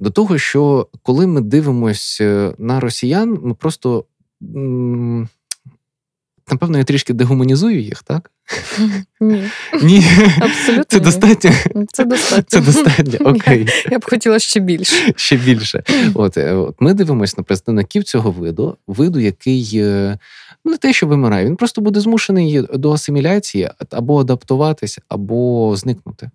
До 0.01 0.11
того, 0.11 0.39
що 0.39 0.89
коли 1.03 1.27
ми 1.27 1.41
дивимося 1.41 2.55
на 2.59 2.81
росіян, 2.81 3.39
ми 3.43 3.55
просто. 3.55 4.05
Напевно, 6.53 6.79
я 6.79 6.85
трішки 6.85 7.13
дегуманізую 7.13 7.81
їх, 7.81 8.03
так? 8.03 8.31
Ні. 9.21 9.51
Ні. 9.83 10.05
Абсолютно. 10.41 10.85
Це 10.89 11.01
достатньо. 11.01 11.51
Це 11.93 12.05
достатньо. 12.05 12.45
Це 12.49 12.61
достатньо. 12.61 13.31
Окей. 13.31 13.69
Я 13.91 13.99
б 13.99 14.05
хотіла 14.05 14.39
ще 14.39 14.61
більше. 14.61 15.13
Ще 15.17 15.37
більше. 15.37 15.83
От, 16.15 16.37
е, 16.37 16.53
от 16.55 16.77
Ми 16.81 16.95
дивимося 16.95 17.35
на 17.39 17.45
представників 17.45 18.05
цього 18.05 18.31
виду, 18.31 18.77
виду, 18.87 19.21
який 19.21 19.71
е, 19.75 20.19
ну, 20.65 20.73
не 20.73 20.79
те, 20.79 20.93
що 20.93 21.07
вимирає, 21.07 21.47
він 21.47 21.57
просто 21.57 21.81
буде 21.81 22.01
змушений 22.01 22.63
до 22.75 22.93
асиміляції 22.93 23.71
або 23.91 24.21
адаптуватися, 24.21 25.03
або 25.09 25.77
зникнути. 25.77 26.31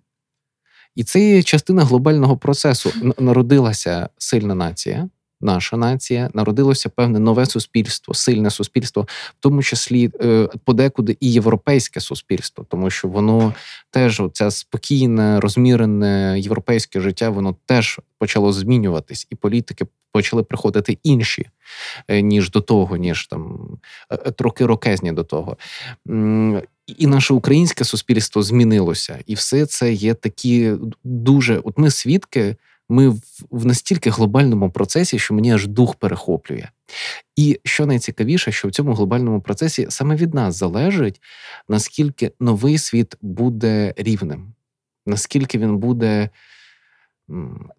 І 0.94 1.04
це 1.04 1.20
є 1.20 1.42
частина 1.42 1.84
глобального 1.84 2.36
процесу. 2.36 2.92
Народилася 3.18 4.08
сильна 4.18 4.54
нація 4.54 5.08
наша 5.40 5.76
нація, 5.76 6.30
народилося 6.34 6.88
певне 6.88 7.18
нове 7.18 7.46
суспільство, 7.46 8.14
сильне 8.14 8.50
суспільство, 8.50 9.02
в 9.08 9.40
тому 9.40 9.62
числі 9.62 10.10
е, 10.20 10.48
подекуди 10.64 11.16
і 11.20 11.32
європейське 11.32 12.00
суспільство, 12.00 12.66
тому 12.68 12.90
що 12.90 13.08
воно 13.08 13.54
теж 13.90 14.22
це 14.32 14.50
спокійне, 14.50 15.40
розмірене 15.40 16.40
європейське 16.40 17.00
життя, 17.00 17.30
воно 17.30 17.56
теж 17.66 18.00
почало 18.18 18.52
змінюватись, 18.52 19.26
і 19.30 19.34
політики 19.34 19.86
почали 20.12 20.42
приходити 20.42 20.98
інші, 21.02 21.46
е, 22.08 22.22
ніж 22.22 22.50
до 22.50 22.60
того, 22.60 22.96
ніж 22.96 23.26
там 23.26 23.68
е, 24.12 24.32
роки 24.38 24.66
рокезні 24.66 25.12
до 25.12 25.24
того. 25.24 25.56
І 26.86 27.06
наше 27.06 27.34
українське 27.34 27.84
суспільство 27.84 28.42
змінилося, 28.42 29.18
і 29.26 29.34
все 29.34 29.66
це 29.66 29.92
є 29.92 30.14
такі 30.14 30.72
дуже. 31.04 31.58
От 31.58 31.78
ми 31.78 31.90
свідки 31.90 32.56
ми 32.88 33.08
в, 33.50 33.66
настільки 33.66 34.10
глобальному 34.10 34.70
процесі, 34.70 35.18
що 35.18 35.34
мені 35.34 35.52
аж 35.52 35.66
дух 35.66 35.94
перехоплює. 35.94 36.68
І 37.36 37.60
що 37.64 37.86
найцікавіше, 37.86 38.52
що 38.52 38.68
в 38.68 38.70
цьому 38.70 38.94
глобальному 38.94 39.40
процесі 39.40 39.86
саме 39.88 40.16
від 40.16 40.34
нас 40.34 40.56
залежить, 40.56 41.22
наскільки 41.68 42.32
новий 42.40 42.78
світ 42.78 43.16
буде 43.22 43.94
рівним, 43.96 44.52
наскільки 45.06 45.58
він 45.58 45.78
буде 45.78 46.30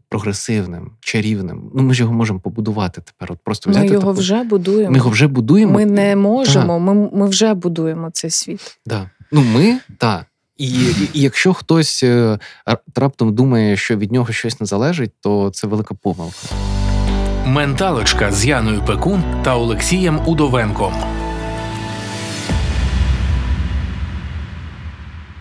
прогресивним, 0.09 0.91
чарівним. 0.99 1.71
Ну, 1.75 1.83
ми 1.83 1.93
ж 1.93 2.01
його 2.01 2.13
можемо 2.13 2.39
побудувати 2.39 3.01
тепер. 3.01 3.31
От 3.31 3.39
просто 3.43 3.69
взяти 3.69 3.87
Ми 3.87 3.93
його 3.93 4.07
таку... 4.07 4.19
вже 4.19 4.43
будуємо. 4.43 4.91
Ми 4.91 4.97
його 4.97 5.09
вже 5.09 5.27
будуємо. 5.27 5.73
Ми 5.73 5.85
не 5.85 6.15
можемо, 6.15 6.79
ми 6.79 7.09
ми 7.13 7.27
вже 7.27 7.53
будуємо 7.53 8.09
цей 8.09 8.29
світ. 8.29 8.79
Да. 8.85 9.09
Ну, 9.31 9.41
ми 9.41 9.79
так. 9.97 10.25
І, 10.57 10.69
і 11.13 11.21
якщо 11.21 11.53
хтось 11.53 12.03
е, 12.03 12.39
раптом 12.95 13.35
думає, 13.35 13.77
що 13.77 13.97
від 13.97 14.11
нього 14.11 14.33
щось 14.33 14.59
не 14.59 14.65
залежить, 14.65 15.11
то 15.21 15.49
це 15.53 15.67
велика 15.67 15.93
помилка. 15.93 16.37
Менталочка 17.45 18.31
з 18.31 18.45
Яною 18.45 18.81
Пекун 18.85 19.23
та 19.43 19.55
Олексієм 19.55 20.19
Удовенком. 20.25 20.93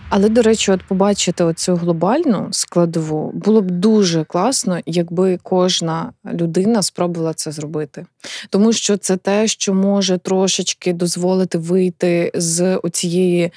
Але, 0.09 0.29
до 0.29 0.41
речі, 0.41 0.71
от 0.71 0.83
побачити 0.83 1.43
оцю 1.43 1.75
глобальну 1.75 2.47
складову 2.51 3.31
було 3.33 3.61
б 3.61 3.71
дуже 3.71 4.23
класно, 4.23 4.79
якби 4.85 5.39
кожна 5.43 6.11
людина 6.33 6.81
спробувала 6.81 7.33
це 7.33 7.51
зробити. 7.51 8.05
Тому 8.49 8.73
що 8.73 8.97
це 8.97 9.17
те, 9.17 9.47
що 9.47 9.73
може 9.73 10.17
трошечки 10.17 10.93
дозволити 10.93 11.57
вийти 11.57 12.31
з 12.35 12.79
цієї 12.91 13.51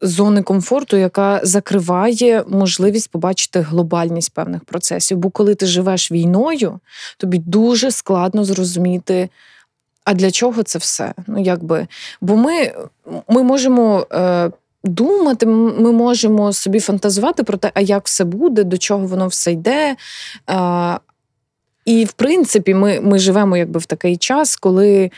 зони 0.00 0.42
комфорту, 0.42 0.96
яка 0.96 1.40
закриває 1.42 2.44
можливість 2.48 3.10
побачити 3.10 3.60
глобальність 3.60 4.34
певних 4.34 4.64
процесів. 4.64 5.18
Бо 5.18 5.30
коли 5.30 5.54
ти 5.54 5.66
живеш 5.66 6.12
війною, 6.12 6.80
тобі 7.18 7.38
дуже 7.38 7.90
складно 7.90 8.44
зрозуміти. 8.44 9.28
А 10.04 10.14
для 10.14 10.30
чого 10.30 10.62
це 10.62 10.78
все? 10.78 11.14
Ну 11.26 11.42
якби, 11.42 11.86
бо 12.20 12.36
ми 12.36 12.72
ми 13.28 13.42
можемо 13.42 14.06
е, 14.12 14.50
думати, 14.84 15.46
ми 15.46 15.92
можемо 15.92 16.52
собі 16.52 16.80
фантазувати 16.80 17.42
про 17.42 17.58
те, 17.58 17.70
а 17.74 17.80
як 17.80 18.06
все 18.06 18.24
буде, 18.24 18.64
до 18.64 18.78
чого 18.78 19.06
воно 19.06 19.26
все 19.26 19.52
йде. 19.52 19.96
А, 20.46 20.98
І, 21.84 22.04
в 22.04 22.12
принципі, 22.12 22.74
ми 22.74 23.00
ми 23.00 23.18
живемо 23.18 23.56
якби 23.56 23.80
в 23.80 23.86
такий 23.86 24.16
час, 24.16 24.56
коли 24.56 25.10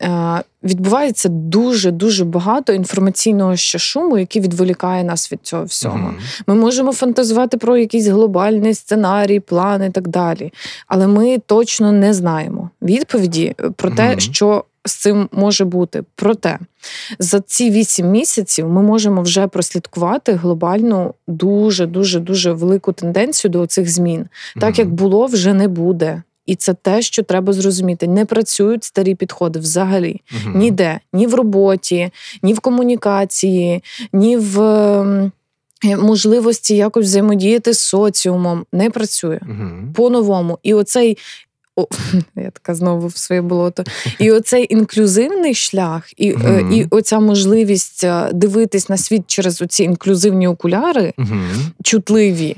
а, 0.00 0.42
відбувається 0.64 1.28
дуже-дуже 1.28 2.24
багато 2.24 2.72
інформаційного 2.72 3.56
ще 3.56 3.78
шуму, 3.78 4.18
який 4.18 4.42
відволікає 4.42 5.04
нас 5.04 5.32
від 5.32 5.40
цього 5.42 5.64
всього. 5.64 6.08
Mm-hmm. 6.08 6.42
Ми 6.46 6.54
можемо 6.54 6.92
фантазувати 6.92 7.56
про 7.56 7.76
якийсь 7.76 8.06
глобальний 8.06 8.74
сценарій, 8.74 9.40
плани 9.40 9.86
і 9.86 9.90
так 9.90 10.08
далі. 10.08 10.52
Але 10.86 11.06
ми 11.06 11.38
точно 11.38 11.92
не 11.92 12.14
знаємо 12.14 12.70
відповіді 12.82 13.54
про 13.76 13.90
те, 13.90 14.02
mm-hmm. 14.02 14.20
що 14.20 14.64
з 14.84 14.92
цим 14.92 15.28
може 15.32 15.64
бути. 15.64 16.02
Проте 16.14 16.58
за 17.18 17.40
ці 17.40 17.70
вісім 17.70 18.10
місяців 18.10 18.68
ми 18.68 18.82
можемо 18.82 19.22
вже 19.22 19.46
прослідкувати 19.46 20.32
глобальну 20.32 21.14
дуже 21.26 21.86
дуже 21.86 22.20
дуже 22.20 22.52
велику 22.52 22.92
тенденцію 22.92 23.50
до 23.50 23.66
цих 23.66 23.90
змін. 23.90 24.26
Так 24.60 24.78
як 24.78 24.90
було, 24.90 25.26
вже 25.26 25.54
не 25.54 25.68
буде. 25.68 26.22
І 26.46 26.54
це 26.54 26.74
те, 26.74 27.02
що 27.02 27.22
треба 27.22 27.52
зрозуміти. 27.52 28.08
Не 28.08 28.24
працюють 28.24 28.84
старі 28.84 29.14
підходи 29.14 29.58
взагалі 29.58 30.20
uh 30.32 30.56
ніде, 30.56 31.00
ні 31.12 31.26
в 31.26 31.34
роботі, 31.34 32.10
ні 32.42 32.54
в 32.54 32.60
комунікації, 32.60 33.82
ні 34.12 34.36
в 34.36 35.22
можливості 35.98 36.76
якось 36.76 37.06
взаємодіяти 37.06 37.72
з 37.72 37.80
соціумом. 37.80 38.66
Не 38.72 38.90
працює 38.90 39.40
uh 39.42 39.92
по-новому. 39.92 40.58
І 40.62 40.74
оцей 40.74 41.18
о, 41.76 41.86
я 42.36 42.50
така 42.50 42.74
знову 42.74 43.06
в 43.06 43.16
своє 43.16 43.42
болото. 43.42 43.84
І 44.18 44.30
оцей 44.30 44.66
інклюзивний 44.70 45.54
шлях, 45.54 46.10
і 46.16 46.32
mm-hmm. 46.34 46.72
і 46.72 46.86
оця 46.90 47.20
можливість 47.20 48.04
е, 48.04 48.30
дивитись 48.32 48.88
на 48.88 48.96
світ 48.96 49.22
через 49.26 49.62
оці 49.62 49.82
інклюзивні 49.82 50.48
окуляри, 50.48 51.12
mm-hmm. 51.18 51.70
чутливі. 51.82 52.56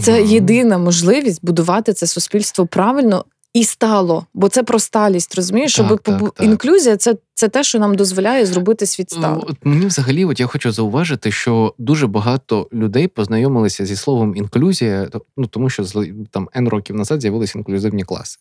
Це 0.00 0.12
mm-hmm. 0.12 0.26
єдина 0.26 0.78
можливість 0.78 1.44
будувати 1.44 1.92
це 1.92 2.06
суспільство 2.06 2.66
правильно 2.66 3.24
і 3.54 3.64
стало, 3.64 4.26
бо 4.34 4.48
це 4.48 4.62
про 4.62 4.78
сталість, 4.78 5.34
розумієш? 5.34 5.72
Щоб 5.72 5.88
Так, 5.88 6.02
побу- 6.02 6.30
так. 6.30 6.46
інклюзія 6.46 6.96
це, 6.96 7.16
це 7.34 7.48
те, 7.48 7.62
що 7.62 7.78
нам 7.78 7.94
дозволяє 7.94 8.46
зробити 8.46 8.86
світ 8.86 9.10
сталим. 9.10 9.42
От 9.48 9.56
мені 9.64 9.86
взагалі, 9.86 10.24
от 10.24 10.40
я 10.40 10.46
хочу 10.46 10.72
зауважити, 10.72 11.32
що 11.32 11.74
дуже 11.78 12.06
багато 12.06 12.68
людей 12.72 13.08
познайомилися 13.08 13.86
зі 13.86 13.96
словом 13.96 14.36
інклюзія, 14.36 15.08
ну 15.36 15.46
тому 15.46 15.70
що 15.70 15.84
там 16.30 16.48
N 16.56 16.68
років 16.68 16.96
назад 16.96 17.20
з'явилися 17.20 17.58
інклюзивні 17.58 18.04
класи. 18.04 18.38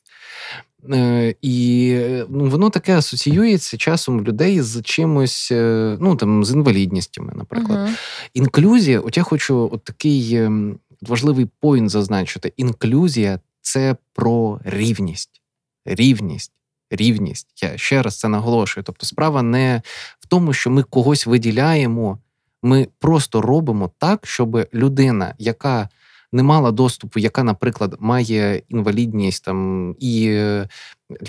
Е, 0.93 1.35
і 1.41 1.97
ну, 2.29 2.49
воно 2.49 2.69
таке 2.69 2.97
асоціюється 2.97 3.77
часом 3.77 4.23
людей 4.23 4.61
з 4.61 4.81
чимось, 4.81 5.49
е, 5.51 5.97
ну 5.99 6.15
там 6.15 6.43
з 6.43 6.51
інвалідністями, 6.51 7.33
наприклад. 7.35 7.79
Мгм. 7.79 7.95
Інклюзія, 8.33 8.99
от 8.99 9.17
я 9.17 9.23
хочу 9.23 9.69
от 9.73 9.83
такий 9.83 10.35
ем, 10.35 10.79
важливий 11.01 11.47
поінт 11.59 11.89
зазначити. 11.89 12.53
Інклюзія 12.57 13.39
це 13.63 13.95
про 14.13 14.59
рівність. 14.63 15.41
Рівність. 15.85 16.51
Рівність. 16.91 17.63
Я 17.63 17.77
ще 17.77 18.01
раз 18.01 18.19
це 18.19 18.27
наголошую. 18.27 18.83
Тобто, 18.83 19.05
справа 19.05 19.41
не 19.41 19.81
в 20.19 20.25
тому, 20.25 20.53
що 20.53 20.69
ми 20.69 20.83
когось 20.83 21.25
виділяємо, 21.25 22.19
ми 22.63 22.87
просто 22.99 23.41
робимо 23.41 23.91
так, 23.97 24.27
щоб 24.27 24.67
людина, 24.73 25.35
яка 25.37 25.89
не 26.31 26.43
мала 26.43 26.71
доступу, 26.71 27.19
яка, 27.19 27.43
наприклад, 27.43 27.95
має 27.99 28.61
інвалідність 28.69 29.45
там 29.45 29.95
і 29.99 30.27
е, 30.27 30.67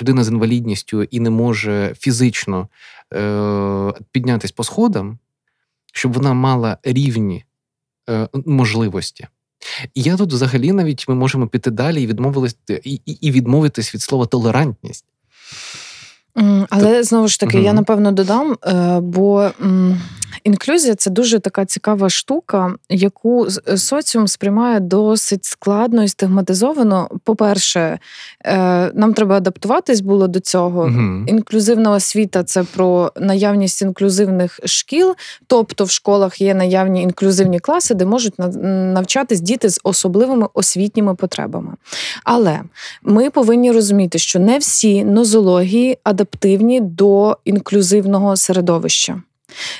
людина 0.01 0.24
з 0.24 0.28
інвалідністю 0.28 1.03
і 1.03 1.20
не 1.20 1.30
може 1.30 1.95
фізично 1.99 2.68
е, 3.14 3.93
піднятись 4.12 4.53
по 4.53 4.64
сходам, 4.64 5.18
щоб 5.93 6.12
вона 6.12 6.35
мала 6.35 6.78
рівні 6.82 7.45
е, 8.11 8.28
можливості. 8.47 9.26
І 9.95 10.03
я 10.03 10.17
тут 10.17 10.33
взагалі 10.33 10.73
навіть 10.73 11.09
ми 11.09 11.15
можемо 11.15 11.47
піти 11.47 11.71
далі 11.71 12.03
і 12.03 12.07
відмовились 12.07 12.57
і, 12.85 13.01
і, 13.07 13.31
відмовитись 13.31 13.95
від 13.95 14.03
слова 14.03 14.27
толерантність. 14.27 15.05
Але 16.71 17.03
знову 17.03 17.29
ж 17.29 17.41
таки, 17.41 17.61
я 17.61 17.73
напевно 17.73 18.12
додам, 18.12 18.57
е, 18.67 19.01
бо 19.01 19.51
інклюзія 20.45 20.95
це 20.95 21.11
дуже 21.11 21.39
така 21.39 21.64
цікава 21.64 22.11
штука, 22.11 22.74
яку 22.89 23.47
е, 23.68 23.76
соціум 23.76 24.28
сприймає 24.28 24.80
досить 24.80 25.45
складно 25.45 26.03
і 26.03 26.09
стигматизовано. 26.09 27.09
По-перше, 27.24 27.99
е, 28.45 28.93
нам 28.95 29.14
треба 29.14 29.37
адаптуватись 29.37 30.01
було 30.01 30.28
до 30.28 30.41
цього. 30.41 30.87
Мгм. 30.87 31.24
Інклюзивна 31.28 31.91
освіта 31.91 32.45
це 32.45 32.62
про 32.62 33.12
наявність 33.20 33.82
інклюзивних 33.82 34.61
шкіл, 34.64 35.14
тобто 35.47 35.85
в 35.85 35.91
школах 35.91 36.41
є 36.41 36.55
наявні 36.55 37.03
інклюзивні 37.03 37.61
класи, 37.61 37.95
де 37.95 38.05
можуть 38.05 38.39
на- 38.39 38.49
навчатись 38.93 39.41
діти 39.41 39.68
з 39.70 39.80
особливими 39.85 40.49
освітніми 40.55 41.14
потребами. 41.14 41.72
Але 42.24 42.61
ми 43.03 43.30
повинні 43.30 43.72
розуміти, 43.72 44.18
що 44.18 44.39
не 44.39 44.59
всі 44.59 45.05
нозології 45.05 45.99
адаптивні 46.05 46.80
до 46.80 47.39
інклюзивного 47.45 48.37
середовища, 48.37 49.22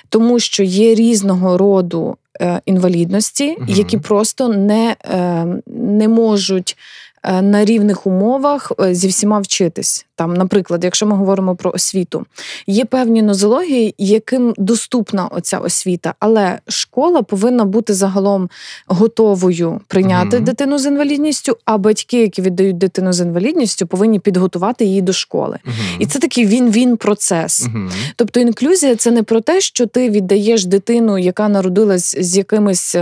тому 0.09 0.41
що 0.41 0.63
є 0.63 0.95
різного 0.95 1.59
роду 1.59 2.17
е, 2.41 2.61
інвалідності, 2.67 3.57
які 3.69 3.99
просто 3.99 4.49
не, 4.49 4.97
е, 5.05 5.47
не 5.67 6.09
можуть. 6.09 6.77
Е, 7.25 7.43
На 7.43 7.65
рівних 7.65 8.07
умовах 8.07 8.73
е, 8.81 8.95
зі 8.95 9.09
всіма 9.09 9.41
вчитись. 9.41 10.07
Там, 10.17 10.35
наприклад, 10.35 10.85
якщо 10.85 11.07
ми 11.07 11.17
говоримо 11.17 11.57
про 11.57 11.71
освіту, 11.71 12.27
є 12.67 12.85
певні 12.85 13.23
нозології, 13.23 13.95
яким 13.99 14.55
доступна 14.59 15.27
оця 15.27 15.59
освіта, 15.59 16.15
але 16.19 16.59
школа 16.69 17.23
повинна 17.23 17.65
бути 17.65 17.95
загалом 17.95 18.51
готовою 18.87 19.81
прийняти 19.89 20.37
Мгм. 20.37 20.45
дитину 20.45 20.79
з 20.79 20.87
інвалідністю, 20.87 21.57
а 21.65 21.79
батьки, 21.79 22.21
які 22.21 22.43
віддають 22.43 22.79
дитину 22.79 23.13
з 23.13 23.21
інвалідністю, 23.21 23.87
повинні 23.87 24.19
підготувати 24.21 24.85
її 24.85 25.03
до 25.03 25.13
школи. 25.13 25.59
Мгм. 25.65 25.77
І 25.99 26.07
це 26.07 26.19
такий 26.19 26.47
він-він 26.47 26.97
процес. 26.97 27.67
Мгм. 27.67 27.91
Тобто 28.17 28.41
інклюзія 28.41 28.97
це 28.97 29.11
не 29.11 29.23
про 29.23 29.41
те, 29.41 29.61
що 29.61 29.87
ти 29.87 30.11
віддаєш 30.11 30.65
дитину, 30.65 31.19
яка 31.19 31.49
народилась 31.49 32.17
з 32.21 32.37
якимись. 32.37 32.97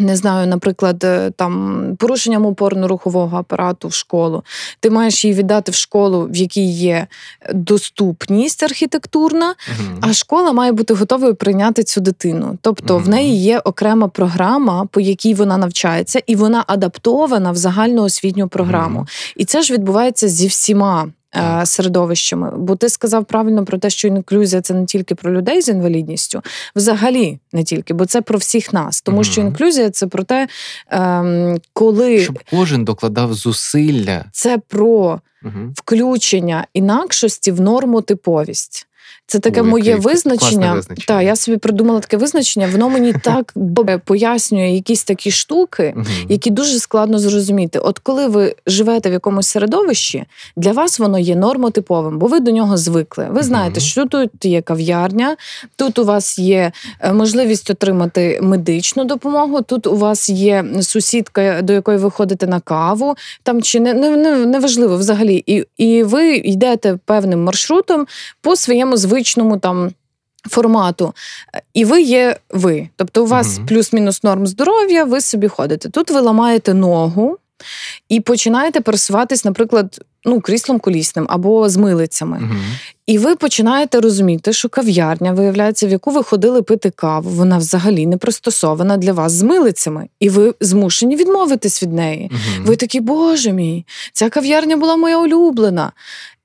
Не 0.00 0.16
знаю, 0.16 0.46
наприклад, 0.46 1.04
е, 1.04 1.30
там 1.36 1.82
порушенням 1.98 2.46
опорно-рухового 2.46 3.36
апарату 3.36 3.88
в 3.88 3.92
школу. 3.94 4.44
Ти 4.80 4.90
маєш 4.90 5.24
її 5.24 5.36
віддати 5.36 5.72
в 5.72 5.74
школу, 5.74 6.28
в 6.30 6.36
якій 6.36 6.70
є 6.72 7.06
доступність 7.54 8.62
архітектурна, 8.62 9.54
Мгм. 9.78 9.98
а 10.00 10.12
школа 10.12 10.52
має 10.52 10.72
бути 10.72 10.94
готовою 10.94 11.34
прийняти 11.34 11.82
цю 11.84 12.00
дитину. 12.00 12.58
Тобто 12.60 12.98
в 12.98 13.08
неї 13.08 13.42
є 13.42 13.58
окрема 13.58 14.08
програма, 14.08 14.86
по 14.90 15.00
якій 15.00 15.34
вона 15.34 15.56
навчається, 15.56 16.20
і 16.26 16.36
вона 16.36 16.64
адаптована 16.66 17.50
в 17.50 17.56
загальну 17.56 18.02
освітню 18.02 18.48
програму. 18.48 18.98
Мгм. 18.98 19.06
І 19.36 19.44
це 19.44 19.62
ж 19.62 19.74
відбувається 19.74 20.28
зі 20.28 20.46
всіма. 20.46 21.08
Е. 21.36 21.66
Середовищами, 21.66 22.52
бо 22.56 22.76
ти 22.76 22.88
сказав 22.88 23.24
правильно 23.24 23.64
про 23.64 23.78
те, 23.78 23.90
що 23.90 24.08
інклюзія 24.08 24.62
це 24.62 24.74
не 24.74 24.86
тільки 24.86 25.14
про 25.14 25.32
людей 25.32 25.62
з 25.62 25.68
інвалідністю, 25.68 26.42
взагалі 26.76 27.38
не 27.52 27.64
тільки, 27.64 27.94
бо 27.94 28.06
це 28.06 28.22
про 28.22 28.38
всіх 28.38 28.72
нас. 28.72 29.00
Тому 29.00 29.24
що 29.24 29.40
інклюзія 29.40 29.90
це 29.90 30.06
про 30.06 30.22
те, 30.24 30.48
ем, 30.90 31.58
коли 31.72 32.18
Щоб 32.18 32.38
кожен 32.50 32.84
докладав 32.84 33.34
зусилля. 33.34 34.24
це 34.32 34.58
про 34.68 35.20
Мгм. 35.42 35.72
включення 35.76 36.66
інакшості 36.74 37.52
в 37.52 37.60
нормотиповість. 37.60 38.86
Це 39.26 39.38
таке 39.38 39.60
О, 39.60 39.64
моє 39.64 39.96
визначення. 39.96 40.74
визначення. 40.74 41.04
Так, 41.06 41.22
я 41.22 41.36
собі 41.36 41.56
придумала 41.56 42.00
таке 42.00 42.16
визначення. 42.16 42.68
Воно 42.72 42.88
мені 42.88 43.12
так 43.22 43.52
добре 43.56 43.98
пояснює 43.98 44.70
якісь 44.70 45.04
такі 45.04 45.30
штуки, 45.30 45.94
які 46.28 46.50
дуже 46.50 46.78
складно 46.78 47.18
зрозуміти. 47.18 47.78
От 47.78 47.98
коли 47.98 48.26
ви 48.26 48.54
живете 48.66 49.10
в 49.10 49.12
якомусь 49.12 49.46
середовищі, 49.46 50.24
для 50.56 50.72
вас 50.72 50.98
воно 50.98 51.18
є 51.18 51.36
нормотиповим, 51.36 52.18
бо 52.18 52.26
ви 52.26 52.40
до 52.40 52.50
нього 52.50 52.76
звикли. 52.76 53.28
Ви 53.30 53.42
знаєте, 53.42 53.80
що 53.80 54.06
тут 54.06 54.30
є 54.44 54.62
кав'ярня, 54.62 55.36
тут 55.76 55.98
у 55.98 56.04
вас 56.04 56.38
є 56.38 56.72
е, 57.00 57.12
можливість 57.12 57.70
отримати 57.70 58.38
медичну 58.42 59.04
допомогу. 59.04 59.62
Тут 59.62 59.86
у 59.86 59.96
вас 59.96 60.28
є 60.28 60.64
сусідка, 60.80 61.62
до 61.62 61.72
якої 61.72 61.98
ви 61.98 62.10
ходите 62.10 62.46
на 62.46 62.60
каву, 62.60 63.14
там 63.42 63.62
чи 63.62 63.80
не, 63.80 63.94
не, 63.94 64.16
не, 64.16 64.46
неважливо 64.46 64.96
взагалі. 64.96 65.44
І, 65.46 65.64
і 65.76 66.02
ви 66.02 66.36
йдете 66.36 66.98
певним 67.04 67.44
маршрутом 67.44 68.06
по 68.40 68.56
своєму 68.56 68.96
звичному 69.14 69.58
там. 69.58 69.92
Формату, 70.48 71.14
і 71.74 71.84
ви 71.84 72.02
є 72.02 72.36
ви. 72.50 72.88
Тобто, 72.96 73.22
у 73.22 73.26
вас 73.26 73.56
Мгм. 73.58 73.66
плюс-мінус 73.66 74.22
норм 74.22 74.46
здоров'я, 74.46 75.04
ви 75.04 75.20
собі 75.20 75.48
ходите. 75.48 75.88
Тут 75.88 76.10
ви 76.10 76.20
ламаєте 76.20 76.74
ногу 76.74 77.38
і 78.08 78.20
починаєте 78.20 78.80
пересуватись, 78.80 79.44
наприклад, 79.44 80.00
ну, 80.24 80.40
кріслом 80.40 80.78
колісним 80.78 81.26
або 81.28 81.68
з 81.68 81.76
милицями. 81.76 82.38
Мгм. 82.38 82.62
І 83.06 83.18
ви 83.18 83.36
починаєте 83.36 84.00
розуміти, 84.00 84.52
що 84.52 84.68
кав'ярня, 84.68 85.32
виявляється, 85.32 85.86
в 85.86 85.90
яку 85.90 86.10
ви 86.10 86.22
ходили 86.22 86.62
пити 86.62 86.90
каву, 86.90 87.30
вона 87.30 87.58
взагалі 87.58 88.06
не 88.06 88.16
пристосована 88.16 88.96
для 88.96 89.12
вас 89.12 89.32
з 89.32 89.42
милицями, 89.42 90.08
і 90.20 90.28
ви 90.28 90.54
змушені 90.60 91.16
відмовитись 91.16 91.82
від 91.82 91.92
неї. 91.92 92.30
Мгм. 92.32 92.64
Ви 92.64 92.76
такі, 92.76 93.00
боже 93.00 93.52
мій, 93.52 93.86
ця 94.12 94.28
кав'ярня 94.28 94.76
була 94.76 94.96
моя 94.96 95.18
улюблена. 95.18 95.92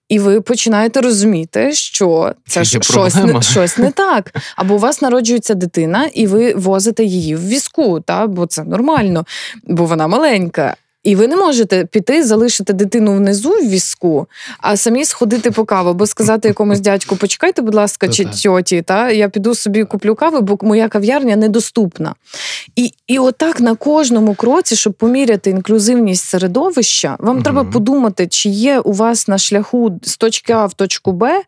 І 0.09 0.19
ви 0.19 0.41
починаєте 0.41 1.01
розуміти, 1.01 1.73
що 1.73 2.33
це 2.47 2.63
ж 2.63 2.79
щось 2.81 3.15
не, 3.15 3.41
щось 3.41 3.77
не 3.77 3.91
так. 3.91 4.35
Або 4.55 4.75
у 4.75 4.77
вас 4.77 5.01
народжується 5.01 5.53
дитина, 5.53 6.09
і 6.13 6.27
ви 6.27 6.53
возите 6.53 7.03
її 7.03 7.35
в 7.35 7.47
візку, 7.47 7.99
та? 7.99 8.27
бо 8.27 8.45
це 8.45 8.63
нормально, 8.63 9.25
бо 9.63 9.85
вона 9.85 10.07
маленька. 10.07 10.75
І 11.03 11.15
ви 11.15 11.27
не 11.27 11.35
можете 11.35 11.85
піти, 11.85 12.23
залишити 12.23 12.73
дитину 12.73 13.15
внизу 13.15 13.49
в 13.49 13.69
візку, 13.69 14.27
а 14.59 14.77
самі 14.77 15.05
сходити 15.05 15.51
по 15.51 15.65
каву, 15.65 15.89
або 15.89 16.05
сказати 16.05 16.47
якомусь 16.47 16.79
дядьку, 16.79 17.15
почекайте, 17.15 17.61
будь 17.61 17.75
ласка, 17.75 18.07
чи 18.07 18.25
тьоті, 18.25 18.81
та 18.81 19.11
я 19.11 19.29
піду 19.29 19.55
собі 19.55 19.83
куплю 19.83 20.15
кави, 20.15 20.41
бо 20.41 20.57
моя 20.61 20.89
кав'ярня 20.89 21.35
недоступна. 21.35 22.15
І, 22.75 22.93
і 23.07 23.19
отак 23.19 23.59
на 23.59 23.75
кожному 23.75 24.33
кроці, 24.33 24.75
щоб 24.75 24.93
поміряти 24.93 25.49
інклюзивність 25.49 26.25
середовища, 26.25 27.15
вам 27.19 27.35
Мгм. 27.35 27.43
треба 27.43 27.63
подумати, 27.63 28.27
чи 28.27 28.49
є 28.49 28.79
у 28.79 28.91
вас 28.91 29.27
на 29.27 29.37
шляху 29.37 29.99
з 30.03 30.17
точки 30.17 30.53
А 30.53 30.65
в 30.65 30.73
точку 30.73 31.11
Б 31.11 31.41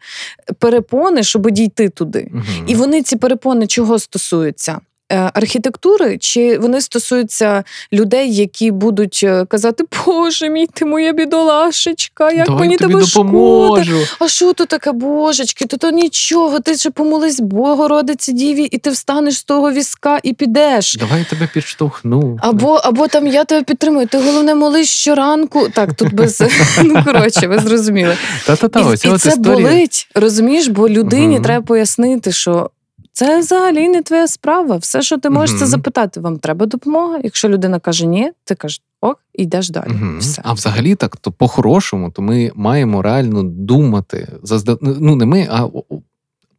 перепони, 0.59 1.23
щоб 1.23 1.51
дійти 1.51 1.89
туди. 1.89 2.27
Мгм. 2.31 2.45
І 2.67 2.75
вони 2.75 3.01
ці 3.01 3.15
перепони 3.15 3.67
чого 3.67 3.99
стосуються? 3.99 4.79
Е, 5.11 5.31
Архітектури, 5.33 6.17
чи 6.17 6.57
вони 6.57 6.81
стосуються 6.81 7.63
людей, 7.93 8.35
які 8.35 8.71
будуть 8.71 9.19
е, 9.23 9.45
казати, 9.45 9.83
Боже 10.05 10.49
мій, 10.49 10.67
ти 10.73 10.85
моя 10.85 11.13
бідолашечка, 11.13 12.31
як 12.31 12.45
Давай 12.45 12.59
мені 12.61 12.77
тобі 12.77 12.93
тебе 12.93 13.05
шкода. 13.05 13.85
А 14.19 14.27
що 14.27 14.53
то 14.53 14.65
таке, 14.65 14.91
божечки? 14.91 15.65
То 15.65 15.77
то 15.77 15.91
нічого, 15.91 16.59
ти 16.59 16.75
же 16.75 16.89
помолись 16.89 17.39
Богородиці 17.39 18.33
Діві, 18.33 18.63
і 18.63 18.77
ти 18.77 18.89
встанеш 18.89 19.37
з 19.37 19.43
того 19.43 19.71
візка 19.71 20.19
і 20.23 20.33
підеш. 20.33 20.95
Давай 20.95 21.19
я 21.19 21.25
тебе 21.25 21.49
підштовхну. 21.53 22.37
Або, 22.41 22.73
або 22.73 23.07
там 23.07 23.27
я 23.27 23.43
тебе 23.43 23.63
підтримую. 23.63 24.07
Ти 24.07 24.17
головне 24.17 24.55
молись 24.55 24.89
щоранку. 24.89 25.69
Так, 25.69 25.93
тут 25.93 26.13
без 26.13 26.43
ну 26.83 27.03
коротше, 27.05 27.47
ви 27.47 27.59
зрозуміли. 27.59 28.17
Та-та-та, 28.45 28.79
і 28.79 28.83
оця 28.83 29.07
і 29.07 29.11
от 29.11 29.21
це 29.21 29.29
історія. 29.29 29.67
болить, 29.69 30.07
розумієш, 30.15 30.67
бо 30.67 30.89
людині 30.89 31.35
Мгм. 31.35 31.43
треба 31.43 31.65
пояснити, 31.65 32.31
що. 32.31 32.69
Це 33.13 33.39
взагалі 33.39 33.89
не 33.89 34.01
твоя 34.01 34.27
справа. 34.27 34.75
Все, 34.77 35.01
що 35.01 35.17
ти 35.17 35.29
можеш, 35.29 35.59
це 35.59 35.65
запитати. 35.65 36.19
Вам 36.19 36.39
треба 36.39 36.65
допомога. 36.65 37.19
Якщо 37.23 37.49
людина 37.49 37.79
каже 37.79 38.05
ні, 38.05 38.31
ти 38.43 38.55
кажеш 38.55 38.81
ок, 39.01 39.19
і 39.33 39.43
йдеш 39.43 39.69
далі. 39.69 39.89
Мгм. 39.89 40.19
Все. 40.19 40.41
А 40.45 40.53
взагалі, 40.53 40.95
так, 40.95 41.17
то 41.17 41.31
по-хорошому, 41.31 42.11
то 42.11 42.21
ми 42.21 42.51
маємо 42.55 43.01
реально 43.01 43.43
думати. 43.43 44.27
зазда- 44.43 44.77
Ну, 44.81 45.15
не 45.15 45.25
ми, 45.25 45.47
а 45.51 45.67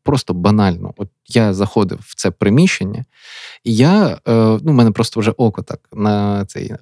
просто 0.03 0.35
банально. 0.35 0.95
От 0.97 1.09
я 1.29 1.55
заходив 1.55 1.99
в 2.03 2.15
це 2.17 2.31
приміщення, 2.31 3.05
і 3.65 3.77
я, 3.77 4.07
е, 4.29 4.33
ну, 4.63 4.73
в 4.73 4.75
мене 4.75 4.91
просто 4.91 5.21
вже 5.21 5.31
око 5.31 5.63
так 5.63 5.81
на 5.93 6.45
цей 6.45 6.73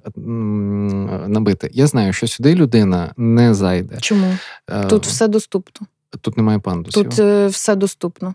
набите. 1.27 1.69
Я 1.73 1.87
знаю, 1.87 2.13
що 2.13 2.27
сюди 2.27 2.55
людина 2.55 3.13
не 3.17 3.53
зайде. 3.53 3.97
Чому? 4.01 4.37
Е, 4.69 4.85
Тут 4.85 5.05
все 5.07 5.27
доступно. 5.27 5.87
тут 6.21 6.37
немає 6.37 6.59
пандусів. 6.59 7.03
Тут 7.03 7.19
е, 7.19 7.47
все 7.47 7.75
доступно. 7.75 8.33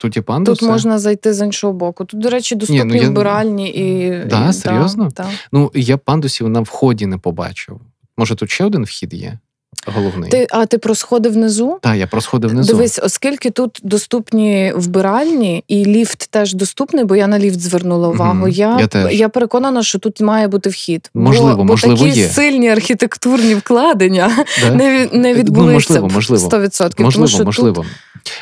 Тут 0.00 0.16
є 0.16 0.22
пандуси. 0.22 0.60
Тут 0.60 0.68
можна 0.68 0.98
зайти 0.98 1.34
з 1.34 1.44
іншого 1.44 1.72
боку. 1.72 2.04
Тут, 2.04 2.20
до 2.20 2.30
речі, 2.30 2.54
доступні 2.54 2.84
ну 2.84 3.02
я- 3.02 3.08
вбиральні 3.08 3.68
і. 3.70 4.10
Да, 4.26 4.48
і, 4.48 4.52
серйозно? 4.52 5.04
Да, 5.16 5.22
да. 5.22 5.28
Ну, 5.52 5.70
я 5.74 5.96
пандусів 5.96 6.48
на 6.48 6.60
вході 6.60 7.06
не 7.06 7.18
побачив. 7.18 7.80
Може, 8.16 8.34
тут 8.34 8.50
ще 8.50 8.64
один 8.64 8.84
вхід 8.84 9.14
є? 9.14 9.38
Головний. 9.86 10.30
Ти, 10.30 10.46
а 10.50 10.66
ти 10.66 10.78
про 10.78 10.94
сходи 10.94 11.28
внизу? 11.28 11.78
Так, 11.82 11.96
я 11.96 12.06
просходив 12.06 12.50
внизу. 12.50 12.72
Дивись, 12.72 13.00
оскільки 13.02 13.50
тут 13.50 13.80
доступні 13.82 14.72
вбиральні, 14.76 15.64
і 15.68 15.84
ліфт 15.84 16.30
теж 16.30 16.54
доступний, 16.54 17.04
бо 17.04 17.16
я 17.16 17.26
на 17.26 17.38
ліфт 17.38 17.60
звернула 17.60 18.08
увагу. 18.08 18.34
Мгм, 18.34 18.48
Я, 18.48 18.76
я 18.80 18.86
теж. 18.86 19.14
я 19.14 19.28
переконана, 19.28 19.82
що 19.82 19.98
тут 19.98 20.20
має 20.20 20.48
бути 20.48 20.70
вхід. 20.70 21.10
Можливо, 21.14 21.56
бо, 21.56 21.64
можливо, 21.64 21.96
бо 21.96 22.04
такі 22.04 22.18
є. 22.20 22.28
сильні 22.28 22.68
архітектурні 22.68 23.54
вкладення 23.54 24.44
Да? 24.62 24.70
не, 24.74 25.08
не 25.12 25.44
Ну, 25.48 25.72
можливо, 25.72 26.08
можливо. 26.08 26.48
100%. 26.48 27.02
Можливо, 27.02 27.12
тому 27.12 27.28
що 27.28 27.44
можливо. 27.44 27.74
Тут, 27.82 27.86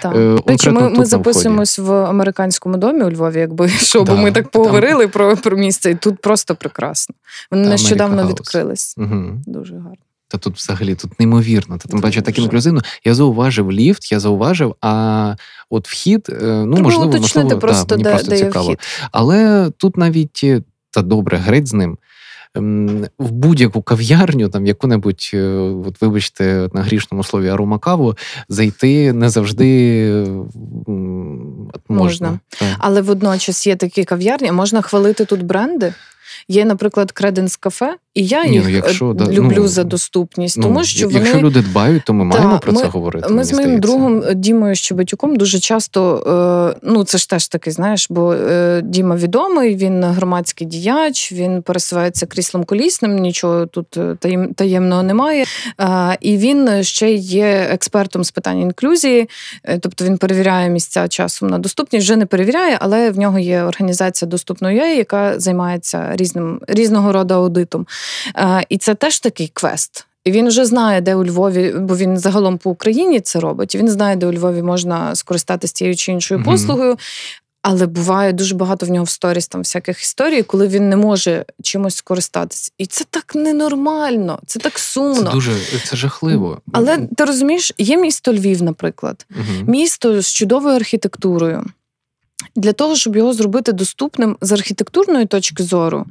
так. 0.02 0.16
Е, 0.16 0.36
речі, 0.46 0.70
ми, 0.70 0.88
ми 0.88 1.04
записуємось 1.04 1.78
в 1.78 1.92
американському 1.92 2.76
домі 2.76 3.04
у 3.04 3.10
Львові, 3.10 3.38
якби 3.38 3.68
що, 3.68 3.98
бо 3.98 4.04
Да, 4.04 4.14
ми 4.14 4.32
так 4.32 4.42
там- 4.44 4.50
поговорили 4.50 5.08
про, 5.08 5.36
про 5.36 5.56
місце, 5.56 5.90
і 5.90 5.94
тут 5.94 6.20
просто 6.20 6.54
прекрасно. 6.54 7.14
Вони 7.50 7.64
Та 7.64 7.70
нещодавно 7.70 8.22
House. 8.22 8.28
відкрились. 8.28 8.94
Угу. 8.98 9.24
Дуже 9.46 9.74
гарно. 9.74 9.96
Та 10.30 10.38
тут 10.38 10.56
взагалі 10.56 10.94
тут 10.94 11.20
неймовірно. 11.20 11.78
Та 11.78 11.88
тим 11.88 12.00
паче 12.00 12.22
так 12.22 12.38
інклюзивно. 12.38 12.80
Я 13.04 13.14
зауважив 13.14 13.72
ліфт, 13.72 14.12
я 14.12 14.20
зауважив, 14.20 14.74
а 14.80 15.34
от 15.70 15.88
вхід, 15.88 16.26
е, 16.28 16.34
ну 16.42 16.72
Треба 16.74 16.82
можливо, 16.82 17.10
уточнити 17.10 17.44
можливо, 17.44 17.60
просто, 17.60 17.84
та, 17.84 17.94
мені 17.94 18.04
де, 18.04 18.10
просто 18.10 18.30
де 18.30 18.38
цікаво. 18.38 18.66
вхід. 18.66 18.78
Але 19.12 19.70
тут 19.76 19.96
навіть 19.96 20.40
е, 20.44 20.62
та 20.90 21.02
добре, 21.02 21.36
греть 21.38 21.66
з 21.66 21.72
ним. 21.72 21.98
Ем, 22.54 23.06
В 23.18 23.30
будь-яку 23.30 23.82
кав'ярню, 23.82 24.48
там 24.48 24.66
яку-небудь, 24.66 25.30
е, 25.34 25.46
от 25.86 26.00
вибачте, 26.00 26.68
на 26.72 26.82
грішному 26.82 27.24
слові 27.24 27.48
аромакаву, 27.48 28.16
зайти 28.48 29.12
не 29.12 29.28
завжди 29.28 30.26
можна. 30.86 31.78
Можна. 31.88 32.38
Але 32.78 33.02
водночас 33.02 33.66
є 33.66 33.76
такі 33.76 34.04
кав'ярні, 34.04 34.52
можна 34.52 34.82
хвалити 34.82 35.24
тут 35.24 35.42
бренди. 35.42 35.94
Є, 36.48 36.64
наприклад, 36.64 37.12
Креденс 37.12 37.56
кафе, 37.56 37.96
і 38.18 38.26
я 38.26 38.44
Ні, 38.46 38.52
їх 38.52 38.64
ну, 38.64 38.70
якщо, 38.70 39.12
да, 39.12 39.24
люблю 39.32 39.54
ну, 39.56 39.68
за 39.68 39.84
доступність, 39.84 40.56
Ну, 40.56 40.62
тому 40.62 40.84
що 40.84 41.00
я- 41.00 41.06
вони 41.06 41.18
Якщо 41.18 41.38
люди 41.40 41.60
дбають, 41.62 42.02
то 42.04 42.14
ми 42.14 42.32
Та, 42.32 42.38
маємо 42.38 42.58
про 42.58 42.72
ми- 42.72 42.80
це 42.80 42.86
говорити. 42.86 43.28
Ми 43.28 43.44
з 43.44 43.52
моїм 43.52 43.64
здається. 43.68 43.80
другом 43.88 44.22
е, 44.28 44.34
Дімою 44.34 44.74
Щебетюком 44.74 45.36
дуже 45.36 45.58
часто, 45.58 46.16
е, 46.76 46.80
ну 46.82 47.04
це 47.04 47.18
ж 47.18 47.30
теж 47.30 47.48
такий, 47.48 47.72
знаєш, 47.72 48.06
бо 48.10 48.32
е, 48.34 48.80
Діма 48.84 49.16
відомий, 49.16 49.76
він 49.76 50.04
громадський 50.04 50.66
діяч, 50.66 51.32
він 51.32 51.62
пересувається 51.62 52.26
кріслом 52.26 52.64
колісним, 52.64 53.16
нічого 53.18 53.66
тут 53.66 53.86
таєм- 54.20 54.54
таємного 54.54 55.02
немає. 55.02 55.44
Е, 55.80 56.16
і 56.20 56.36
він 56.36 56.82
ще 56.82 57.12
є 57.12 57.68
експертом 57.70 58.24
з 58.24 58.30
питань 58.30 58.58
інклюзії, 58.60 59.28
е, 59.64 59.78
тобто 59.78 60.04
він 60.04 60.18
перевіряє 60.18 60.68
місця 60.70 61.08
часом 61.08 61.48
на 61.48 61.58
доступність, 61.58 62.04
вже 62.04 62.16
не 62.16 62.26
перевіряє, 62.26 62.78
але 62.80 63.10
в 63.10 63.18
нього 63.18 63.38
є 63.38 63.62
організація 63.62 64.28
доступної, 64.28 64.96
яка 64.96 65.40
займається 65.40 66.08
різним 66.16 66.60
різного 66.68 67.12
роду 67.12 67.34
аудитом. 67.34 67.86
Е, 68.36 68.66
І 68.68 68.78
це 68.78 68.94
теж 68.94 69.18
такий 69.20 69.48
квест. 69.54 70.06
І 70.24 70.30
він 70.30 70.48
вже 70.48 70.64
знає, 70.64 71.00
де 71.00 71.14
у 71.14 71.24
Львові, 71.24 71.74
бо 71.78 71.96
він 71.96 72.18
загалом 72.18 72.58
по 72.58 72.70
Україні 72.70 73.20
це 73.20 73.40
робить. 73.40 73.74
Він 73.74 73.88
знає, 73.88 74.16
де 74.16 74.26
у 74.26 74.32
Львові 74.32 74.62
можна 74.62 75.14
скористатися 75.14 75.74
тією 75.74 75.96
чи 75.96 76.12
іншою 76.12 76.44
послугою. 76.44 76.98
Але 77.62 77.86
буває 77.86 78.32
дуже 78.32 78.54
багато 78.54 78.86
в 78.86 78.90
нього 78.90 79.04
в 79.04 79.08
сторіс 79.08 79.48
там 79.48 79.60
всяких 79.60 80.02
історій, 80.02 80.42
коли 80.42 80.66
він 80.66 80.88
не 80.88 80.96
може 80.96 81.44
чимось 81.62 81.96
скористатись. 81.96 82.72
І 82.78 82.86
це 82.86 83.04
так 83.10 83.34
ненормально, 83.34 84.38
це 84.46 84.58
так 84.58 84.78
сумно. 84.78 85.24
Це 85.24 85.30
дуже 85.30 85.52
це 85.84 85.96
жахливо. 85.96 86.60
Але 86.72 86.98
ти 87.16 87.24
розумієш, 87.24 87.72
є 87.78 87.96
місто 87.96 88.32
Львів, 88.32 88.62
наприклад, 88.62 89.26
Мгм. 89.30 89.64
місто 89.66 90.22
з 90.22 90.32
чудовою 90.32 90.76
архітектурою. 90.76 91.64
Для 92.56 92.72
того, 92.72 92.96
щоб 92.96 93.16
його 93.16 93.32
зробити 93.32 93.72
доступним 93.72 94.36
з 94.40 94.52
архітектурної 94.52 95.26
точки 95.26 95.62
зору, 95.62 96.06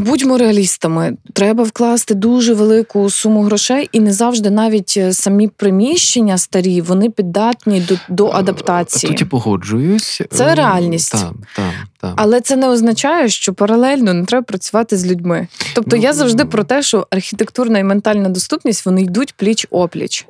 будьмо 0.00 0.38
реалістами, 0.38 1.16
треба 1.32 1.64
вкласти 1.64 2.14
дуже 2.14 2.54
велику 2.54 3.10
суму 3.10 3.42
грошей, 3.42 3.88
і 3.92 4.00
не 4.00 4.12
завжди 4.12 4.50
навіть 4.50 4.94
е, 4.96 5.12
самі 5.12 5.48
приміщення 5.48 6.38
старі 6.38 6.80
вони 6.80 7.10
піддатні 7.10 7.80
до, 7.80 7.96
до 8.08 8.28
адаптації. 8.28 9.10
Тут 9.10 9.20
я 9.20 9.26
погоджуюсь. 9.26 10.22
Це 10.30 10.54
реальність. 10.54 11.12
Так, 11.12 11.32
так, 11.56 11.72
так. 12.00 12.12
Але 12.16 12.40
це 12.40 12.56
не 12.56 12.68
означає, 12.68 13.28
що 13.28 13.54
паралельно 13.54 14.14
не 14.14 14.24
треба 14.24 14.44
працювати 14.44 14.96
з 14.96 15.06
людьми. 15.06 15.48
Тобто 15.74 15.96
Ну, 15.96 16.02
я 16.02 16.12
завжди 16.12 16.44
про 16.44 16.64
те, 16.64 16.82
що 16.82 17.06
архітектурна 17.10 17.78
і 17.78 17.84
ментальна 17.84 18.28
доступність 18.28 18.86
вони 18.86 19.02
йдуть 19.02 19.34
пліч 19.36 19.66
опліч. 19.70 20.26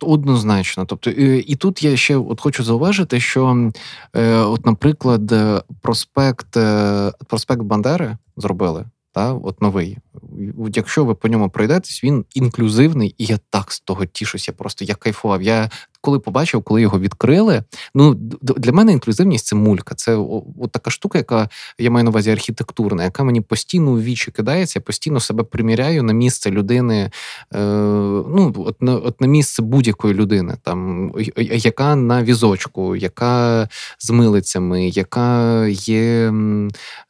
Однозначно. 0.00 0.84
Тобто, 0.84 1.10
е, 1.10 1.38
і 1.38 1.56
тут 1.56 1.82
я 1.82 1.96
ще 1.96 2.16
от 2.16 2.40
хочу 2.40 2.64
зауважити, 2.64 3.20
що, 3.20 3.70
е, 4.16 4.34
от, 4.34 4.66
наприклад, 4.66 5.32
е, 5.32 5.62
проспект, 5.82 6.56
е, 6.56 7.12
проспект 7.28 7.62
Бандери 7.62 8.16
зробили. 8.36 8.86
Та, 9.12 9.32
от 9.32 9.62
новий. 9.62 9.98
От 10.58 10.76
Якщо 10.76 11.04
ви 11.04 11.14
по 11.14 11.28
ньому 11.28 11.50
пройдетесь, 11.50 12.04
він 12.04 12.24
інклюзивний, 12.34 13.14
і 13.18 13.24
я 13.24 13.38
так 13.50 13.72
з 13.72 13.80
того 13.80 14.06
тішуся. 14.06 14.52
Просто 14.52 14.84
я 14.84 14.94
кайфував. 14.94 15.42
Я 15.42 15.70
коли 16.06 16.18
побачив, 16.18 16.62
коли 16.62 16.82
його 16.82 16.98
відкрили. 16.98 17.62
Ну 17.94 18.14
для 18.40 18.72
мене 18.72 18.92
інклюзивність 18.92 19.46
це 19.46 19.56
мулька. 19.56 19.94
Це 19.94 20.14
от 20.60 20.72
така 20.72 20.90
штука, 20.90 21.18
яка 21.18 21.48
я 21.78 21.90
маю 21.90 22.04
на 22.04 22.10
увазі 22.10 22.30
архітектурна, 22.30 23.04
яка 23.04 23.24
мені 23.24 23.40
постійно 23.40 23.90
у 23.90 24.00
вічі 24.00 24.30
кидається, 24.30 24.78
я 24.78 24.82
постійно 24.82 25.20
себе 25.20 25.44
приміряю 25.44 26.02
на 26.02 26.12
місце 26.12 26.50
людини. 26.50 27.10
Е, 27.54 27.58
ну, 28.28 28.54
от 28.56 28.82
на, 28.82 28.96
от 28.96 29.20
на 29.20 29.26
місце 29.26 29.62
будь-якої 29.62 30.14
людини, 30.14 30.56
там 30.62 31.12
яка 31.36 31.96
на 31.96 32.22
візочку, 32.22 32.96
яка 32.96 33.68
з 33.98 34.10
милицями, 34.10 34.88
яка 34.88 35.66
є 35.66 36.32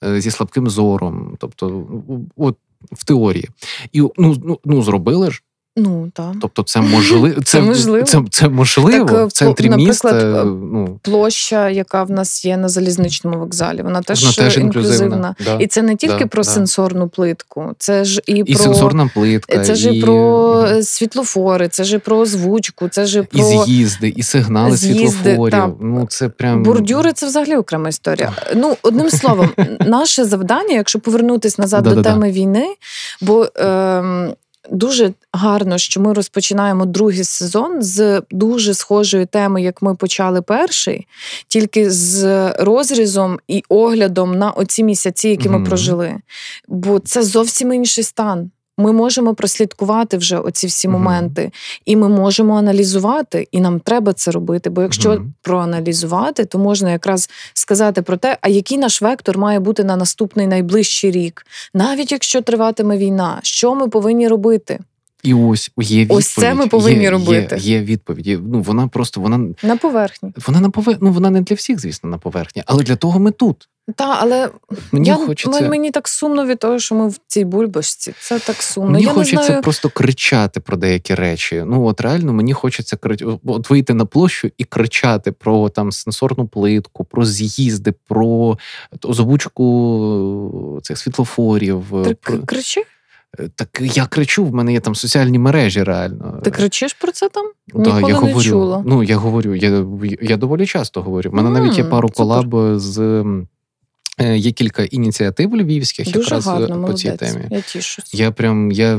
е, 0.04 0.20
зі 0.20 0.30
слабким 0.30 0.70
зором. 0.70 1.36
Тобто, 1.38 1.86
от 2.36 2.56
в 2.92 3.04
теорії. 3.04 3.48
І 3.92 4.00
ну, 4.00 4.36
ну, 4.44 4.58
ну 4.64 4.82
зробили 4.82 5.30
ж. 5.30 5.42
Ну 5.78 6.10
так. 6.14 6.32
Тобто, 6.40 6.62
це 6.62 6.80
можливо. 6.80 7.40
Це, 7.44 7.60
можливо. 7.60 8.04
Це, 8.06 8.22
це 8.30 8.48
можливо 8.48 9.04
Так, 9.06 9.16
е, 9.18 9.24
в 9.24 9.32
центрі 9.32 9.68
наприклад, 9.68 10.14
міста. 10.14 10.40
е, 10.40 10.44
Ну, 10.44 10.98
Площа, 11.02 11.68
яка 11.70 12.02
в 12.02 12.10
нас 12.10 12.44
є 12.44 12.56
на 12.56 12.68
залізничному 12.68 13.38
вокзалі, 13.38 13.82
вона 13.82 14.02
теж, 14.02 14.22
вона 14.22 14.32
теж 14.34 14.58
інклюзивна. 14.58 14.94
інклюзивна. 15.06 15.34
Да. 15.44 15.54
І 15.64 15.66
це 15.66 15.82
не 15.82 15.96
тільки 15.96 16.18
Да, 16.24 16.26
про 16.26 16.42
да. 16.42 16.50
сенсорну 16.50 17.08
плитку, 17.08 17.72
це 17.78 18.04
ж 18.04 18.22
і, 18.26 18.32
І 18.32 18.54
про 18.54 18.62
сенсорна 18.64 19.10
плитка, 19.14 19.58
це 19.64 19.74
ж 19.74 19.90
і, 19.90 19.98
і 19.98 20.02
про 20.02 20.62
е, 20.70 20.82
світлофори, 20.82 21.68
це 21.68 21.84
ж 21.84 21.96
і 21.96 21.98
про 21.98 22.18
озвучку, 22.18 22.88
це 22.88 23.06
ж 23.06 23.18
і 23.18 23.22
і 23.38 23.42
про 23.42 23.64
з'їзди, 23.64 24.08
і 24.16 24.22
сигнали 24.22 24.76
з'їзди, 24.76 25.08
світлофорів. 25.08 25.50
так. 25.50 25.70
Ну 25.80 26.06
це 26.10 26.28
прям 26.28 26.62
бордюри. 26.62 27.12
Це 27.12 27.26
взагалі 27.26 27.56
окрема 27.56 27.88
історія. 27.88 28.32
Ну, 28.54 28.76
одним 28.82 29.10
словом, 29.10 29.48
наше 29.86 30.24
завдання, 30.24 30.74
якщо 30.74 30.98
повернутися 31.00 31.62
назад 31.62 31.84
до 31.84 32.02
теми 32.02 32.30
війни, 32.30 32.66
бо 33.20 33.46
ем, 33.56 34.34
дуже 34.70 35.12
гарно, 35.32 35.78
що 35.78 36.00
ми 36.00 36.12
розпочинаємо 36.12 36.86
другий 36.86 37.24
сезон 37.24 37.82
з 37.82 38.22
дуже 38.30 38.74
схожої 38.74 39.26
теми, 39.26 39.62
як 39.62 39.82
ми 39.82 39.94
почали 39.94 40.42
перший, 40.42 41.06
тільки 41.48 41.90
з 41.90 42.50
розрізом 42.52 43.38
і 43.48 43.62
оглядом 43.68 44.38
на 44.38 44.50
оці 44.50 44.84
місяці, 44.84 45.28
які 45.28 45.48
ми 45.48 45.58
Мгм. 45.58 45.66
прожили. 45.66 46.14
Бо 46.68 46.98
це 46.98 47.22
зовсім 47.22 47.72
інший 47.72 48.04
стан. 48.04 48.50
Ми 48.78 48.92
можемо 48.92 49.34
прослідкувати 49.34 50.16
вже 50.16 50.38
оці 50.38 50.66
всі 50.66 50.88
моменти, 50.88 51.50
і 51.84 51.96
ми 51.96 52.08
можемо 52.08 52.56
аналізувати, 52.58 53.48
і 53.52 53.60
нам 53.60 53.80
треба 53.80 54.12
це 54.12 54.30
робити. 54.30 54.70
Бо 54.70 54.82
якщо 54.82 55.10
Мгм. 55.10 55.34
проаналізувати, 55.42 56.44
то 56.44 56.58
можна 56.58 56.90
якраз 56.92 57.30
сказати 57.54 58.02
про 58.02 58.16
те, 58.16 58.38
а 58.40 58.48
який 58.48 58.78
наш 58.78 59.02
вектор 59.02 59.38
має 59.38 59.60
бути 59.60 59.84
на 59.84 59.96
наступний 59.96 60.46
найближчий 60.46 61.10
рік, 61.10 61.46
навіть 61.74 62.12
якщо 62.12 62.42
триватиме 62.42 62.98
війна, 62.98 63.38
що 63.42 63.74
ми 63.74 63.88
повинні 63.88 64.28
робити. 64.28 64.78
І 65.22 65.34
ось 65.34 65.70
є 65.78 66.00
відповідь. 66.00 66.18
Ось 66.18 66.28
це 66.28 66.54
ми 66.54 66.66
повинні 66.66 67.02
є, 67.02 67.10
робити. 67.10 67.56
Є, 67.56 67.72
є 67.72 67.82
відповіді. 67.82 68.38
Ну 68.52 68.60
вона 68.60 68.88
просто 68.88 69.20
вона 69.20 69.54
на 69.62 69.76
поверхні. 69.76 70.32
Вона 70.46 70.60
на 70.60 70.70
повер... 70.70 70.98
ну, 71.00 71.12
вона 71.12 71.30
не 71.30 71.40
для 71.40 71.56
всіх, 71.56 71.80
звісно, 71.80 72.10
на 72.10 72.18
поверхні, 72.18 72.62
але 72.66 72.82
для 72.82 72.96
того 72.96 73.18
ми 73.18 73.30
тут. 73.30 73.68
Та, 73.94 74.16
але 74.20 74.50
Мені 74.92 75.08
я, 75.08 75.14
хочеться 75.14 75.68
мені 75.68 75.90
так 75.90 76.08
сумно 76.08 76.46
від 76.46 76.58
того, 76.58 76.78
що 76.78 76.94
ми 76.94 77.08
в 77.08 77.18
цій 77.26 77.44
бульбашці. 77.44 78.14
Це 78.20 78.38
так 78.38 78.62
сумно. 78.62 78.90
мені 78.90 79.04
я 79.04 79.10
хочеться 79.10 79.36
не 79.36 79.46
знаю... 79.46 79.62
просто 79.62 79.90
кричати 79.90 80.60
про 80.60 80.76
деякі 80.76 81.14
речі. 81.14 81.64
Ну 81.66 81.86
от 81.86 82.00
реально 82.00 82.32
мені 82.32 82.52
хочеться 82.52 82.96
крич... 82.96 83.22
от 83.44 83.70
вийти 83.70 83.94
на 83.94 84.04
площу 84.04 84.50
і 84.58 84.64
кричати 84.64 85.32
про 85.32 85.68
там 85.68 85.92
сенсорну 85.92 86.46
плитку, 86.46 87.04
про 87.04 87.24
з'їзди, 87.24 87.94
про 88.08 88.58
озвучку 89.02 90.80
цих 90.82 90.98
світлофорів. 90.98 91.84
Ти 92.04 92.14
про... 92.14 92.38
кричи? 92.38 92.84
Так 93.54 93.68
я 93.80 94.06
кричу, 94.06 94.44
в 94.44 94.54
мене 94.54 94.72
є 94.72 94.80
там 94.80 94.94
соціальні 94.94 95.38
мережі, 95.38 95.82
реально. 95.82 96.40
Ти 96.44 96.50
кричиш 96.50 96.94
про 96.94 97.12
це 97.12 97.28
там? 97.28 97.50
Да, 97.74 97.78
Ніколи 97.78 98.00
я 98.00 98.08
не 98.08 98.14
говорю, 98.14 98.42
чула. 98.50 98.82
Ну, 98.86 99.02
я 99.02 99.16
говорю, 99.16 99.54
я 99.54 99.84
я 100.22 100.36
доволі 100.36 100.66
часто 100.66 101.02
говорю. 101.02 101.30
У 101.30 101.36
мене 101.36 101.48
М, 101.48 101.54
навіть 101.54 101.78
є 101.78 101.84
пару 101.84 102.08
колаб 102.08 102.78
з 102.80 103.24
е, 104.20 104.36
є 104.36 104.52
кілька 104.52 104.82
ініціатив 104.84 105.56
львівських 105.56 106.06
Дуже 106.06 106.18
якраз 106.20 106.46
е, 106.46 106.50
гарно, 106.50 106.68
по 106.68 106.74
молодець. 106.74 107.00
цій 107.00 107.10
темі. 107.12 107.44
Я 107.50 107.60
тішусь. 107.60 108.14
Я 108.14 108.30
прям 108.30 108.70
я, 108.72 108.98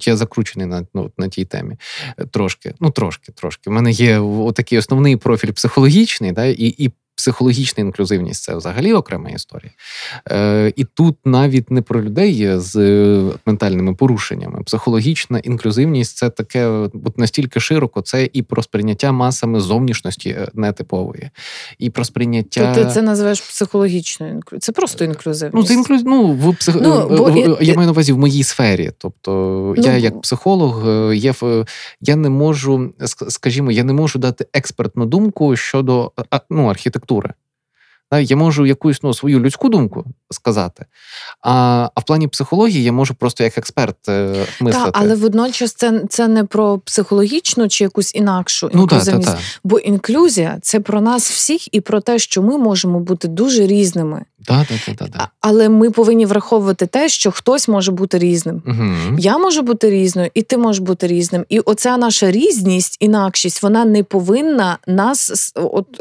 я 0.00 0.16
закручений 0.16 0.66
на, 0.66 0.86
ну, 0.94 1.10
на 1.18 1.28
тій 1.28 1.44
темі. 1.44 1.76
Е, 2.18 2.24
Трошки, 2.26 2.74
ну 2.80 2.90
трошки, 2.90 3.32
трошки. 3.32 3.70
У 3.70 3.72
мене 3.72 3.90
є 3.90 4.18
отакий 4.18 4.78
основний 4.78 5.16
профіль 5.16 5.52
психологічний, 5.52 6.32
да, 6.32 6.44
і, 6.44 6.74
і 6.78 6.90
психологічна 7.14 7.80
інклюзивність 7.80 8.42
це 8.42 8.56
взагалі 8.56 8.92
окрема 8.92 9.30
історія. 9.30 9.70
Е, 10.30 10.72
І 10.76 10.84
тут 10.84 11.16
навіть 11.24 11.70
не 11.70 11.82
про 11.82 12.02
людей 12.02 12.58
з 12.58 12.76
е, 12.76 13.22
ментальними 13.46 13.94
порушеннями. 13.94 14.62
Психологічна 14.62 15.38
інклюзивність 15.38 16.16
це 16.16 16.30
таке 16.30 16.66
от 16.66 17.18
настільки 17.18 17.60
широко, 17.60 18.00
це 18.00 18.28
і 18.32 18.42
про 18.42 18.62
сприйняття 18.62 19.12
масами 19.12 19.60
зовнішності 19.60 20.30
е, 20.30 20.48
нетипової, 20.54 21.30
і 21.78 21.90
про 21.90 22.04
сприйняття. 22.04 22.74
То 22.74 22.84
ти 22.84 22.90
це 22.90 23.02
називаєш 23.02 23.40
психологічною 23.40 24.32
інклюзією. 24.32 24.60
Це 24.60 24.72
просто 24.72 25.04
інклюзивність. 25.04 25.54
Ну, 25.54 25.64
це 25.64 25.74
інклю... 25.74 25.98
ну, 26.04 26.32
в 26.32 26.56
псих... 26.56 26.76
Ну, 26.80 27.08
бо 27.08 27.30
я 27.60 27.74
маю 27.74 27.86
на 27.86 27.92
увазі 27.92 28.12
в 28.12 28.18
моїй 28.18 28.44
сфері. 28.44 28.92
Тобто, 28.98 29.32
Ну, 29.76 29.82
я 29.82 29.96
як 29.96 30.20
психолог, 30.20 30.88
е, 30.88 31.16
є 31.16 31.34
я 32.00 32.16
не 32.16 32.28
можу, 32.28 32.92
скажімо, 33.28 33.70
я 33.70 33.84
не 33.84 33.92
можу 33.92 34.18
дати 34.18 34.46
експертну 34.52 35.06
думку 35.06 35.56
щодо 35.56 36.12
ну, 36.50 36.66
архітектури. 36.66 37.01
Да, 38.12 38.20
Я 38.20 38.36
можу 38.36 38.66
якусь 38.66 39.02
ну, 39.02 39.14
свою 39.14 39.40
людську 39.40 39.68
думку 39.68 40.04
сказати, 40.30 40.86
а, 41.40 41.52
а 41.94 42.00
в 42.00 42.04
плані 42.04 42.28
психології 42.28 42.84
я 42.84 42.92
можу 42.92 43.14
просто 43.14 43.44
як 43.44 43.58
експерт 43.58 44.08
е, 44.08 44.46
мислити. 44.60 44.84
Так, 44.84 44.90
але 44.92 45.14
водночас 45.14 45.72
це, 45.72 46.02
це 46.08 46.28
не 46.28 46.44
про 46.44 46.78
психологічну 46.78 47.68
чи 47.68 47.84
якусь 47.84 48.14
інакшу 48.14 48.70
ну, 48.74 48.86
так, 48.86 48.88
так, 48.88 48.98
інклюзивність. 48.98 49.30
так. 49.30 49.60
Бо 49.64 49.78
інклюзія 49.78 50.58
це 50.62 50.80
про 50.80 51.00
нас 51.00 51.30
всіх 51.30 51.74
і 51.74 51.80
про 51.80 52.00
те, 52.00 52.18
що 52.18 52.42
ми 52.42 52.58
можемо 52.58 53.00
бути 53.00 53.28
дуже 53.28 53.66
різними. 53.66 54.24
Так, 54.44 54.66
так, 54.66 54.78
так, 54.86 54.96
так, 54.96 55.10
А- 55.22 55.28
Але 55.40 55.68
ми 55.68 55.90
повинні 55.90 56.26
враховувати 56.26 56.86
те, 56.86 57.08
що 57.08 57.30
хтось 57.30 57.68
може 57.68 57.92
бути 57.92 58.18
різним. 58.18 58.62
Угу. 58.66 59.18
Я 59.18 59.38
можу 59.38 59.62
бути 59.62 59.90
різною, 59.90 60.30
і 60.34 60.42
ти 60.42 60.56
можеш 60.56 60.80
бути 60.80 61.06
різним. 61.06 61.44
І 61.48 61.60
оця 61.60 61.96
наша 61.96 62.30
різність, 62.30 62.96
інакшість, 63.00 63.62
вона 63.62 63.84
не 63.84 64.02
повинна 64.02 64.78
нас 64.86 65.52
от. 65.54 66.00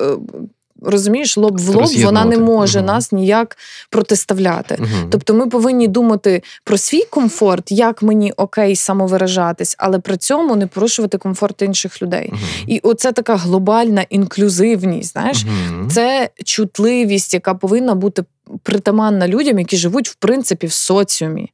Розумієш, 0.82 1.38
лоб 1.38 1.60
в 1.60 1.70
лоб 1.70 1.90
вона 2.04 2.26
не 2.26 2.38
може 2.38 2.80
угу. 2.80 2.88
нас 2.88 3.12
ніяк 3.12 3.58
протиставляти. 3.90 4.78
Угу. 4.80 5.10
Тобто 5.12 5.34
ми 5.34 5.48
повинні 5.48 5.88
думати 5.88 6.44
про 6.64 6.78
свій 6.78 7.04
комфорт, 7.10 7.72
як 7.72 8.02
мені 8.02 8.32
окей 8.32 8.76
самовиражатись, 8.76 9.76
але 9.78 10.00
при 10.00 10.18
цьому 10.18 10.56
не 10.56 10.68
порушувати 10.68 11.18
комфорт 11.18 11.62
інших 11.62 12.02
людей. 12.02 12.34
І 12.68 12.80
оце 12.84 13.12
така 13.12 13.36
глобальна 13.36 14.06
інклюзивність. 14.10 15.12
Знаєш, 15.12 15.46
це 15.90 16.30
чутливість, 16.44 17.34
яка 17.34 17.54
повинна 17.54 17.96
бути 17.96 18.24
притаманна 18.64 19.28
людям, 19.28 19.60
які 19.60 19.78
живуть 19.78 20.10
в 20.10 20.16
принципі 20.16 20.68
в 20.68 20.72
соціумі. 20.74 21.52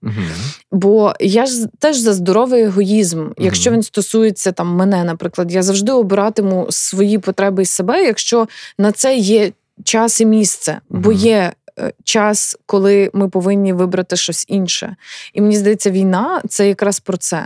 Бо 0.72 1.14
я 1.20 1.46
ж 1.46 1.68
теж 1.80 1.98
за 1.98 2.14
здоровий 2.14 2.64
егоїзм. 2.64 3.30
Якщо 3.38 3.72
він 3.72 3.84
стосується 3.84 4.52
там 4.52 4.68
мене, 4.76 5.04
наприклад, 5.04 5.52
я 5.52 5.64
завжди 5.64 5.92
обиратиму 5.92 6.68
свої 6.70 7.18
потреби 7.20 7.64
і 7.64 7.66
себе, 7.66 8.04
якщо 8.04 8.48
на 8.78 8.92
це 8.92 9.18
є 9.18 9.52
час 9.84 10.22
і 10.22 10.26
місце, 10.26 10.80
бо 10.90 11.12
є. 11.12 11.54
е, 11.80 11.94
Час, 12.04 12.58
коли 12.66 13.10
ми 13.14 13.30
повинні 13.30 13.74
вибрати 13.74 14.16
щось 14.16 14.46
інше, 14.48 14.96
і 15.34 15.42
мені 15.42 15.58
здається, 15.58 15.92
війна 15.92 16.42
це 16.50 16.68
якраз 16.68 17.00
про 17.00 17.18
це, 17.18 17.46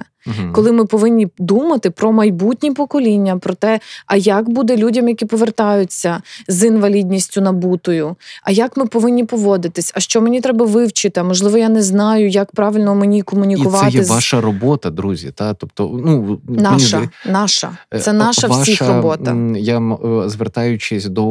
коли 0.53 0.71
ми 0.71 0.85
повинні 0.85 1.27
думати 1.37 1.89
про 1.89 2.11
майбутні 2.11 2.71
покоління, 2.71 3.37
про 3.37 3.53
те, 3.53 3.79
а 4.05 4.15
як 4.15 4.49
буде 4.49 4.77
людям, 4.77 5.07
які 5.07 5.25
повертаються 5.25 6.21
з 6.47 6.67
інвалідністю 6.67 7.41
набутою, 7.41 8.15
а 8.43 8.51
як 8.51 8.77
ми 8.77 8.85
повинні 8.85 9.23
поводитись, 9.23 9.91
а 9.95 9.99
що 9.99 10.21
мені 10.21 10.41
треба 10.41 10.65
вивчити? 10.65 11.19
А, 11.19 11.23
Можливо, 11.23 11.57
я 11.57 11.69
не 11.69 11.83
знаю, 11.83 12.29
як 12.29 12.51
правильно 12.51 12.95
мені 12.95 13.17
І 13.17 13.21
комунікувати 13.21 13.91
це 13.91 13.97
є 13.97 14.03
з 14.03 14.09
ваша 14.09 14.41
робота, 14.41 14.89
друзі. 14.89 15.31
Та? 15.35 15.53
Тобто, 15.53 15.99
ну, 16.05 16.41
наша, 16.47 16.87
здається, 16.87 17.09
наша. 17.25 17.77
Е, 17.93 17.99
Це 17.99 18.13
наша 18.13 18.47
ваша, 18.47 18.61
всіх 18.61 18.81
робота. 18.81 19.35
Я 19.57 19.79
е, 19.79 20.29
звертаючись 20.29 21.05
до, 21.05 21.23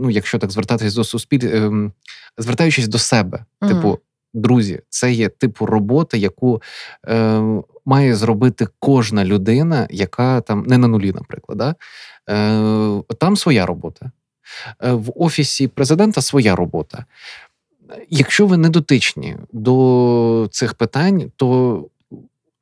ну, 0.00 0.10
якщо 0.10 0.38
так 0.38 0.50
звертатись 0.50 0.94
до 0.94 1.04
суспільства, 1.04 1.90
звертаючись 2.38 2.88
до 2.88 2.98
себе, 2.98 3.44
Мгм. 3.60 3.74
типу, 3.74 3.98
друзі, 4.34 4.80
це 4.88 5.12
є 5.12 5.28
типу 5.28 5.66
роботи, 5.66 6.18
яку 6.18 6.62
е, 7.08 7.42
має 7.84 8.14
зробити 8.14 8.66
кожна 8.78 9.24
людина, 9.24 9.86
яка 9.90 10.40
там 10.40 10.62
не 10.62 10.78
на 10.78 10.88
нулі, 10.88 11.12
наприклад. 11.12 11.58
Да? 11.58 11.74
Е, 12.30 13.02
там 13.18 13.36
своя 13.36 13.66
робота. 13.66 14.10
Е, 14.82 14.92
в 14.92 15.12
офісі 15.16 15.68
президента 15.68 16.22
своя 16.22 16.56
робота. 16.56 17.04
Якщо 18.08 18.46
ви 18.46 18.56
не 18.56 18.68
дотичні 18.68 19.36
до 19.52 20.48
цих 20.52 20.74
питань, 20.74 21.32
то 21.36 21.84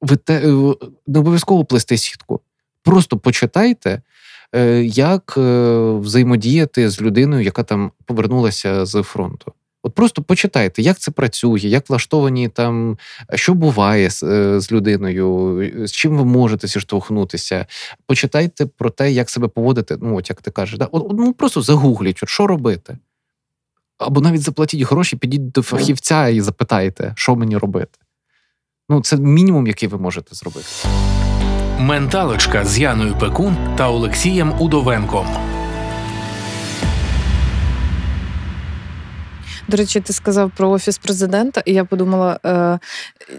ви 0.00 0.16
те, 0.16 0.34
е, 0.34 0.74
не 1.06 1.18
обов'язково 1.18 1.64
плести 1.64 1.98
сітку. 1.98 2.40
Просто 2.82 3.18
почитайте, 3.18 4.02
е, 4.54 4.82
як 4.84 5.34
е, 5.38 5.40
взаємодіяти 5.90 6.90
з 6.90 7.00
людиною, 7.00 7.44
яка 7.44 7.62
там 7.62 7.92
повернулася 8.04 8.86
з 8.86 9.02
фронту. 9.02 9.52
От 9.86 9.94
просто 9.94 10.22
почитайте, 10.22 10.82
як 10.82 10.98
це 10.98 11.10
працює, 11.10 11.58
як 11.60 11.90
влаштовані 11.90 12.48
там, 12.48 12.98
що 13.34 13.54
буває 13.54 14.10
з, 14.10 14.22
е, 14.22 14.60
з 14.60 14.72
людиною, 14.72 15.86
з 15.86 15.92
чим 15.92 16.16
ви 16.16 16.24
можете 16.24 16.66
зіштовхнутися. 16.66 17.66
Почитайте 18.06 18.66
про 18.66 18.90
те, 18.90 19.12
як 19.12 19.30
себе 19.30 19.48
поводити. 19.48 19.96
Ну, 20.00 20.16
от 20.16 20.30
як 20.30 20.42
ти 20.42 20.50
кажеш, 20.50 20.78
да? 20.78 20.84
от, 20.84 21.02
от, 21.06 21.18
ну 21.18 21.32
просто 21.32 21.62
загугліть, 21.62 22.22
от 22.22 22.28
що 22.28 22.46
робити. 22.46 22.98
Або 23.98 24.20
навіть 24.20 24.42
заплатіть 24.42 24.82
гроші, 24.82 25.16
підіть 25.16 25.50
до 25.50 25.62
фахівця 25.62 26.28
і 26.28 26.40
запитайте, 26.40 27.12
що 27.16 27.36
мені 27.36 27.56
робити. 27.56 27.98
Ну, 28.88 29.00
це 29.00 29.16
мінімум, 29.16 29.66
який 29.66 29.88
ви 29.88 29.98
можете 29.98 30.34
зробити. 30.34 30.68
Менталочка 31.78 32.64
з 32.64 32.78
Яною 32.78 33.18
Пекун 33.18 33.56
та 33.76 33.90
Олексієм 33.90 34.60
Удовенком. 34.60 35.55
До 39.68 39.76
речі, 39.76 40.00
ти 40.00 40.12
сказав 40.12 40.50
про 40.56 40.70
офіс 40.70 40.98
президента, 40.98 41.62
і 41.64 41.72
я 41.72 41.84
подумала: 41.84 42.40
е, 42.46 42.78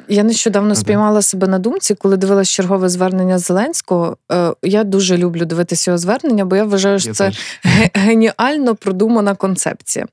я 0.08 0.24
нещодавно 0.24 0.68
Ага. 0.72 0.76
спіймала 0.76 1.22
себе 1.22 1.48
на 1.48 1.60
думці, 1.60 1.96
коли 1.96 2.18
дивилась 2.18 2.50
чергове 2.50 2.90
звернення 2.90 3.40
Зеленського. 3.40 4.18
Е, 4.32 4.54
я 4.64 4.84
дуже 4.84 5.18
люблю 5.18 5.46
дивитися 5.46 5.92
його 5.92 5.98
звернення, 5.98 6.46
бо 6.46 6.56
я 6.56 6.64
вважаю, 6.64 7.00
що 7.00 7.10
Я 7.10 7.14
це 7.14 7.26
теж. 7.26 7.38
геніально 7.94 8.76
продумана 8.76 9.36
концепція. 9.36 10.06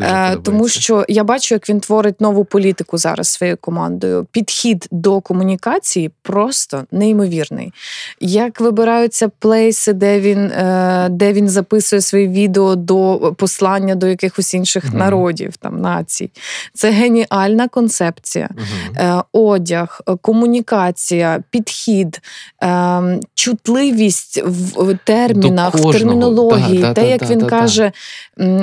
Е, 0.00 0.36
тому 0.36 0.68
що 0.68 1.04
я 1.08 1.24
бачу, 1.24 1.54
як 1.54 1.68
він 1.68 1.80
творить 1.80 2.20
нову 2.20 2.44
політику 2.44 2.98
зараз 2.98 3.28
своєю 3.28 3.56
командою. 3.60 4.26
Підхід 4.32 4.88
до 4.90 5.20
комунікації 5.20 6.10
просто 6.22 6.84
неймовірний. 6.92 7.72
Як 8.20 8.60
вибираються 8.60 9.28
плейси, 9.38 9.92
де 9.92 10.20
він, 10.20 10.38
е, 10.38 11.08
де 11.10 11.32
він 11.32 11.48
записує 11.48 12.02
свої 12.02 12.28
відео 12.28 12.76
до 12.76 13.18
послання 13.38 13.94
до 13.94 14.06
якихось 14.06 14.54
інших 14.54 14.84
Мгм. 14.84 14.98
народів, 14.98 15.56
там 15.62 15.80
націй. 15.80 16.30
Це 16.74 16.90
геніальна 16.90 17.68
концепція. 17.68 18.48
Е, 18.96 19.22
Одяг, 19.32 20.00
е, 20.08 20.16
комунікація, 20.20 21.42
підхід, 21.50 22.20
е, 22.62 23.20
чутливість 23.34 24.42
в 24.76 24.98
термінах, 25.04 25.74
в 25.74 25.92
термінології, 25.92 26.78
Да, 26.78 26.92
те, 26.94 27.02
да, 27.02 27.06
як 27.08 27.20
да, 27.20 27.26
він 27.26 27.46
каже, 27.46 27.92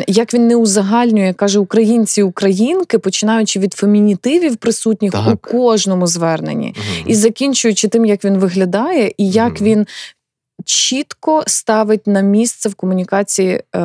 як 0.08 0.34
він 0.34 0.48
не 0.48 0.56
узагальнює, 0.56 1.34
каже 1.34 1.60
українці, 1.60 2.24
українки, 2.24 3.00
починаючи 3.00 3.60
від 3.60 3.74
фемінітивів 3.74 4.56
присутніх 4.58 5.12
Так. 5.12 5.28
у 5.34 5.38
кожному 5.38 6.08
зверненні, 6.08 6.76
Мгм. 6.78 7.04
і 7.10 7.16
закінчуючи 7.16 7.88
тим, 7.88 8.06
як 8.06 8.26
він 8.26 8.38
виглядає, 8.38 9.12
і 9.18 9.30
як 9.30 9.54
Мгм. 9.62 9.64
він. 9.70 9.88
Чітко 10.70 11.44
ставить 11.48 12.08
на 12.08 12.22
місце 12.22 12.70
в 12.70 12.76
комунікації 12.76 13.64
е, 13.76 13.80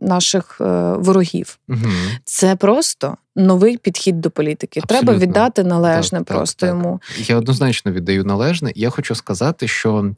наших 0.00 0.60
е, 0.60 0.92
ворогів. 0.92 1.58
Угу. 1.68 1.78
Це 2.24 2.56
просто 2.56 3.16
новий 3.36 3.76
підхід 3.76 4.20
до 4.20 4.30
політики. 4.30 4.82
Треба 4.86 5.14
віддати 5.14 5.64
належне 5.64 6.18
Так, 6.18 6.28
так, 6.28 6.36
просто 6.36 6.66
так. 6.66 6.74
йому. 6.74 7.00
Я 7.18 7.36
однозначно 7.36 7.92
віддаю 7.92 8.24
належне. 8.24 8.72
Я 8.74 8.90
хочу 8.90 9.14
сказати, 9.14 9.68
що 9.68 10.14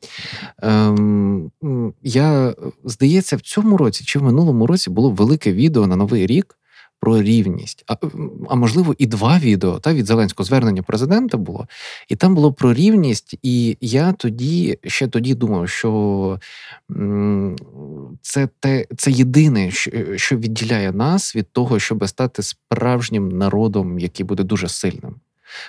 ем, 0.62 1.50
я 2.02 2.54
здається, 2.84 3.36
в 3.36 3.40
цьому 3.40 3.76
році 3.76 4.04
чи 4.04 4.18
в 4.18 4.22
минулому 4.22 4.66
році 4.66 4.90
було 4.90 5.10
велике 5.10 5.52
відео 5.52 5.86
на 5.86 5.96
новий 5.96 6.26
рік. 6.26 6.56
Про 7.00 7.22
рівність, 7.22 7.84
а, 7.86 7.96
а 8.48 8.54
можливо, 8.54 8.94
і 8.98 9.06
два 9.06 9.38
відео 9.38 9.78
та 9.78 9.94
від 9.94 10.06
Зеленського 10.06 10.44
звернення 10.44 10.82
президента 10.82 11.38
було, 11.38 11.68
і 12.08 12.16
там 12.16 12.34
було 12.34 12.52
про 12.52 12.74
рівність. 12.74 13.38
І 13.42 13.76
я 13.80 14.12
тоді 14.12 14.78
ще 14.84 15.08
тоді 15.08 15.34
думав, 15.34 15.68
що 15.68 16.40
це 18.22 18.48
те, 18.60 18.86
це 18.96 19.10
єдине, 19.10 19.70
що, 20.16 20.36
відділяє 20.36 20.92
нас 20.92 21.36
від 21.36 21.52
того, 21.52 21.78
щоб 21.78 22.08
стати 22.08 22.42
справжнім 22.42 23.28
народом, 23.28 23.98
який 23.98 24.26
буде 24.26 24.42
дуже 24.42 24.68
сильним. 24.68 25.14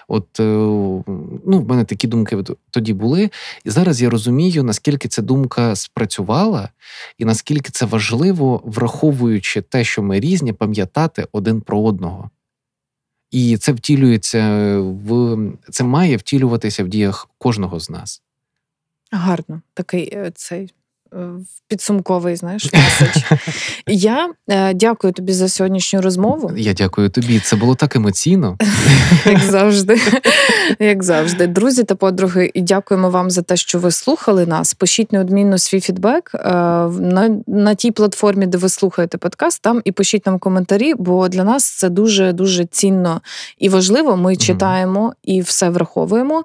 От 0.08 0.40
е, 0.40 0.44
ну, 0.44 1.60
в 1.60 1.68
мене 1.68 1.84
такі 1.84 2.08
думки 2.08 2.44
тоді 2.70 2.94
були. 2.94 3.30
І 3.64 3.70
зараз 3.70 4.02
я 4.02 4.10
розумію, 4.10 4.64
наскільки 4.64 5.08
ця 5.08 5.22
думка 5.22 5.76
спрацювала, 5.76 6.70
і 7.18 7.26
наскільки 7.26 7.70
це 7.70 7.86
важливо, 7.86 8.62
враховуючи 8.66 9.62
те, 9.62 9.84
що 9.84 10.04
ми 10.04 10.20
різні, 10.20 10.54
пам'ятати 10.54 11.28
один 11.32 11.62
про 11.62 11.82
одного. 11.82 12.30
І 13.32 13.58
це 13.58 13.72
втілюється 13.72 14.78
в 14.80 15.38
це 15.72 15.84
має 15.84 16.18
втілюватися 16.18 16.84
в 16.84 16.88
діях 16.88 17.30
кожного 17.38 17.80
з 17.80 17.90
нас. 17.90 18.22
Гарно, 19.12 19.62
такий 19.74 20.10
е, 20.14 20.32
цей 20.36 20.74
підсумковий, 21.68 22.36
знаєш, 22.36 22.70
меседж. 22.74 23.24
Я 23.88 24.30
е, 24.50 24.74
дякую 24.74 25.14
тобі 25.14 25.34
за 25.34 25.50
сьогоднішню 25.50 26.02
розмову. 26.02 26.52
Я 26.58 26.74
дякую 26.74 27.10
тобі. 27.10 27.40
Це 27.40 27.56
було 27.56 27.76
так 27.76 27.96
емоційно. 27.96 28.58
Як 29.26 29.40
завжди. 29.40 30.02
Як 30.80 31.04
завжди. 31.04 31.48
Друзі 31.48 31.84
та 31.84 31.96
подруги, 31.96 32.52
і 32.54 32.62
дякуємо 32.62 33.10
вам 33.10 33.32
за 33.32 33.42
те, 33.42 33.58
що 33.58 33.80
ви 33.80 33.92
слухали 33.92 34.46
нас. 34.46 34.74
Пишіть 34.74 35.14
неодмінно 35.14 35.58
свій 35.58 35.80
фідбек 35.80 36.32
е, 36.34 36.40
на, 36.90 37.30
на 37.48 37.76
тій 37.76 37.92
платформі, 37.92 38.46
де 38.46 38.58
ви 38.58 38.70
слухаєте 38.70 39.18
подкаст, 39.18 39.62
там 39.62 39.82
і 39.86 39.92
пишіть 39.92 40.26
нам 40.26 40.40
коментарі, 40.40 40.94
бо 40.98 41.28
для 41.28 41.44
нас 41.44 41.78
це 41.78 41.90
дуже 41.90 42.34
дуже 42.34 42.66
цінно 42.66 43.22
і 43.58 43.70
важливо. 43.70 44.18
Ми 44.18 44.36
читаємо 44.36 45.14
і 45.24 45.42
все 45.42 45.70
враховуємо. 45.70 46.44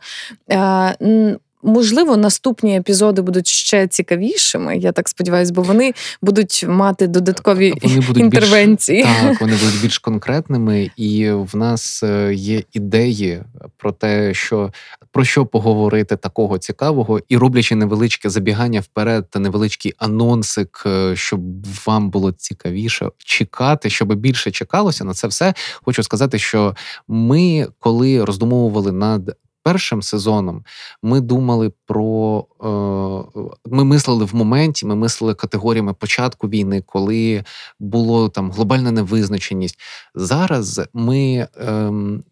Можливо, 1.67 2.17
наступні 2.17 2.77
епізоди 2.77 3.23
будуть 3.23 3.47
ще 3.47 3.87
цікавішими. 3.87 4.77
Я 4.79 4.93
так 4.93 5.09
сподіваюся, 5.09 5.53
бо 5.53 5.63
вони 5.63 5.95
будуть 6.23 6.65
мати 6.69 7.07
додаткові 7.07 7.73
Вони 7.83 8.01
будуть 8.01 8.23
інтервенції. 8.23 9.03
Більш, 9.03 9.17
так, 9.23 9.41
вони 9.41 9.53
будуть 9.53 9.83
більш 9.83 9.99
конкретними, 9.99 10.91
і 10.97 11.31
в 11.31 11.57
нас 11.57 12.03
е, 12.03 12.35
є 12.35 12.63
ідеї 12.73 13.43
про 13.77 13.93
те, 13.93 14.35
що 14.35 14.73
про 15.13 15.25
що 15.25 15.47
поговорити 15.47 16.17
такого 16.17 16.59
цікавого, 16.59 17.21
і 17.29 17.37
роблячи 17.37 17.75
невеличке 17.75 18.31
забігання 18.31 18.81
вперед 18.81 19.31
та 19.31 19.39
невеличкий 19.39 19.95
анонсик, 19.99 20.83
е, 20.87 21.17
щоб 21.17 21.41
вам 21.87 22.11
було 22.11 22.33
цікавіше 22.33 23.09
чекати, 23.19 23.91
щоб 23.91 24.15
більше 24.15 24.51
чекалося 24.51 25.05
на 25.05 25.15
це 25.15 25.29
все. 25.29 25.55
Хочу 25.85 26.03
сказати, 26.03 26.39
що 26.39 26.77
ми, 27.09 27.67
коли 27.79 28.25
роздумовували 28.25 28.93
над 28.93 29.37
першим 29.67 30.03
сезоном, 30.03 30.65
ми 31.03 31.21
думали 31.21 31.73
про 31.87 32.47
е, 32.61 33.49
ми 33.71 33.85
мислили 33.85 34.25
в 34.25 34.35
моменті, 34.35 34.87
ми 34.87 34.95
мислили 34.95 35.35
категоріями 35.35 35.95
початку 35.95 36.49
війни, 36.49 36.83
коли 36.87 37.45
було 37.81 38.29
там 38.29 38.51
глобальна 38.51 38.91
невизначеність. 38.91 39.79
Зараз 40.15 40.81
ми 40.93 41.49
ем, 41.57 42.25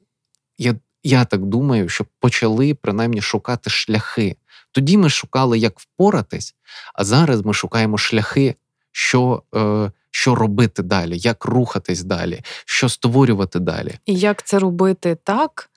я, 0.58 0.74
я 1.02 1.24
так 1.24 1.46
думаю, 1.46 1.88
що 1.88 2.06
почали 2.20 2.74
принаймні 2.74 3.20
шукати 3.20 3.70
шляхи. 3.70 4.36
Тоді 4.72 4.96
ми 4.96 5.10
шукали, 5.10 5.58
як 5.58 5.80
впоратись, 5.80 6.54
а 6.94 7.04
зараз 7.04 7.44
ми 7.44 7.54
шукаємо 7.54 7.98
шляхи, 7.98 8.54
що, 8.92 9.42
е, 9.54 9.92
що 10.10 10.34
робити 10.34 10.82
далі, 10.82 11.18
як 11.18 11.44
рухатись 11.44 12.02
далі, 12.02 12.42
що 12.64 12.88
створювати 12.88 13.58
далі. 13.58 13.98
І 14.06 14.14
як 14.14 14.42
це 14.42 14.58
робити 14.58 15.16
так, 15.24 15.70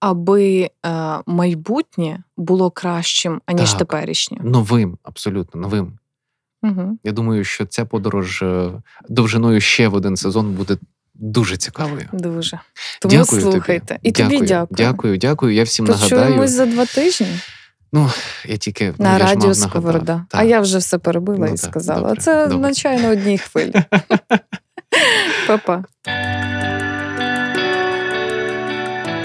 аби 0.00 0.70
е, 0.86 1.18
майбутнє 1.26 2.22
було 2.36 2.70
кращим, 2.70 3.40
аніж 3.46 3.70
Так. 3.70 3.78
теперішнє. 3.78 4.38
Новим, 4.42 4.98
абсолютно 5.02 5.60
новим. 5.60 5.98
Угу. 6.62 6.98
Я 7.04 7.12
думаю, 7.12 7.44
що 7.44 7.66
ця 7.66 7.84
подорож 7.84 8.42
е, 8.42 8.70
довжиною 9.08 9.60
ще 9.60 9.88
в 9.88 9.94
один 9.94 10.16
сезон 10.16 10.52
буде 10.52 10.76
дуже 11.14 11.56
цікавою. 11.56 12.08
Дуже. 12.12 12.60
Тому 13.00 13.14
дякую 13.14 13.42
слухайте. 13.42 13.94
тобі. 13.94 14.08
І 14.08 14.12
тобі 14.12 14.40
дякую. 14.40 14.76
Дякую, 14.76 15.18
дякую. 15.18 15.54
Я 15.54 15.62
всім 15.64 15.86
Почуємось 15.86 16.10
нагадаю. 16.10 16.48
за 16.48 16.66
два 16.66 16.86
тижні 16.86 17.26
Ну, 17.92 18.10
я 18.44 18.56
тільки 18.56 18.94
ну, 18.98 19.04
на 19.04 19.10
мав 19.10 19.20
радіо. 19.20 19.54
Сковорода. 19.54 20.26
А 20.32 20.42
я 20.44 20.60
вже 20.60 20.78
все 20.78 20.98
перебила 20.98 21.38
Ну, 21.38 21.46
і 21.46 21.48
так, 21.50 21.58
сказала. 21.58 22.00
добре, 22.00 22.20
Це 22.22 22.46
добре. 22.46 22.68
наче 22.68 22.98
на 22.98 23.08
одній 23.10 23.38
хвилі. 23.38 23.74
Па-па. 25.46 25.84